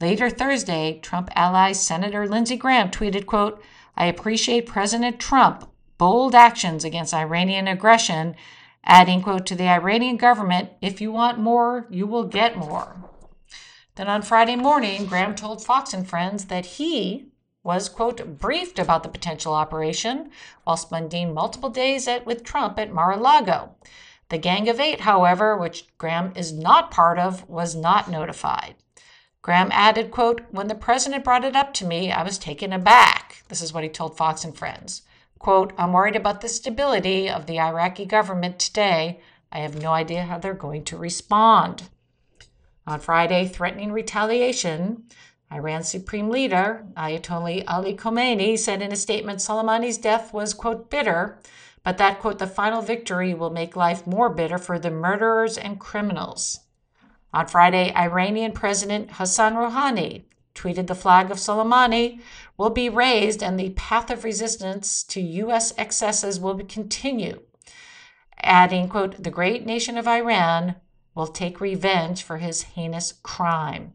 Later 0.00 0.30
Thursday, 0.30 1.00
Trump 1.02 1.30
ally 1.34 1.72
Senator 1.72 2.26
Lindsey 2.26 2.56
Graham 2.56 2.90
tweeted, 2.90 3.26
quote, 3.26 3.62
I 3.94 4.06
appreciate 4.06 4.66
President 4.66 5.20
Trump 5.20 5.70
bold 5.98 6.34
actions 6.34 6.84
against 6.84 7.12
Iranian 7.12 7.68
aggression 7.68 8.36
adding, 8.86 9.20
quote, 9.20 9.44
to 9.46 9.54
the 9.54 9.68
Iranian 9.68 10.16
government, 10.16 10.70
if 10.80 11.00
you 11.00 11.12
want 11.12 11.38
more, 11.38 11.86
you 11.90 12.06
will 12.06 12.24
get 12.24 12.56
more. 12.56 12.96
Then 13.96 14.08
on 14.08 14.20
Friday 14.20 14.56
morning, 14.56 15.06
Graham 15.06 15.34
told 15.34 15.64
Fox 15.64 15.94
and 15.94 16.06
Friends 16.06 16.44
that 16.46 16.66
he 16.66 17.28
was, 17.62 17.88
quote, 17.88 18.38
briefed 18.38 18.78
about 18.78 19.02
the 19.02 19.08
potential 19.08 19.54
operation 19.54 20.30
while 20.64 20.76
spending 20.76 21.32
multiple 21.32 21.70
days 21.70 22.06
at, 22.06 22.26
with 22.26 22.44
Trump 22.44 22.78
at 22.78 22.92
Mar 22.92 23.12
a 23.12 23.16
Lago. 23.16 23.74
The 24.28 24.36
Gang 24.36 24.68
of 24.68 24.78
Eight, 24.78 25.00
however, 25.00 25.56
which 25.56 25.86
Graham 25.96 26.34
is 26.36 26.52
not 26.52 26.90
part 26.90 27.18
of, 27.18 27.48
was 27.48 27.74
not 27.74 28.10
notified. 28.10 28.74
Graham 29.40 29.70
added, 29.72 30.10
quote, 30.10 30.42
When 30.50 30.68
the 30.68 30.74
president 30.74 31.24
brought 31.24 31.44
it 31.44 31.56
up 31.56 31.72
to 31.74 31.86
me, 31.86 32.12
I 32.12 32.22
was 32.22 32.36
taken 32.36 32.74
aback. 32.74 33.44
This 33.48 33.62
is 33.62 33.72
what 33.72 33.82
he 33.82 33.88
told 33.88 34.18
Fox 34.18 34.44
and 34.44 34.54
Friends. 34.54 35.02
Quote, 35.38 35.72
I'm 35.78 35.94
worried 35.94 36.16
about 36.16 36.42
the 36.42 36.50
stability 36.50 37.30
of 37.30 37.46
the 37.46 37.58
Iraqi 37.58 38.04
government 38.04 38.58
today. 38.58 39.20
I 39.50 39.60
have 39.60 39.80
no 39.80 39.92
idea 39.92 40.24
how 40.24 40.36
they're 40.36 40.52
going 40.52 40.84
to 40.84 40.98
respond. 40.98 41.88
On 42.86 43.00
Friday, 43.00 43.48
threatening 43.48 43.90
retaliation, 43.90 45.04
Iran's 45.52 45.88
supreme 45.88 46.30
leader, 46.30 46.86
Ayatollah 46.96 47.64
Ali 47.66 47.96
Khamenei, 47.96 48.56
said 48.56 48.80
in 48.80 48.92
a 48.92 48.96
statement 48.96 49.40
Soleimani's 49.40 49.98
death 49.98 50.32
was, 50.32 50.54
quote, 50.54 50.88
bitter, 50.88 51.38
but 51.82 51.98
that, 51.98 52.20
quote, 52.20 52.38
the 52.38 52.46
final 52.46 52.82
victory 52.82 53.34
will 53.34 53.50
make 53.50 53.74
life 53.74 54.06
more 54.06 54.28
bitter 54.28 54.58
for 54.58 54.78
the 54.78 54.90
murderers 54.90 55.58
and 55.58 55.80
criminals. 55.80 56.60
On 57.34 57.46
Friday, 57.46 57.92
Iranian 57.94 58.52
President 58.52 59.12
Hassan 59.12 59.54
Rouhani 59.54 60.24
tweeted 60.54 60.86
the 60.86 60.94
flag 60.94 61.30
of 61.30 61.38
Soleimani 61.38 62.20
will 62.56 62.70
be 62.70 62.88
raised 62.88 63.42
and 63.42 63.58
the 63.58 63.70
path 63.70 64.10
of 64.10 64.24
resistance 64.24 65.02
to 65.04 65.20
U.S. 65.20 65.72
excesses 65.76 66.40
will 66.40 66.58
continue, 66.64 67.40
adding, 68.42 68.88
quote, 68.88 69.22
the 69.22 69.30
great 69.30 69.66
nation 69.66 69.98
of 69.98 70.08
Iran 70.08 70.76
will 71.16 71.26
take 71.26 71.60
revenge 71.60 72.22
for 72.22 72.36
his 72.36 72.62
heinous 72.62 73.12
crime. 73.24 73.94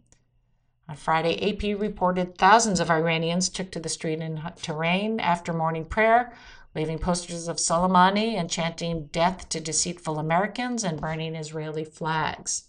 On 0.90 0.96
Friday, 0.98 1.40
AP 1.50 1.80
reported 1.80 2.38
thousands 2.38 2.82
of 2.82 2.92
Iranians 2.92 3.48
took 3.48 3.72
to 3.72 3.80
the 3.80 3.88
street 3.88 4.20
in 4.20 4.42
Tehran 4.62 5.22
after 5.22 5.54
morning 5.54 5.86
prayer, 5.86 6.34
waving 6.74 7.00
posters 7.00 7.48
of 7.48 7.58
Soleimani 7.58 8.34
and 8.34 8.50
chanting 8.50 9.06
death 9.08 9.48
to 9.50 9.62
deceitful 9.62 10.20
Americans 10.20 10.84
and 10.84 11.00
burning 11.00 11.36
Israeli 11.36 11.86
flags. 11.86 12.64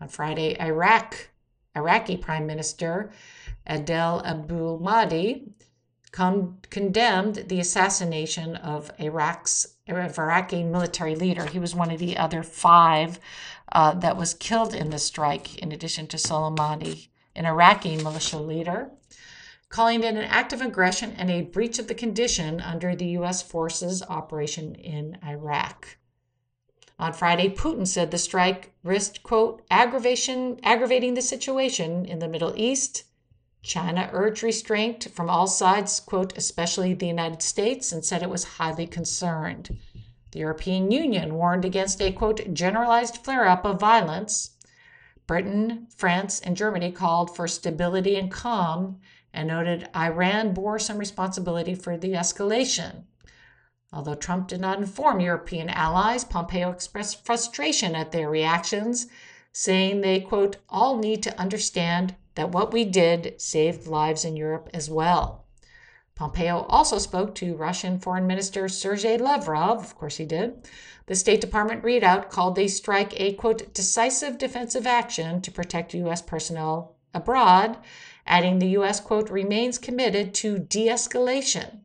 On 0.00 0.08
Friday, 0.08 0.56
Iraq 0.60 1.28
Iraqi 1.76 2.16
Prime 2.16 2.46
Minister 2.46 3.12
Adel 3.66 4.22
Abdul 4.24 4.80
Mahdi 4.80 5.52
con- 6.10 6.58
condemned 6.70 7.44
the 7.48 7.60
assassination 7.60 8.56
of 8.56 8.90
Iraq's 8.98 9.76
Iraqi 9.86 10.64
military 10.64 11.14
leader. 11.14 11.46
He 11.46 11.58
was 11.58 11.74
one 11.74 11.90
of 11.90 11.98
the 11.98 12.16
other 12.16 12.42
five 12.42 13.20
uh, 13.72 13.94
that 13.94 14.16
was 14.16 14.34
killed 14.34 14.74
in 14.74 14.90
the 14.90 14.98
strike, 14.98 15.58
in 15.58 15.72
addition 15.72 16.06
to 16.08 16.16
Soleimani, 16.16 17.08
an 17.34 17.46
Iraqi 17.46 17.96
militia 17.96 18.38
leader, 18.38 18.90
calling 19.68 20.02
it 20.02 20.14
an 20.14 20.24
act 20.24 20.52
of 20.52 20.60
aggression 20.60 21.14
and 21.16 21.30
a 21.30 21.42
breach 21.42 21.78
of 21.78 21.88
the 21.88 21.94
condition 21.94 22.60
under 22.60 22.96
the 22.96 23.08
U.S. 23.18 23.42
forces' 23.42 24.02
operation 24.08 24.74
in 24.74 25.18
Iraq. 25.24 25.98
On 26.98 27.12
Friday, 27.12 27.48
Putin 27.48 27.86
said 27.86 28.10
the 28.10 28.18
strike 28.18 28.72
risked, 28.82 29.22
quote, 29.22 29.62
aggravation, 29.70 30.58
aggravating 30.64 31.14
the 31.14 31.22
situation 31.22 32.04
in 32.04 32.18
the 32.18 32.26
Middle 32.26 32.54
East. 32.56 33.04
China 33.62 34.08
urged 34.12 34.42
restraint 34.42 35.08
from 35.12 35.30
all 35.30 35.46
sides, 35.46 36.00
quote, 36.00 36.36
especially 36.36 36.94
the 36.94 37.06
United 37.06 37.42
States, 37.42 37.92
and 37.92 38.04
said 38.04 38.22
it 38.22 38.30
was 38.30 38.44
highly 38.44 38.86
concerned. 38.86 39.78
The 40.32 40.40
European 40.40 40.90
Union 40.90 41.34
warned 41.34 41.64
against 41.64 42.02
a, 42.02 42.12
quote, 42.12 42.52
generalized 42.52 43.18
flare 43.18 43.48
up 43.48 43.64
of 43.64 43.80
violence. 43.80 44.50
Britain, 45.26 45.86
France, 45.94 46.40
and 46.40 46.56
Germany 46.56 46.92
called 46.92 47.34
for 47.34 47.46
stability 47.48 48.16
and 48.16 48.30
calm 48.30 49.00
and 49.32 49.48
noted 49.48 49.88
Iran 49.94 50.54
bore 50.54 50.78
some 50.78 50.98
responsibility 50.98 51.74
for 51.74 51.96
the 51.96 52.12
escalation. 52.12 53.04
Although 53.92 54.16
Trump 54.16 54.48
did 54.48 54.60
not 54.60 54.78
inform 54.78 55.20
European 55.20 55.70
allies, 55.70 56.24
Pompeo 56.24 56.70
expressed 56.70 57.24
frustration 57.24 57.94
at 57.94 58.12
their 58.12 58.28
reactions, 58.28 59.06
saying 59.52 60.00
they, 60.00 60.20
quote, 60.20 60.56
all 60.68 60.98
need 60.98 61.22
to 61.22 61.40
understand 61.40 62.14
that 62.34 62.50
what 62.50 62.72
we 62.72 62.84
did 62.84 63.40
saved 63.40 63.86
lives 63.86 64.24
in 64.24 64.36
Europe 64.36 64.68
as 64.74 64.90
well. 64.90 65.47
Pompeo 66.18 66.66
also 66.68 66.98
spoke 66.98 67.34
to 67.36 67.56
Russian 67.56 67.98
Foreign 67.98 68.26
Minister 68.26 68.68
Sergei 68.68 69.16
Lavrov, 69.16 69.78
of 69.78 69.96
course 69.96 70.18
he 70.18 70.26
did. 70.26 70.68
The 71.06 71.14
State 71.14 71.40
Department 71.40 71.82
readout 71.82 72.28
called 72.28 72.56
the 72.56 72.68
strike 72.68 73.18
a, 73.18 73.32
quote, 73.32 73.72
decisive 73.72 74.36
defensive 74.36 74.86
action 74.86 75.40
to 75.40 75.50
protect 75.50 75.94
U.S. 75.94 76.20
personnel 76.20 76.96
abroad, 77.14 77.78
adding 78.26 78.58
the 78.58 78.68
U.S., 78.80 79.00
quote, 79.00 79.30
remains 79.30 79.78
committed 79.78 80.34
to 80.34 80.58
de 80.58 80.88
escalation 80.88 81.80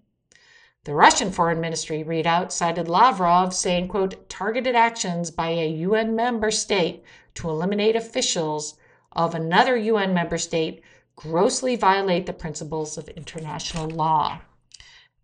the 0.86 0.94
Russian 0.94 1.32
Foreign 1.32 1.62
Ministry 1.62 2.04
readout 2.04 2.52
cited 2.52 2.90
Lavrov 2.90 3.54
saying, 3.54 3.88
quote, 3.88 4.28
targeted 4.28 4.76
actions 4.76 5.32
by 5.32 5.52
a 5.52 5.70
UN 5.70 6.14
member 6.14 6.52
state 6.52 7.04
to 7.36 7.50
eliminate 7.50 7.96
officials 7.96 8.76
of 9.14 9.34
another 9.34 9.78
UN 9.78 10.14
member 10.14 10.38
state 10.38 10.82
grossly 11.16 11.76
violate 11.76 12.26
the 12.26 12.34
principles 12.34 12.98
of 12.98 13.08
international 13.10 13.90
law. 13.90 14.40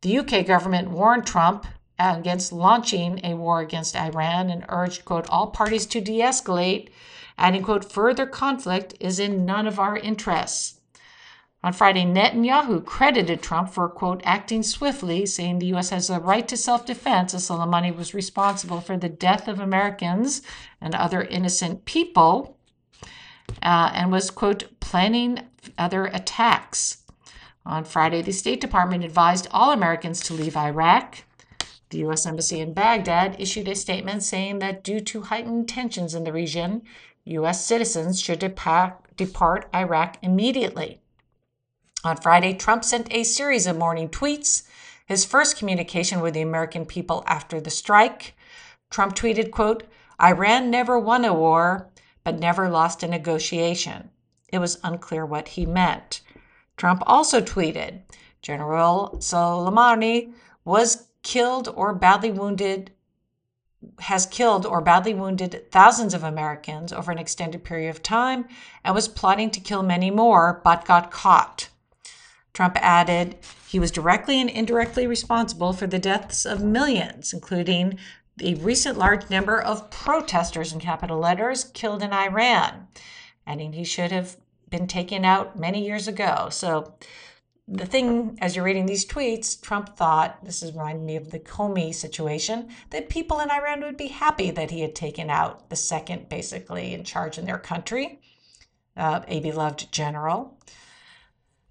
The 0.02 0.20
UK 0.20 0.46
government 0.46 0.92
warned 0.92 1.26
Trump 1.26 1.66
against 2.00 2.54
launching 2.54 3.20
a 3.24 3.34
war 3.34 3.60
against 3.60 3.96
Iran 3.96 4.50
and 4.50 4.66
urged, 4.70 5.04
quote, 5.04 5.30
all 5.30 5.48
parties 5.48 5.86
to 5.88 6.00
de 6.00 6.20
escalate, 6.20 6.90
adding, 7.38 7.64
quote, 7.64 7.92
further 7.92 8.26
conflict 8.26 8.94
is 9.00 9.20
in 9.20 9.46
none 9.46 9.68
of 9.68 9.80
our 9.80 9.98
interests. 9.98 10.80
On 11.62 11.74
Friday, 11.74 12.06
Netanyahu 12.06 12.86
credited 12.86 13.42
Trump 13.42 13.70
for, 13.70 13.90
quote, 13.90 14.22
acting 14.24 14.64
swiftly, 14.64 15.26
saying 15.26 15.60
the 15.60 15.66
U.S. 15.68 15.90
has 15.90 16.10
a 16.10 16.18
right 16.20 16.48
to 16.48 16.56
self 16.56 16.86
defense 16.86 17.34
as 17.34 17.50
Soleimani 17.50 17.94
was 17.94 18.14
responsible 18.14 18.80
for 18.80 18.96
the 18.96 19.10
death 19.10 19.50
of 19.50 19.60
Americans 19.60 20.42
and 20.80 20.96
other 20.96 21.22
innocent 21.22 21.84
people 21.84 22.58
uh, 23.62 23.92
and 23.94 24.10
was, 24.10 24.32
quote, 24.32 24.80
planning 24.80 25.49
other 25.78 26.06
attacks. 26.06 27.04
On 27.66 27.84
Friday, 27.84 28.22
the 28.22 28.32
State 28.32 28.62
Department 28.62 29.04
advised 29.04 29.48
all 29.52 29.72
Americans 29.72 30.22
to 30.22 30.34
leave 30.34 30.58
Iraq. 30.58 31.24
The 31.90 32.00
U.S. 32.00 32.26
Embassy 32.26 32.60
in 32.60 32.74
Baghdad 32.74 33.36
issued 33.40 33.68
a 33.68 33.76
statement 33.76 34.24
saying 34.24 34.60
that 34.60 34.84
due 34.84 35.00
to 35.02 35.24
heightened 35.24 35.68
tensions 35.68 36.16
in 36.16 36.24
the 36.24 36.34
region, 36.34 36.84
U.S. 37.26 37.66
citizens 37.66 38.20
should 38.22 38.40
depart, 38.40 39.70
Iraq 39.74 40.18
immediately. 40.22 41.00
On 42.04 42.16
Friday, 42.16 42.54
Trump 42.54 42.84
sent 42.86 43.14
a 43.14 43.24
series 43.24 43.68
of 43.68 43.78
morning 43.78 44.08
tweets, 44.08 44.64
his 45.06 45.26
first 45.26 45.58
communication 45.58 46.22
with 46.22 46.34
the 46.34 46.42
American 46.42 46.86
people 46.86 47.24
after 47.28 47.60
the 47.60 47.70
strike. 47.70 48.36
Trump 48.90 49.16
tweeted, 49.16 49.52
quote, 49.52 49.84
Iran 50.22 50.70
never 50.70 50.98
won 50.98 51.26
a 51.26 51.34
war, 51.34 51.90
but 52.24 52.40
never 52.40 52.70
lost 52.70 53.04
a 53.04 53.08
negotiation. 53.08 54.12
It 54.52 54.60
was 54.60 54.80
unclear 54.84 55.26
what 55.26 55.50
he 55.50 55.66
meant. 55.66 56.22
Trump 56.78 57.04
also 57.06 57.42
tweeted, 57.42 58.02
General 58.42 59.18
Soleimani 59.20 60.34
was 60.64 61.08
killed 61.24 61.68
or 61.76 61.94
badly 61.94 62.32
wounded 62.32 62.92
has 64.00 64.26
killed 64.26 64.66
or 64.66 64.82
badly 64.82 65.14
wounded 65.14 65.72
thousands 65.72 66.14
of 66.14 66.24
Americans 66.24 66.92
over 66.92 67.12
an 67.12 67.18
extended 67.18 67.64
period 67.64 67.90
of 67.90 68.04
time 68.04 68.46
and 68.84 68.94
was 68.94 69.08
plotting 69.08 69.50
to 69.52 69.60
kill 69.60 69.84
many 69.84 70.12
more, 70.12 70.60
but 70.64 70.86
got 70.86 71.12
caught. 71.12 71.70
Trump 72.54 72.78
added 72.82 73.38
he 73.68 73.80
was 73.80 73.92
directly 73.92 74.42
and 74.42 74.50
indirectly 74.50 75.08
responsible 75.08 75.72
for 75.72 75.88
the 75.88 76.00
deaths 76.00 76.46
of 76.46 76.64
millions, 76.64 77.32
including 77.32 77.98
the 78.36 78.56
recent 78.56 78.98
large 78.98 79.30
number 79.30 79.62
of 79.62 79.90
protesters 79.92 80.74
in 80.74 80.80
capital 80.80 81.20
letters 81.20 81.66
killed 81.74 82.04
in 82.04 82.12
Iran, 82.12 82.88
adding 83.50 83.74
he 83.74 83.84
should 83.84 84.12
have 84.12 84.38
been 84.70 84.88
taken 84.88 85.26
out 85.26 85.60
many 85.60 85.84
years 85.84 86.08
ago. 86.08 86.48
So, 86.52 86.94
the 87.68 87.86
thing, 87.86 88.38
as 88.42 88.56
you're 88.56 88.66
reading 88.66 88.88
these 88.88 89.06
tweets, 89.06 89.60
Trump 89.62 89.96
thought, 89.96 90.44
this 90.44 90.64
is 90.64 90.72
reminding 90.72 91.06
me 91.06 91.16
of 91.16 91.30
the 91.30 91.40
Comey 91.40 91.94
situation, 91.94 92.70
that 92.90 93.10
people 93.10 93.40
in 93.40 93.52
Iran 93.52 93.82
would 93.82 93.98
be 93.98 94.08
happy 94.08 94.50
that 94.50 94.72
he 94.72 94.82
had 94.82 94.96
taken 94.96 95.30
out 95.30 95.70
the 95.70 95.76
second, 95.76 96.30
basically, 96.30 96.96
in 96.96 97.04
charge 97.04 97.38
in 97.38 97.46
their 97.46 97.60
country, 97.60 98.22
uh, 98.98 99.22
a 99.28 99.40
beloved 99.42 99.92
general. 99.92 100.58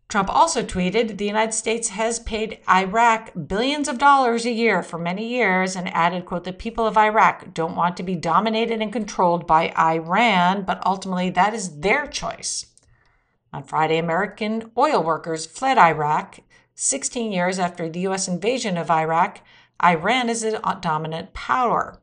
Trump 0.09 0.31
also 0.35 0.63
tweeted 0.63 1.19
the 1.19 1.27
United 1.27 1.53
States 1.53 1.91
has 1.91 2.19
paid 2.21 2.61
Iraq 2.67 3.31
billions 3.47 3.89
of 3.89 3.99
dollars 3.99 4.47
a 4.47 4.51
year 4.51 4.83
for 4.83 4.99
many 4.99 5.29
years 5.29 5.77
and 5.77 5.87
added, 5.95 6.25
quote, 6.25 6.45
the 6.45 6.53
people 6.53 6.87
of 6.87 6.97
Iraq 6.97 7.53
don't 7.53 7.77
want 7.77 7.95
to 7.99 8.03
be 8.03 8.17
dominated 8.17 8.81
and 8.81 8.91
controlled 8.91 9.47
by 9.47 9.71
Iran, 9.79 10.63
but 10.63 10.83
ultimately 10.87 11.29
that 11.29 11.53
is 11.53 11.81
their 11.81 12.07
choice. 12.07 12.65
On 13.53 13.63
Friday, 13.63 13.99
American 13.99 14.71
oil 14.79 15.03
workers 15.03 15.45
fled 15.45 15.77
Iraq. 15.77 16.41
16 16.75 17.31
years 17.31 17.59
after 17.59 17.87
the 17.87 18.01
U.S. 18.01 18.29
invasion 18.29 18.79
of 18.79 18.91
Iraq, 18.91 19.41
Iran 19.85 20.31
is 20.31 20.43
a 20.43 20.79
dominant 20.81 21.35
power. 21.35 22.01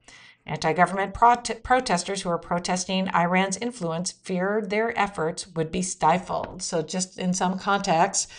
Anti 0.48 0.74
government 0.74 1.14
prot- 1.14 1.64
protesters 1.64 2.22
who 2.22 2.30
are 2.30 2.38
protesting 2.38 3.10
Iran's 3.16 3.58
influence 3.58 4.12
feared 4.12 4.70
their 4.70 4.98
efforts 4.98 5.48
would 5.48 5.72
be 5.72 5.82
stifled. 5.82 6.62
So, 6.62 6.84
just 6.84 7.18
in 7.18 7.34
some 7.34 7.58
context, 7.58 8.30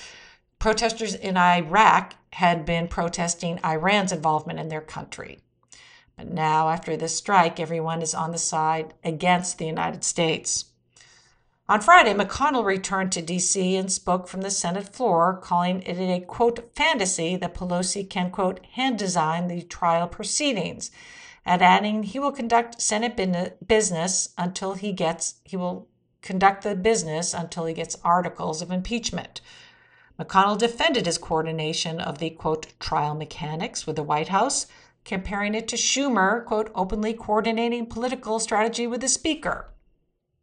protesters 0.61 1.15
in 1.15 1.37
Iraq 1.37 2.15
had 2.35 2.65
been 2.65 2.87
protesting 2.87 3.59
Iran's 3.65 4.13
involvement 4.13 4.61
in 4.61 4.69
their 4.69 4.81
country. 4.81 5.41
But 6.17 6.31
now, 6.31 6.69
after 6.69 6.97
this 6.97 7.17
strike, 7.17 7.59
everyone 7.59 8.03
is 8.03 8.15
on 8.15 8.31
the 8.31 8.39
side 8.39 8.95
against 9.03 9.59
the 9.59 9.67
United 9.67 10.05
States. 10.05 10.67
On 11.69 11.81
Friday, 11.81 12.15
McConnell 12.15 12.65
returned 12.65 13.11
to 13.13 13.23
D.C. 13.23 13.75
and 13.75 13.91
spoke 13.91 14.29
from 14.29 14.43
the 14.43 14.51
Senate 14.53 14.95
floor, 14.95 15.37
calling 15.37 15.83
it 15.83 15.99
a 15.99 16.25
quote 16.25 16.73
fantasy 16.77 17.35
that 17.35 17.55
Pelosi 17.55 18.09
can 18.09 18.31
quote 18.31 18.65
hand 18.75 18.97
design 18.97 19.49
the 19.49 19.63
trial 19.63 20.07
proceedings 20.07 20.93
and 21.47 21.63
adding 21.63 22.03
he 22.03 22.19
will 22.19 22.33
conduct 22.33 22.83
Senate 22.83 23.17
business 23.67 24.31
until 24.37 24.75
he 24.75 24.93
gets 24.93 25.37
he 25.45 25.57
will 25.57 25.89
conduct 26.21 26.65
the 26.65 26.75
business 26.75 27.33
until 27.33 27.67
he 27.67 27.73
gets 27.73 27.97
articles 28.03 28.61
of 28.61 28.73
impeachment. 28.73 29.41
McConnell 30.19 30.59
defended 30.59 31.07
his 31.07 31.19
coordination 31.19 32.01
of 32.01 32.19
the 32.19 32.31
quote 32.31 32.79
trial 32.81 33.15
mechanics 33.15 33.87
with 33.87 33.95
the 33.97 34.03
White 34.03 34.29
House, 34.29 34.67
comparing 35.05 35.55
it 35.55 35.69
to 35.69 35.77
Schumer, 35.77 36.45
quote, 36.45 36.73
openly 36.75 37.13
coordinating 37.13 37.87
political 37.87 38.41
strategy 38.41 38.87
with 38.87 39.03
the 39.03 39.09
Speaker. 39.09 39.73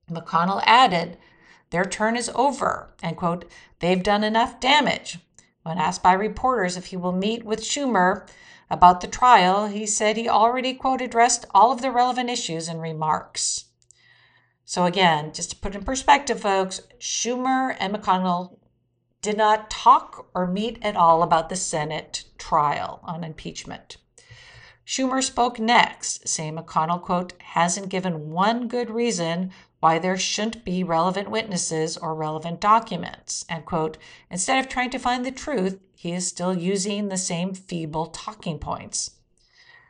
McConnell 0.09 0.63
added, 0.65 1.17
their 1.71 1.83
turn 1.83 2.15
is 2.15 2.29
over, 2.35 2.93
and 3.01 3.17
quote, 3.17 3.45
they've 3.79 4.03
done 4.03 4.23
enough 4.23 4.59
damage. 4.59 5.17
When 5.63 5.77
asked 5.77 6.03
by 6.03 6.13
reporters 6.13 6.77
if 6.77 6.87
he 6.87 6.97
will 6.97 7.11
meet 7.11 7.43
with 7.43 7.61
Schumer, 7.61 8.27
about 8.73 9.01
the 9.01 9.07
trial, 9.07 9.67
he 9.67 9.85
said 9.85 10.17
he 10.17 10.27
already, 10.27 10.73
quote, 10.73 11.01
addressed 11.01 11.45
all 11.53 11.71
of 11.71 11.81
the 11.81 11.91
relevant 11.91 12.29
issues 12.29 12.67
and 12.67 12.81
remarks. 12.81 13.65
So, 14.65 14.85
again, 14.85 15.31
just 15.31 15.51
to 15.51 15.55
put 15.55 15.75
in 15.75 15.83
perspective, 15.83 16.39
folks, 16.39 16.81
Schumer 16.99 17.75
and 17.79 17.93
McConnell 17.93 18.57
did 19.21 19.37
not 19.37 19.69
talk 19.69 20.27
or 20.33 20.47
meet 20.47 20.79
at 20.81 20.95
all 20.95 21.21
about 21.21 21.49
the 21.49 21.55
Senate 21.55 22.25
trial 22.37 22.99
on 23.03 23.23
impeachment. 23.23 23.97
Schumer 24.85 25.23
spoke 25.23 25.59
next, 25.59 26.27
saying 26.27 26.55
McConnell, 26.55 27.01
quote, 27.01 27.33
hasn't 27.41 27.89
given 27.89 28.31
one 28.31 28.67
good 28.67 28.89
reason 28.89 29.51
why 29.83 29.99
there 29.99 30.17
shouldn't 30.17 30.63
be 30.63 30.81
relevant 30.81 31.29
witnesses 31.29 31.97
or 31.97 32.15
relevant 32.15 32.61
documents, 32.61 33.43
and 33.49 33.65
quote, 33.65 33.97
instead 34.31 34.57
of 34.57 34.69
trying 34.69 34.89
to 34.89 34.97
find 34.97 35.25
the 35.25 35.31
truth, 35.31 35.77
he 35.93 36.13
is 36.13 36.25
still 36.25 36.57
using 36.57 37.09
the 37.09 37.17
same 37.17 37.53
feeble 37.53 38.05
talking 38.05 38.57
points. 38.57 39.11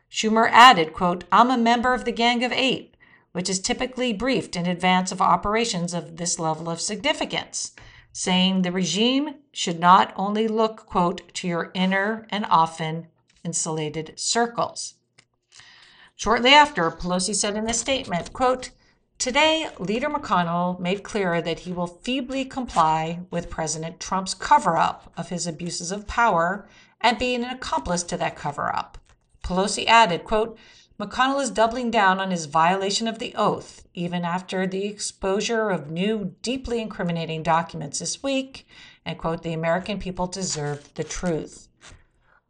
Schumer 0.10 0.50
added, 0.52 0.94
quote, 0.94 1.26
I'm 1.32 1.52
a 1.52 1.60
member 1.60 1.94
of 1.94 2.06
the 2.06 2.12
Gang 2.12 2.44
of 2.44 2.52
Eight, 2.52 2.98
which 3.34 3.48
is 3.48 3.60
typically 3.60 4.14
briefed 4.14 4.56
in 4.56 4.66
advance 4.66 5.12
of 5.12 5.22
operations 5.22 5.94
of 5.94 6.18
this 6.18 6.40
level 6.40 6.72
of 6.72 6.82
significance, 6.82 7.74
saying 8.12 8.64
the 8.64 8.72
regime 8.72 9.36
should 9.52 9.80
not 9.80 10.12
only 10.16 10.48
look, 10.48 10.88
quote, 10.88 11.32
to 11.36 11.48
your 11.48 11.70
inner 11.76 12.26
and 12.32 12.48
often 12.50 13.10
insulated 13.44 14.14
circles. 14.16 14.96
Shortly 16.16 16.52
after, 16.52 16.90
Pelosi 16.90 17.36
said 17.36 17.56
in 17.56 17.70
a 17.70 17.76
statement, 17.76 18.34
quote, 18.34 18.72
Today, 19.24 19.70
Leader 19.80 20.10
McConnell 20.10 20.78
made 20.82 21.02
clear 21.02 21.42
that 21.42 21.62
he 21.62 21.72
will 21.72 21.88
feebly 21.88 22.44
comply 22.44 23.22
with 23.32 23.50
President 23.50 23.98
Trump's 23.98 24.34
cover 24.34 24.76
up 24.76 25.14
of 25.16 25.30
his 25.30 25.48
abuses 25.48 25.94
of 25.94 26.08
power 26.08 26.68
and 27.00 27.18
be 27.18 27.34
an 27.34 27.46
accomplice 27.46 28.04
to 28.04 28.18
that 28.18 28.36
cover 28.36 28.76
up. 28.76 28.98
Pelosi 29.42 29.88
added, 29.88 30.26
quote, 30.26 30.58
McConnell 31.00 31.42
is 31.42 31.52
doubling 31.52 31.90
down 31.90 32.20
on 32.20 32.32
his 32.32 32.48
violation 32.48 33.08
of 33.08 33.20
the 33.20 33.34
oath, 33.36 33.88
even 33.94 34.26
after 34.26 34.68
the 34.68 34.88
exposure 34.88 35.70
of 35.70 35.90
new, 35.90 36.36
deeply 36.42 36.82
incriminating 36.82 37.44
documents 37.44 38.00
this 38.00 38.22
week, 38.22 38.68
and 39.06 39.18
quote, 39.18 39.42
the 39.42 39.54
American 39.54 40.00
people 40.00 40.28
deserve 40.28 40.94
the 40.96 41.04
truth. 41.06 41.70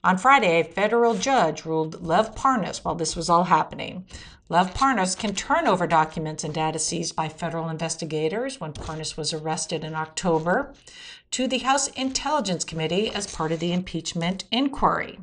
On 0.05 0.17
Friday, 0.17 0.59
a 0.59 0.65
federal 0.65 1.13
judge 1.13 1.63
ruled 1.63 2.05
Lev 2.05 2.35
Parnas, 2.35 2.83
while 2.83 2.95
this 2.95 3.15
was 3.15 3.29
all 3.29 3.45
happening, 3.45 4.05
Lev 4.49 4.73
Parnas 4.73 5.17
can 5.17 5.33
turn 5.33 5.65
over 5.65 5.87
documents 5.87 6.43
and 6.43 6.53
data 6.53 6.77
seized 6.77 7.15
by 7.15 7.29
federal 7.29 7.69
investigators 7.69 8.59
when 8.59 8.73
Parnas 8.73 9.15
was 9.15 9.31
arrested 9.31 9.81
in 9.81 9.95
October 9.95 10.73
to 11.31 11.47
the 11.47 11.59
House 11.59 11.87
Intelligence 11.87 12.65
Committee 12.65 13.11
as 13.11 13.33
part 13.33 13.53
of 13.53 13.61
the 13.61 13.71
impeachment 13.71 14.43
inquiry. 14.51 15.19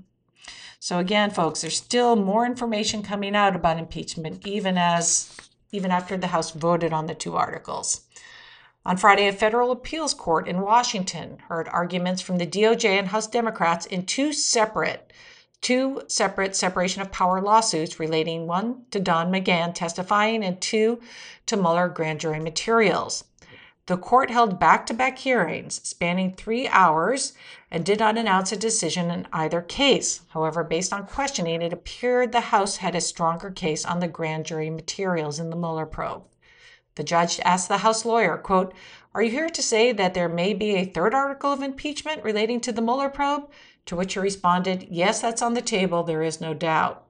So 0.78 0.98
again, 0.98 1.30
folks, 1.30 1.60
there's 1.60 1.76
still 1.76 2.16
more 2.16 2.46
information 2.46 3.02
coming 3.02 3.36
out 3.36 3.54
about 3.54 3.78
impeachment 3.78 4.46
even 4.46 4.78
as 4.78 5.36
even 5.72 5.90
after 5.90 6.16
the 6.16 6.28
House 6.28 6.52
voted 6.52 6.94
on 6.94 7.06
the 7.06 7.14
two 7.14 7.36
articles. 7.36 8.06
On 8.90 8.96
Friday, 8.96 9.28
a 9.28 9.32
federal 9.32 9.70
appeals 9.70 10.14
court 10.14 10.48
in 10.48 10.62
Washington 10.62 11.38
heard 11.46 11.68
arguments 11.68 12.20
from 12.20 12.38
the 12.38 12.46
DOJ 12.46 12.98
and 12.98 13.06
House 13.06 13.28
Democrats 13.28 13.86
in 13.86 14.04
two 14.04 14.32
separate 14.32 15.12
two 15.60 16.02
separate 16.08 16.56
separation 16.56 17.00
of 17.00 17.12
power 17.12 17.40
lawsuits 17.40 18.00
relating 18.00 18.48
one 18.48 18.86
to 18.90 18.98
Don 18.98 19.30
McGahn 19.30 19.76
testifying 19.76 20.42
and 20.42 20.60
two 20.60 21.00
to 21.46 21.56
Mueller 21.56 21.88
grand 21.88 22.18
jury 22.18 22.40
materials. 22.40 23.22
the 23.86 23.96
court 23.96 24.28
held 24.28 24.58
back 24.58 24.86
to 24.86 24.92
back 24.92 25.18
hearings 25.18 25.80
spanning 25.84 26.34
three 26.34 26.66
hours 26.66 27.32
and 27.70 27.84
did 27.84 28.00
not 28.00 28.18
announce 28.18 28.50
a 28.50 28.56
decision 28.56 29.08
in 29.12 29.28
either 29.32 29.62
case. 29.62 30.22
However, 30.30 30.64
based 30.64 30.92
on 30.92 31.06
questioning, 31.06 31.62
it 31.62 31.72
appeared 31.72 32.32
the 32.32 32.40
House 32.40 32.78
had 32.78 32.96
a 32.96 33.00
stronger 33.00 33.52
case 33.52 33.84
on 33.84 34.00
the 34.00 34.08
grand 34.08 34.46
jury 34.46 34.68
materials 34.68 35.38
in 35.38 35.50
the 35.50 35.54
Mueller 35.54 35.86
probe. 35.86 36.24
The 36.96 37.04
judge 37.04 37.40
asked 37.40 37.68
the 37.68 37.78
House 37.78 38.04
lawyer, 38.04 38.36
quote, 38.36 38.74
Are 39.14 39.22
you 39.22 39.30
here 39.30 39.48
to 39.48 39.62
say 39.62 39.92
that 39.92 40.14
there 40.14 40.28
may 40.28 40.54
be 40.54 40.74
a 40.74 40.84
third 40.84 41.14
article 41.14 41.52
of 41.52 41.62
impeachment 41.62 42.24
relating 42.24 42.60
to 42.60 42.72
the 42.72 42.82
Mueller 42.82 43.08
probe? 43.08 43.50
To 43.86 43.96
which 43.96 44.14
he 44.14 44.20
responded, 44.20 44.88
Yes, 44.90 45.20
that's 45.20 45.42
on 45.42 45.54
the 45.54 45.62
table. 45.62 46.02
There 46.02 46.22
is 46.22 46.40
no 46.40 46.54
doubt. 46.54 47.06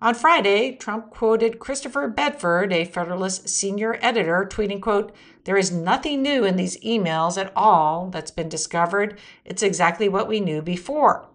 On 0.00 0.14
Friday, 0.14 0.76
Trump 0.76 1.10
quoted 1.10 1.58
Christopher 1.58 2.08
Bedford, 2.08 2.72
a 2.72 2.84
Federalist 2.84 3.48
senior 3.48 3.98
editor, 4.02 4.46
tweeting, 4.50 4.82
quote, 4.82 5.14
There 5.44 5.56
is 5.56 5.72
nothing 5.72 6.20
new 6.20 6.44
in 6.44 6.56
these 6.56 6.76
emails 6.82 7.40
at 7.40 7.52
all 7.56 8.10
that's 8.10 8.30
been 8.30 8.50
discovered. 8.50 9.18
It's 9.46 9.62
exactly 9.62 10.08
what 10.08 10.28
we 10.28 10.40
knew 10.40 10.60
before. 10.60 11.26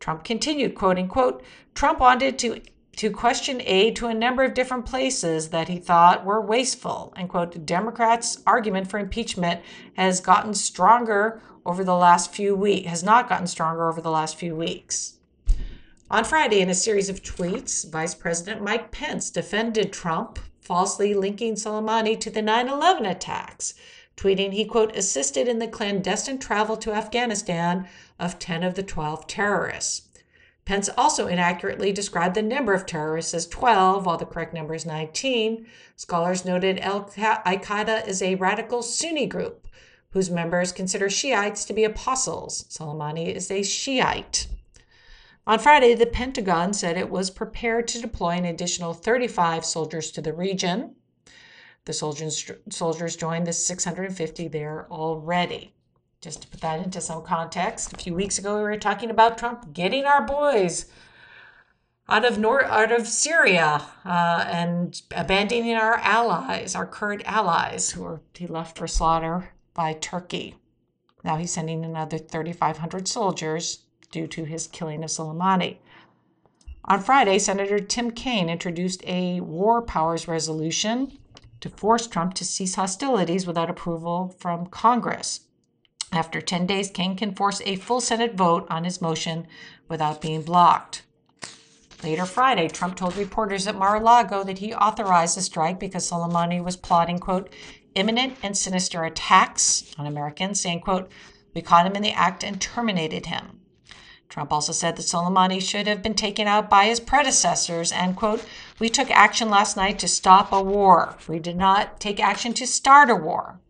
Trump 0.00 0.24
continued, 0.24 0.74
quoting, 0.74 1.08
quote, 1.08 1.42
Trump 1.74 2.00
wanted 2.00 2.38
to 2.40 2.60
to 3.00 3.08
question 3.10 3.62
aid 3.64 3.96
to 3.96 4.08
a 4.08 4.12
number 4.12 4.42
of 4.44 4.52
different 4.52 4.84
places 4.84 5.48
that 5.48 5.68
he 5.68 5.78
thought 5.78 6.22
were 6.22 6.38
wasteful. 6.38 7.14
And 7.16 7.30
quote, 7.30 7.64
Democrats' 7.64 8.42
argument 8.46 8.90
for 8.90 8.98
impeachment 8.98 9.62
has 9.96 10.20
gotten 10.20 10.52
stronger 10.52 11.40
over 11.64 11.82
the 11.82 11.96
last 11.96 12.34
few 12.34 12.54
weeks, 12.54 12.90
has 12.90 13.02
not 13.02 13.26
gotten 13.26 13.46
stronger 13.46 13.88
over 13.88 14.02
the 14.02 14.10
last 14.10 14.36
few 14.36 14.54
weeks. 14.54 15.14
On 16.10 16.24
Friday, 16.24 16.60
in 16.60 16.68
a 16.68 16.74
series 16.74 17.08
of 17.08 17.22
tweets, 17.22 17.90
Vice 17.90 18.14
President 18.14 18.60
Mike 18.60 18.90
Pence 18.90 19.30
defended 19.30 19.94
Trump, 19.94 20.38
falsely 20.60 21.14
linking 21.14 21.54
Soleimani 21.54 22.20
to 22.20 22.28
the 22.28 22.42
9 22.42 22.68
11 22.68 23.06
attacks, 23.06 23.72
tweeting 24.14 24.52
he, 24.52 24.66
quote, 24.66 24.94
assisted 24.94 25.48
in 25.48 25.58
the 25.58 25.68
clandestine 25.68 26.38
travel 26.38 26.76
to 26.76 26.92
Afghanistan 26.92 27.88
of 28.18 28.38
10 28.38 28.62
of 28.62 28.74
the 28.74 28.82
12 28.82 29.26
terrorists. 29.26 30.09
Pence 30.70 30.88
also 30.96 31.26
inaccurately 31.26 31.90
described 31.90 32.36
the 32.36 32.42
number 32.42 32.72
of 32.72 32.86
terrorists 32.86 33.34
as 33.34 33.48
12, 33.48 34.06
while 34.06 34.16
the 34.16 34.24
correct 34.24 34.54
number 34.54 34.72
is 34.72 34.86
19. 34.86 35.66
Scholars 35.96 36.44
noted 36.44 36.78
Al 36.78 37.06
Qaeda 37.06 38.06
is 38.06 38.22
a 38.22 38.36
radical 38.36 38.80
Sunni 38.80 39.26
group 39.26 39.66
whose 40.10 40.30
members 40.30 40.70
consider 40.70 41.10
Shiites 41.10 41.64
to 41.64 41.72
be 41.72 41.82
apostles. 41.82 42.66
Soleimani 42.68 43.34
is 43.34 43.50
a 43.50 43.64
Shiite. 43.64 44.46
On 45.44 45.58
Friday, 45.58 45.96
the 45.96 46.06
Pentagon 46.06 46.72
said 46.72 46.96
it 46.96 47.10
was 47.10 47.30
prepared 47.30 47.88
to 47.88 48.00
deploy 48.00 48.36
an 48.36 48.44
additional 48.44 48.94
35 48.94 49.64
soldiers 49.64 50.12
to 50.12 50.20
the 50.20 50.32
region. 50.32 50.94
The 51.84 51.92
soldiers, 51.92 52.48
soldiers 52.68 53.16
joined 53.16 53.48
the 53.48 53.52
650 53.52 54.46
there 54.46 54.86
already. 54.88 55.74
Just 56.20 56.42
to 56.42 56.48
put 56.48 56.60
that 56.60 56.84
into 56.84 57.00
some 57.00 57.22
context, 57.22 57.94
a 57.94 57.96
few 57.96 58.14
weeks 58.14 58.38
ago 58.38 58.56
we 58.56 58.62
were 58.62 58.76
talking 58.76 59.08
about 59.08 59.38
Trump 59.38 59.72
getting 59.72 60.04
our 60.04 60.20
boys 60.20 60.84
out 62.10 62.26
of 62.26 62.38
North, 62.38 62.66
out 62.66 62.92
of 62.92 63.08
Syria 63.08 63.86
uh, 64.04 64.44
and 64.46 65.00
abandoning 65.12 65.76
our 65.76 65.94
allies, 65.94 66.74
our 66.74 66.84
current 66.84 67.22
allies, 67.24 67.92
who 67.92 68.02
were 68.02 68.20
he 68.34 68.46
left 68.46 68.76
for 68.76 68.86
slaughter 68.86 69.52
by 69.72 69.94
Turkey. 69.94 70.56
Now 71.24 71.38
he's 71.38 71.52
sending 71.52 71.86
another 71.86 72.18
3,500 72.18 73.08
soldiers 73.08 73.84
due 74.12 74.26
to 74.26 74.44
his 74.44 74.66
killing 74.66 75.02
of 75.02 75.08
Soleimani. 75.08 75.78
On 76.84 77.00
Friday, 77.00 77.38
Senator 77.38 77.78
Tim 77.78 78.10
Kaine 78.10 78.50
introduced 78.50 79.02
a 79.06 79.40
war 79.40 79.80
powers 79.80 80.28
resolution 80.28 81.16
to 81.60 81.70
force 81.70 82.06
Trump 82.06 82.34
to 82.34 82.44
cease 82.44 82.74
hostilities 82.74 83.46
without 83.46 83.70
approval 83.70 84.34
from 84.38 84.66
Congress. 84.66 85.46
After 86.12 86.40
10 86.40 86.66
days, 86.66 86.90
Kaine 86.90 87.16
can 87.16 87.34
force 87.34 87.62
a 87.64 87.76
full 87.76 88.00
Senate 88.00 88.34
vote 88.34 88.66
on 88.68 88.84
his 88.84 89.00
motion 89.00 89.46
without 89.88 90.20
being 90.20 90.42
blocked. 90.42 91.02
Later 92.02 92.24
Friday, 92.24 92.68
Trump 92.68 92.96
told 92.96 93.16
reporters 93.16 93.66
at 93.66 93.76
Mar 93.76 93.96
a 93.96 94.00
Lago 94.00 94.42
that 94.42 94.58
he 94.58 94.74
authorized 94.74 95.36
the 95.36 95.42
strike 95.42 95.78
because 95.78 96.10
Soleimani 96.10 96.64
was 96.64 96.76
plotting, 96.76 97.18
quote, 97.18 97.52
imminent 97.94 98.38
and 98.42 98.56
sinister 98.56 99.04
attacks 99.04 99.94
on 99.98 100.06
Americans, 100.06 100.60
saying, 100.60 100.80
quote, 100.80 101.10
we 101.54 101.60
caught 101.60 101.86
him 101.86 101.94
in 101.94 102.02
the 102.02 102.12
act 102.12 102.42
and 102.42 102.60
terminated 102.60 103.26
him. 103.26 103.60
Trump 104.28 104.52
also 104.52 104.72
said 104.72 104.96
that 104.96 105.02
Soleimani 105.02 105.60
should 105.60 105.86
have 105.86 106.02
been 106.02 106.14
taken 106.14 106.46
out 106.46 106.70
by 106.70 106.86
his 106.86 107.00
predecessors 107.00 107.92
and, 107.92 108.16
quote, 108.16 108.44
we 108.78 108.88
took 108.88 109.10
action 109.10 109.50
last 109.50 109.76
night 109.76 109.98
to 109.98 110.08
stop 110.08 110.52
a 110.52 110.62
war. 110.62 111.16
We 111.28 111.38
did 111.38 111.56
not 111.56 112.00
take 112.00 112.20
action 112.20 112.54
to 112.54 112.66
start 112.66 113.10
a 113.10 113.16
war. 113.16 113.60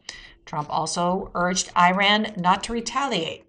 Trump 0.44 0.68
also 0.70 1.30
urged 1.34 1.70
Iran 1.76 2.34
not 2.36 2.64
to 2.64 2.72
retaliate. 2.72 3.44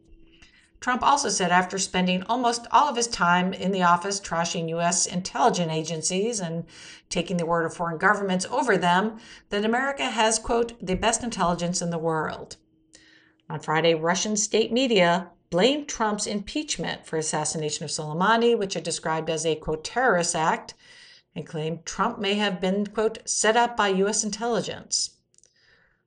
Trump 0.81 1.03
also 1.03 1.29
said 1.29 1.51
after 1.51 1.77
spending 1.77 2.23
almost 2.23 2.65
all 2.71 2.89
of 2.89 2.95
his 2.95 3.05
time 3.05 3.53
in 3.53 3.71
the 3.71 3.83
office 3.83 4.19
trashing 4.19 4.67
U.S. 4.69 5.05
intelligence 5.05 5.71
agencies 5.71 6.39
and 6.39 6.65
taking 7.07 7.37
the 7.37 7.45
word 7.45 7.65
of 7.65 7.73
foreign 7.75 7.99
governments 7.99 8.47
over 8.49 8.77
them, 8.77 9.19
that 9.49 9.63
America 9.63 10.05
has, 10.05 10.39
quote, 10.39 10.73
the 10.83 10.95
best 10.95 11.23
intelligence 11.23 11.83
in 11.83 11.91
the 11.91 11.99
world. 11.99 12.57
On 13.47 13.59
Friday, 13.59 13.93
Russian 13.93 14.35
state 14.35 14.71
media 14.71 15.29
blamed 15.51 15.87
Trump's 15.87 16.25
impeachment 16.25 17.05
for 17.05 17.17
assassination 17.17 17.83
of 17.83 17.91
Soleimani, 17.91 18.57
which 18.57 18.75
it 18.75 18.83
described 18.83 19.29
as 19.29 19.45
a 19.45 19.55
quote 19.55 19.83
terrorist 19.83 20.35
act, 20.35 20.73
and 21.35 21.45
claimed 21.45 21.85
Trump 21.85 22.17
may 22.17 22.35
have 22.35 22.59
been 22.59 22.87
quote 22.87 23.19
set 23.29 23.55
up 23.55 23.77
by 23.77 23.89
U.S. 23.89 24.23
intelligence. 24.23 25.11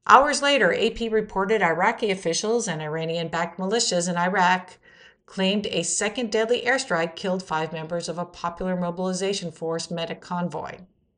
Hours 0.07 0.43
later, 0.43 0.75
AP 0.75 1.11
reported 1.11 1.63
Iraqi 1.63 2.11
officials 2.11 2.69
and 2.69 2.83
Iranian 2.83 3.29
backed 3.29 3.59
militias 3.59 4.09
in 4.09 4.19
Iraq 4.19 4.77
claimed 5.25 5.67
a 5.69 5.83
second 5.83 6.31
deadly 6.31 6.61
airstrike 6.63 7.17
killed 7.17 7.43
five 7.43 7.73
members 7.73 8.09
of 8.09 8.19
a 8.19 8.27
popular 8.27 8.77
mobilization 8.77 9.51
force 9.51 9.91
medic 9.91 10.21
convoy. 10.21 10.77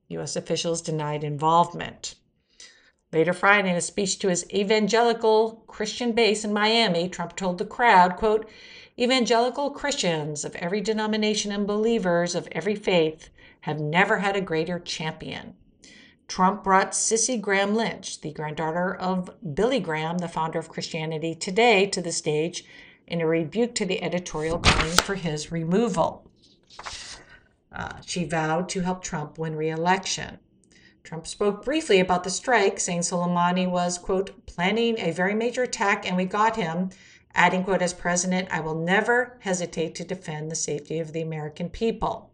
U.S. 0.08 0.36
officials 0.36 0.80
denied 0.80 1.24
involvement. 1.24 2.14
Later 3.12 3.32
Friday, 3.32 3.70
in 3.70 3.76
a 3.76 3.80
speech 3.80 4.20
to 4.20 4.28
his 4.28 4.48
evangelical 4.52 5.64
Christian 5.66 6.12
base 6.12 6.44
in 6.44 6.52
Miami, 6.52 7.08
Trump 7.08 7.34
told 7.34 7.58
the 7.58 7.64
crowd, 7.64 8.16
quote, 8.16 8.48
Evangelical 8.96 9.70
Christians 9.70 10.44
of 10.44 10.54
every 10.56 10.80
denomination 10.80 11.50
and 11.50 11.66
believers 11.66 12.36
of 12.36 12.48
every 12.52 12.76
faith 12.76 13.30
have 13.62 13.80
never 13.80 14.18
had 14.18 14.36
a 14.36 14.40
greater 14.40 14.78
champion. 14.78 15.56
Trump 16.28 16.64
brought 16.64 16.94
Cissie 16.94 17.38
Graham 17.38 17.74
Lynch, 17.74 18.20
the 18.20 18.32
granddaughter 18.32 18.94
of 18.94 19.30
Billy 19.54 19.80
Graham, 19.80 20.18
the 20.18 20.28
founder 20.28 20.58
of 20.58 20.68
Christianity 20.68 21.34
Today, 21.34 21.86
to 21.86 22.00
the 22.00 22.12
stage 22.12 22.64
in 23.06 23.20
a 23.20 23.26
rebuke 23.26 23.74
to 23.76 23.86
the 23.86 24.02
editorial 24.02 24.58
calling 24.58 24.96
for 24.96 25.14
his 25.14 25.52
removal. 25.52 26.28
Uh, 27.72 28.00
she 28.04 28.24
vowed 28.24 28.68
to 28.70 28.80
help 28.80 29.02
Trump 29.02 29.38
win 29.38 29.54
re 29.54 29.70
election. 29.70 30.38
Trump 31.04 31.26
spoke 31.26 31.64
briefly 31.64 32.00
about 32.00 32.24
the 32.24 32.30
strike, 32.30 32.80
saying 32.80 33.00
Soleimani 33.00 33.70
was, 33.70 33.96
quote, 33.96 34.44
planning 34.46 34.98
a 34.98 35.12
very 35.12 35.34
major 35.34 35.62
attack 35.62 36.04
and 36.04 36.16
we 36.16 36.24
got 36.24 36.56
him, 36.56 36.90
adding, 37.32 37.62
quote, 37.62 37.82
as 37.82 37.94
president, 37.94 38.48
I 38.50 38.58
will 38.58 38.74
never 38.74 39.38
hesitate 39.42 39.94
to 39.96 40.04
defend 40.04 40.50
the 40.50 40.56
safety 40.56 40.98
of 40.98 41.12
the 41.12 41.22
American 41.22 41.68
people. 41.70 42.32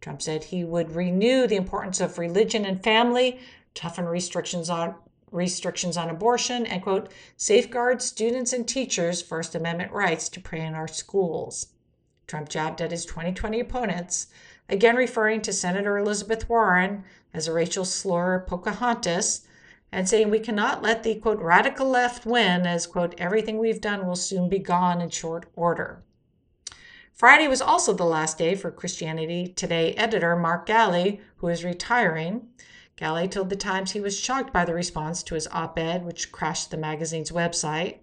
Trump 0.00 0.22
said 0.22 0.44
he 0.44 0.64
would 0.64 0.94
renew 0.94 1.46
the 1.46 1.56
importance 1.56 2.00
of 2.00 2.18
religion 2.18 2.64
and 2.64 2.82
family, 2.82 3.40
toughen 3.74 4.06
restrictions 4.06 4.70
on 4.70 4.94
restrictions 5.32 5.96
on 5.96 6.08
abortion, 6.08 6.64
and 6.66 6.82
quote, 6.82 7.10
safeguard 7.36 8.00
students 8.00 8.52
and 8.52 8.66
teachers' 8.66 9.20
First 9.20 9.54
Amendment 9.54 9.92
rights 9.92 10.28
to 10.30 10.40
pray 10.40 10.60
in 10.60 10.74
our 10.74 10.88
schools. 10.88 11.68
Trump 12.26 12.48
jabbed 12.48 12.80
at 12.80 12.90
his 12.90 13.04
2020 13.04 13.60
opponents, 13.60 14.28
again 14.68 14.96
referring 14.96 15.40
to 15.42 15.52
Senator 15.52 15.98
Elizabeth 15.98 16.48
Warren 16.48 17.04
as 17.34 17.46
a 17.46 17.52
racial 17.52 17.84
slur 17.84 18.40
Pocahontas, 18.40 19.46
and 19.92 20.08
saying 20.08 20.30
we 20.30 20.40
cannot 20.40 20.82
let 20.82 21.02
the 21.02 21.14
quote 21.16 21.40
radical 21.40 21.88
left 21.88 22.26
win 22.26 22.66
as 22.66 22.86
quote 22.86 23.14
everything 23.18 23.58
we've 23.58 23.80
done 23.80 24.06
will 24.06 24.16
soon 24.16 24.48
be 24.48 24.58
gone 24.58 25.00
in 25.00 25.10
short 25.10 25.46
order. 25.54 26.02
Friday 27.16 27.48
was 27.48 27.62
also 27.62 27.94
the 27.94 28.04
last 28.04 28.36
day 28.36 28.54
for 28.54 28.70
Christianity 28.70 29.48
Today 29.48 29.94
editor 29.94 30.36
Mark 30.36 30.66
Galli, 30.66 31.22
who 31.38 31.48
is 31.48 31.64
retiring. 31.64 32.48
Galli 32.96 33.26
told 33.26 33.48
the 33.48 33.56
Times 33.56 33.92
he 33.92 34.02
was 34.02 34.20
shocked 34.20 34.52
by 34.52 34.66
the 34.66 34.74
response 34.74 35.22
to 35.22 35.34
his 35.34 35.48
op 35.50 35.78
ed, 35.78 36.04
which 36.04 36.30
crashed 36.30 36.70
the 36.70 36.76
magazine's 36.76 37.30
website. 37.30 38.00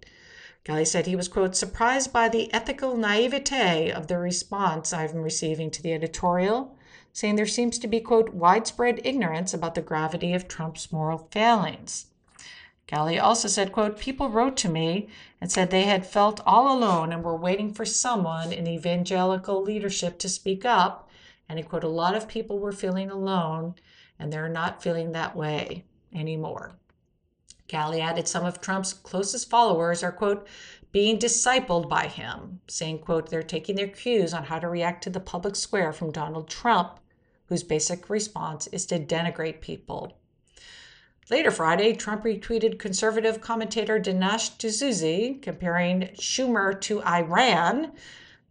Galli 0.64 0.84
said 0.84 1.06
he 1.06 1.16
was, 1.16 1.28
quote, 1.28 1.56
surprised 1.56 2.12
by 2.12 2.28
the 2.28 2.52
ethical 2.52 2.98
naivete 2.98 3.92
of 3.92 4.08
the 4.08 4.18
response 4.18 4.92
I've 4.92 5.12
been 5.12 5.22
receiving 5.22 5.70
to 5.70 5.84
the 5.84 5.94
editorial, 5.94 6.76
saying 7.12 7.36
there 7.36 7.46
seems 7.46 7.78
to 7.78 7.88
be, 7.88 8.00
quote, 8.00 8.34
widespread 8.34 9.00
ignorance 9.04 9.54
about 9.54 9.76
the 9.76 9.84
gravity 9.84 10.34
of 10.34 10.48
Trump's 10.48 10.92
moral 10.92 11.28
failings. 11.30 12.08
Galli 12.88 13.18
also 13.18 13.48
said, 13.48 13.72
quote, 13.72 13.98
people 13.98 14.30
wrote 14.30 14.58
to 14.58 14.70
me 14.70 15.08
and 15.40 15.52
said 15.52 15.70
they 15.70 15.84
had 15.84 16.06
felt 16.06 16.42
all 16.46 16.78
alone 16.78 17.14
and 17.14 17.24
were 17.24 17.36
waiting 17.36 17.74
for 17.74 17.86
someone 17.86 18.52
in 18.52 18.68
evangelical 18.68 19.62
leadership 19.62 20.20
to 20.20 20.30
speak 20.30 20.66
up. 20.66 21.10
And 21.48 21.58
he 21.58 21.64
quote, 21.64 21.84
a 21.84 21.88
lot 21.88 22.16
of 22.16 22.28
people 22.28 22.60
were 22.60 22.72
feeling 22.72 23.10
alone 23.10 23.76
and 24.20 24.32
they're 24.32 24.50
not 24.50 24.84
feeling 24.84 25.12
that 25.12 25.36
way 25.36 25.86
anymore. 26.14 26.74
Galli 27.68 28.02
added 28.02 28.28
some 28.28 28.46
of 28.46 28.60
Trump's 28.60 28.94
closest 28.94 29.50
followers 29.50 30.04
are, 30.04 30.12
quote, 30.12 30.48
being 30.92 31.18
discipled 31.18 31.90
by 31.90 32.08
him, 32.08 32.60
saying, 32.68 33.00
quote, 33.00 33.30
they're 33.30 33.42
taking 33.42 33.76
their 33.76 33.88
cues 33.88 34.34
on 34.34 34.44
how 34.44 34.60
to 34.60 34.68
react 34.70 35.04
to 35.04 35.10
the 35.10 35.20
public 35.20 35.56
square 35.56 35.92
from 35.92 36.12
Donald 36.12 36.50
Trump, 36.50 37.00
whose 37.48 37.64
basic 37.64 38.10
response 38.10 38.68
is 38.68 38.86
to 38.86 39.00
denigrate 39.00 39.62
people. 39.62 40.20
Later 41.30 41.52
Friday, 41.52 41.94
Trump 41.94 42.24
retweeted 42.24 42.80
conservative 42.80 43.40
commentator 43.40 44.00
Dinesh 44.00 44.58
D'Souza 44.58 45.40
comparing 45.42 46.10
Schumer 46.16 46.80
to 46.82 47.02
Iran 47.04 47.94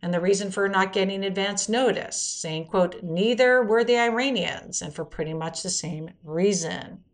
and 0.00 0.12
the 0.12 0.20
reason 0.20 0.50
for 0.50 0.68
not 0.68 0.92
getting 0.92 1.22
advance 1.24 1.68
notice, 1.68 2.16
saying, 2.16 2.66
quote, 2.66 3.02
neither 3.02 3.62
were 3.62 3.84
the 3.84 3.98
Iranians, 3.98 4.82
and 4.82 4.92
for 4.92 5.04
pretty 5.04 5.32
much 5.32 5.62
the 5.62 5.70
same 5.70 6.10
reason. 6.24 7.04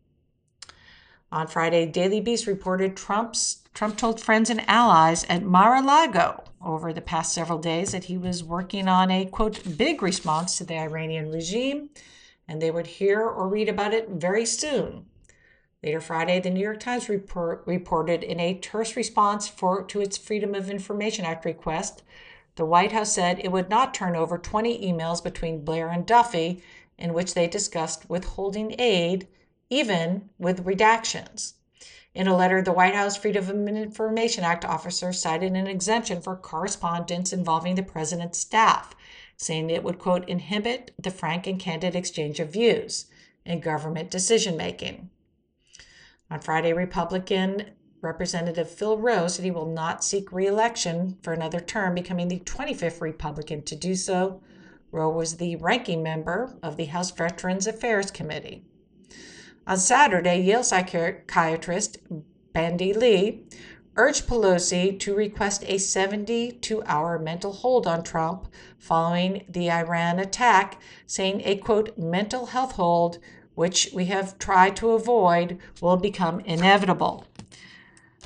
On 1.31 1.47
Friday, 1.47 1.85
Daily 1.85 2.23
Beast 2.23 2.47
reported 2.47 2.97
Trump's 2.97 3.63
Trump 3.75 3.99
told 3.99 4.21
friends 4.21 4.49
and 4.49 4.69
allies 4.69 5.25
at 5.29 5.43
Mar-a-Lago 5.45 6.43
over 6.65 6.93
the 6.93 7.03
past 7.03 7.35
several 7.35 7.59
days 7.59 7.93
that 7.93 8.05
he 8.05 8.17
was 8.17 8.43
working 8.43 8.89
on 8.89 9.11
a 9.11 9.27
quote 9.27 9.77
big 9.77 10.03
response 10.03 10.57
to 10.57 10.65
the 10.65 10.79
Iranian 10.79 11.31
regime 11.31 11.91
and 12.49 12.63
they 12.63 12.71
would 12.71 12.87
hear 12.87 13.21
or 13.21 13.47
read 13.47 13.69
about 13.69 13.93
it 13.93 14.09
very 14.09 14.47
soon. 14.47 15.05
Later 15.81 16.01
Friday, 16.01 16.41
the 16.41 16.51
New 16.51 16.61
York 16.61 16.81
Times 16.81 17.09
report, 17.09 17.63
reported 17.65 18.25
in 18.25 18.41
a 18.41 18.59
terse 18.59 18.97
response 18.97 19.47
for, 19.47 19.85
to 19.85 20.01
its 20.01 20.19
Freedom 20.19 20.57
of 20.57 20.69
Information 20.69 21.25
Act 21.25 21.45
request, 21.45 22.03
the 22.57 22.67
White 22.67 22.91
House 22.91 23.13
said 23.13 23.39
it 23.39 23.53
would 23.53 23.71
not 23.71 23.95
turn 23.95 24.17
over 24.17 24.39
20 24.39 24.85
emails 24.85 25.23
between 25.23 25.65
Blair 25.65 25.89
and 25.89 26.05
Duffey 26.05 26.61
in 26.99 27.15
which 27.15 27.35
they 27.35 27.47
discussed 27.47 28.11
withholding 28.11 28.75
aid, 28.81 29.29
even 29.71 30.31
with 30.37 30.65
redactions. 30.65 31.53
In 32.13 32.27
a 32.27 32.37
letter, 32.37 32.61
the 32.61 32.73
White 32.73 32.97
House 32.97 33.17
Freedom 33.17 33.49
of 33.49 33.77
Information 33.77 34.43
Act 34.43 34.65
officer 34.65 35.13
cited 35.13 35.53
an 35.53 35.69
exemption 35.69 36.21
for 36.21 36.35
correspondence 36.35 37.33
involving 37.33 37.77
the 37.77 37.85
president's 37.85 38.41
staff, 38.41 38.97
saying 39.37 39.71
it 39.71 39.85
would, 39.85 40.01
quote, 40.01 40.29
inhibit 40.29 40.91
the 40.99 41.13
frank 41.13 41.47
and 41.47 41.61
candid 41.61 41.95
exchange 41.95 42.41
of 42.41 42.53
views 42.53 43.07
in 43.45 43.61
government 43.61 44.11
decision 44.11 44.57
making. 44.57 45.11
On 46.31 46.41
Friday, 46.41 46.73
Republican 46.73 47.71
Representative 48.01 48.71
Phil 48.71 48.99
Roe 48.99 49.29
said 49.29 49.45
he 49.45 49.51
will 49.51 49.67
not 49.67 50.05
seek 50.05 50.31
reelection 50.31 51.17
for 51.23 51.33
another 51.33 51.59
term, 51.59 51.95
becoming 51.95 52.29
the 52.29 52.41
25th 52.41 53.01
Republican 53.01 53.63
to 53.63 53.75
do 53.75 53.95
so. 53.95 54.41
Roe 54.93 55.11
was 55.11 55.37
the 55.37 55.57
ranking 55.57 56.03
member 56.03 56.57
of 56.63 56.77
the 56.77 56.87
House 56.87 57.11
Veterans 57.11 57.67
Affairs 57.67 58.11
Committee. 58.11 58.63
On 59.67 59.77
Saturday, 59.79 60.41
Yale 60.41 60.63
psychiatrist 60.63 61.99
Bandy 62.53 62.93
Lee 62.93 63.45
urged 63.97 64.27
Pelosi 64.27 64.99
to 65.01 65.15
request 65.15 65.65
a 65.67 65.77
72 65.77 66.83
hour 66.85 67.19
mental 67.19 67.53
hold 67.53 67.87
on 67.87 68.03
Trump 68.03 68.49
following 68.79 69.45
the 69.49 69.71
Iran 69.71 70.19
attack, 70.19 70.81
saying 71.07 71.43
a 71.45 71.57
quote, 71.57 71.99
mental 71.99 72.47
health 72.47 72.73
hold 72.73 73.19
which 73.59 73.89
we 73.93 74.05
have 74.05 74.39
tried 74.39 74.77
to 74.77 74.93
avoid, 74.93 75.59
will 75.81 75.97
become 75.97 76.39
inevitable. 76.41 77.27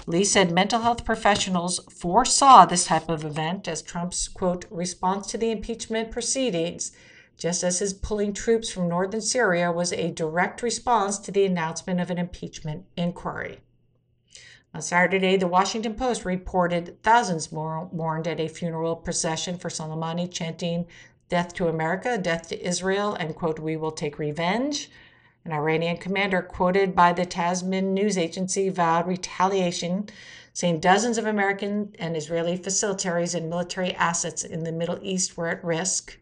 Lee 0.07 0.25
said 0.25 0.53
mental 0.53 0.83
health 0.83 1.07
professionals 1.07 1.81
foresaw 1.91 2.67
this 2.67 2.85
type 2.85 3.09
of 3.09 3.25
event 3.25 3.67
as 3.67 3.81
Trump's, 3.81 4.29
quote, 4.29 4.67
response 4.71 5.29
to 5.29 5.39
the 5.39 5.51
impeachment 5.51 6.11
proceedings, 6.11 6.93
just 7.39 7.65
as 7.65 7.79
his 7.79 7.95
pulling 7.95 8.35
troops 8.35 8.69
from 8.69 8.91
northern 8.91 9.23
Syria 9.23 9.73
was 9.73 9.91
a 9.95 10.11
direct 10.11 10.61
response 10.61 11.17
to 11.21 11.33
the 11.33 11.47
announcement 11.47 11.99
of 11.99 12.11
an 12.11 12.19
impeachment 12.19 12.85
inquiry. 12.95 13.61
On 14.75 14.83
Saturday, 14.83 15.39
the 15.39 15.47
Washington 15.47 15.95
Post 15.95 16.27
reported 16.27 17.03
thousands 17.03 17.51
mourned 17.51 18.29
at 18.29 18.39
a 18.39 18.49
funeral 18.49 18.97
procession 18.97 19.57
for 19.57 19.71
Soleimani, 19.71 20.31
chanting, 20.31 20.87
Death 21.31 21.55
to 21.55 21.69
America, 21.69 22.19
death 22.19 22.49
to 22.49 22.63
Israel, 22.63 23.15
and, 23.15 23.35
quote, 23.35 23.59
we 23.59 23.75
will 23.75 23.91
take 23.91 24.19
revenge. 24.19 24.91
An 25.45 25.53
Iranian 25.53 25.97
commander 25.97 26.41
quoted 26.41 26.95
by 26.95 27.13
the 27.13 27.27
Tasnim 27.27 27.93
news 27.93 28.17
agency 28.17 28.69
vowed 28.69 29.09
retaliation, 29.09 30.09
saying 30.53 30.79
dozens 30.79 31.19
of 31.19 31.27
American 31.27 31.97
and 31.99 32.17
Israeli 32.17 32.57
facilities 32.57 33.35
and 33.35 33.51
military 33.51 33.93
assets 33.95 34.45
in 34.45 34.63
the 34.63 34.71
Middle 34.71 35.01
East 35.03 35.37
were 35.37 35.49
at 35.49 35.65
risk. 35.65 36.19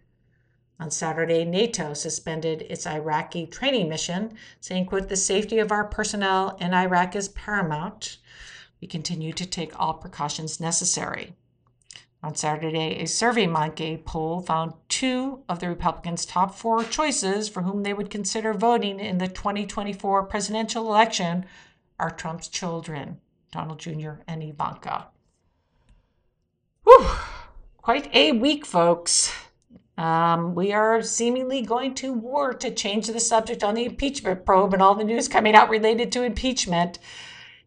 On 0.79 0.91
Saturday, 0.91 1.45
NATO 1.45 1.93
suspended 1.93 2.63
its 2.63 2.87
Iraqi 2.87 3.47
training 3.47 3.91
mission, 3.91 4.39
saying, 4.61 4.87
quote, 4.87 5.11
the 5.11 5.17
safety 5.17 5.59
of 5.59 5.71
our 5.71 5.85
personnel 5.85 6.57
in 6.59 6.73
Iraq 6.73 7.15
is 7.15 7.29
paramount. 7.29 8.17
We 8.81 8.89
continue 8.89 9.35
to 9.35 9.45
take 9.45 9.79
all 9.79 9.93
precautions 9.93 10.59
necessary. 10.61 11.35
On 12.23 12.35
Saturday, 12.35 13.01
a 13.01 13.05
SurveyMonkey 13.05 14.05
poll 14.05 14.43
found 14.43 14.75
two 14.91 15.43
of 15.49 15.59
the 15.61 15.71
Republicans' 15.71 16.27
top 16.27 16.55
four 16.55 16.85
choices 16.85 17.49
for 17.49 17.63
whom 17.63 17.83
they 17.83 17.95
would 17.95 18.11
consider 18.11 18.53
voting 18.53 19.01
in 19.01 19.17
the 19.17 19.27
2024 19.27 20.25
presidential 20.25 20.87
election 20.87 21.47
are 21.99 22.11
Trump's 22.11 22.49
children, 22.49 23.21
Donald 23.53 23.79
Jr. 23.79 24.23
and 24.29 24.43
Ivanka. 24.43 25.09
Whew, 26.85 27.07
quite 27.79 28.15
a 28.15 28.33
week, 28.33 28.67
folks. 28.67 29.33
Um, 29.97 30.55
we 30.55 30.73
are 30.73 31.03
seemingly 31.03 31.63
going 31.63 31.95
to 31.97 32.13
war 32.13 32.53
to 32.53 32.71
change 32.71 33.07
the 33.07 33.21
subject 33.21 33.65
on 33.65 33.75
the 33.75 33.85
impeachment 33.87 34.45
probe 34.45 34.75
and 34.75 34.83
all 34.83 34.95
the 34.95 35.05
news 35.05 35.27
coming 35.27 35.55
out 35.55 35.71
related 35.71 36.13
to 36.13 36.23
impeachment. 36.23 36.99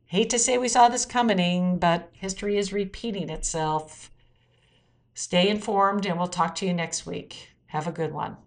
Hate 0.06 0.30
to 0.30 0.38
say 0.38 0.60
we 0.60 0.68
saw 0.68 0.90
this 0.90 1.06
coming, 1.06 1.80
but 1.80 2.10
history 2.14 2.58
is 2.58 2.72
repeating 2.72 3.30
itself. 3.30 4.12
Stay 5.14 5.50
informed, 5.50 6.06
and 6.06 6.18
we'll 6.18 6.28
talk 6.28 6.56
to 6.56 6.66
you 6.66 6.74
next 6.74 7.06
week. 7.06 7.50
Have 7.68 7.88
a 7.88 7.92
good 7.92 8.14
one. 8.14 8.38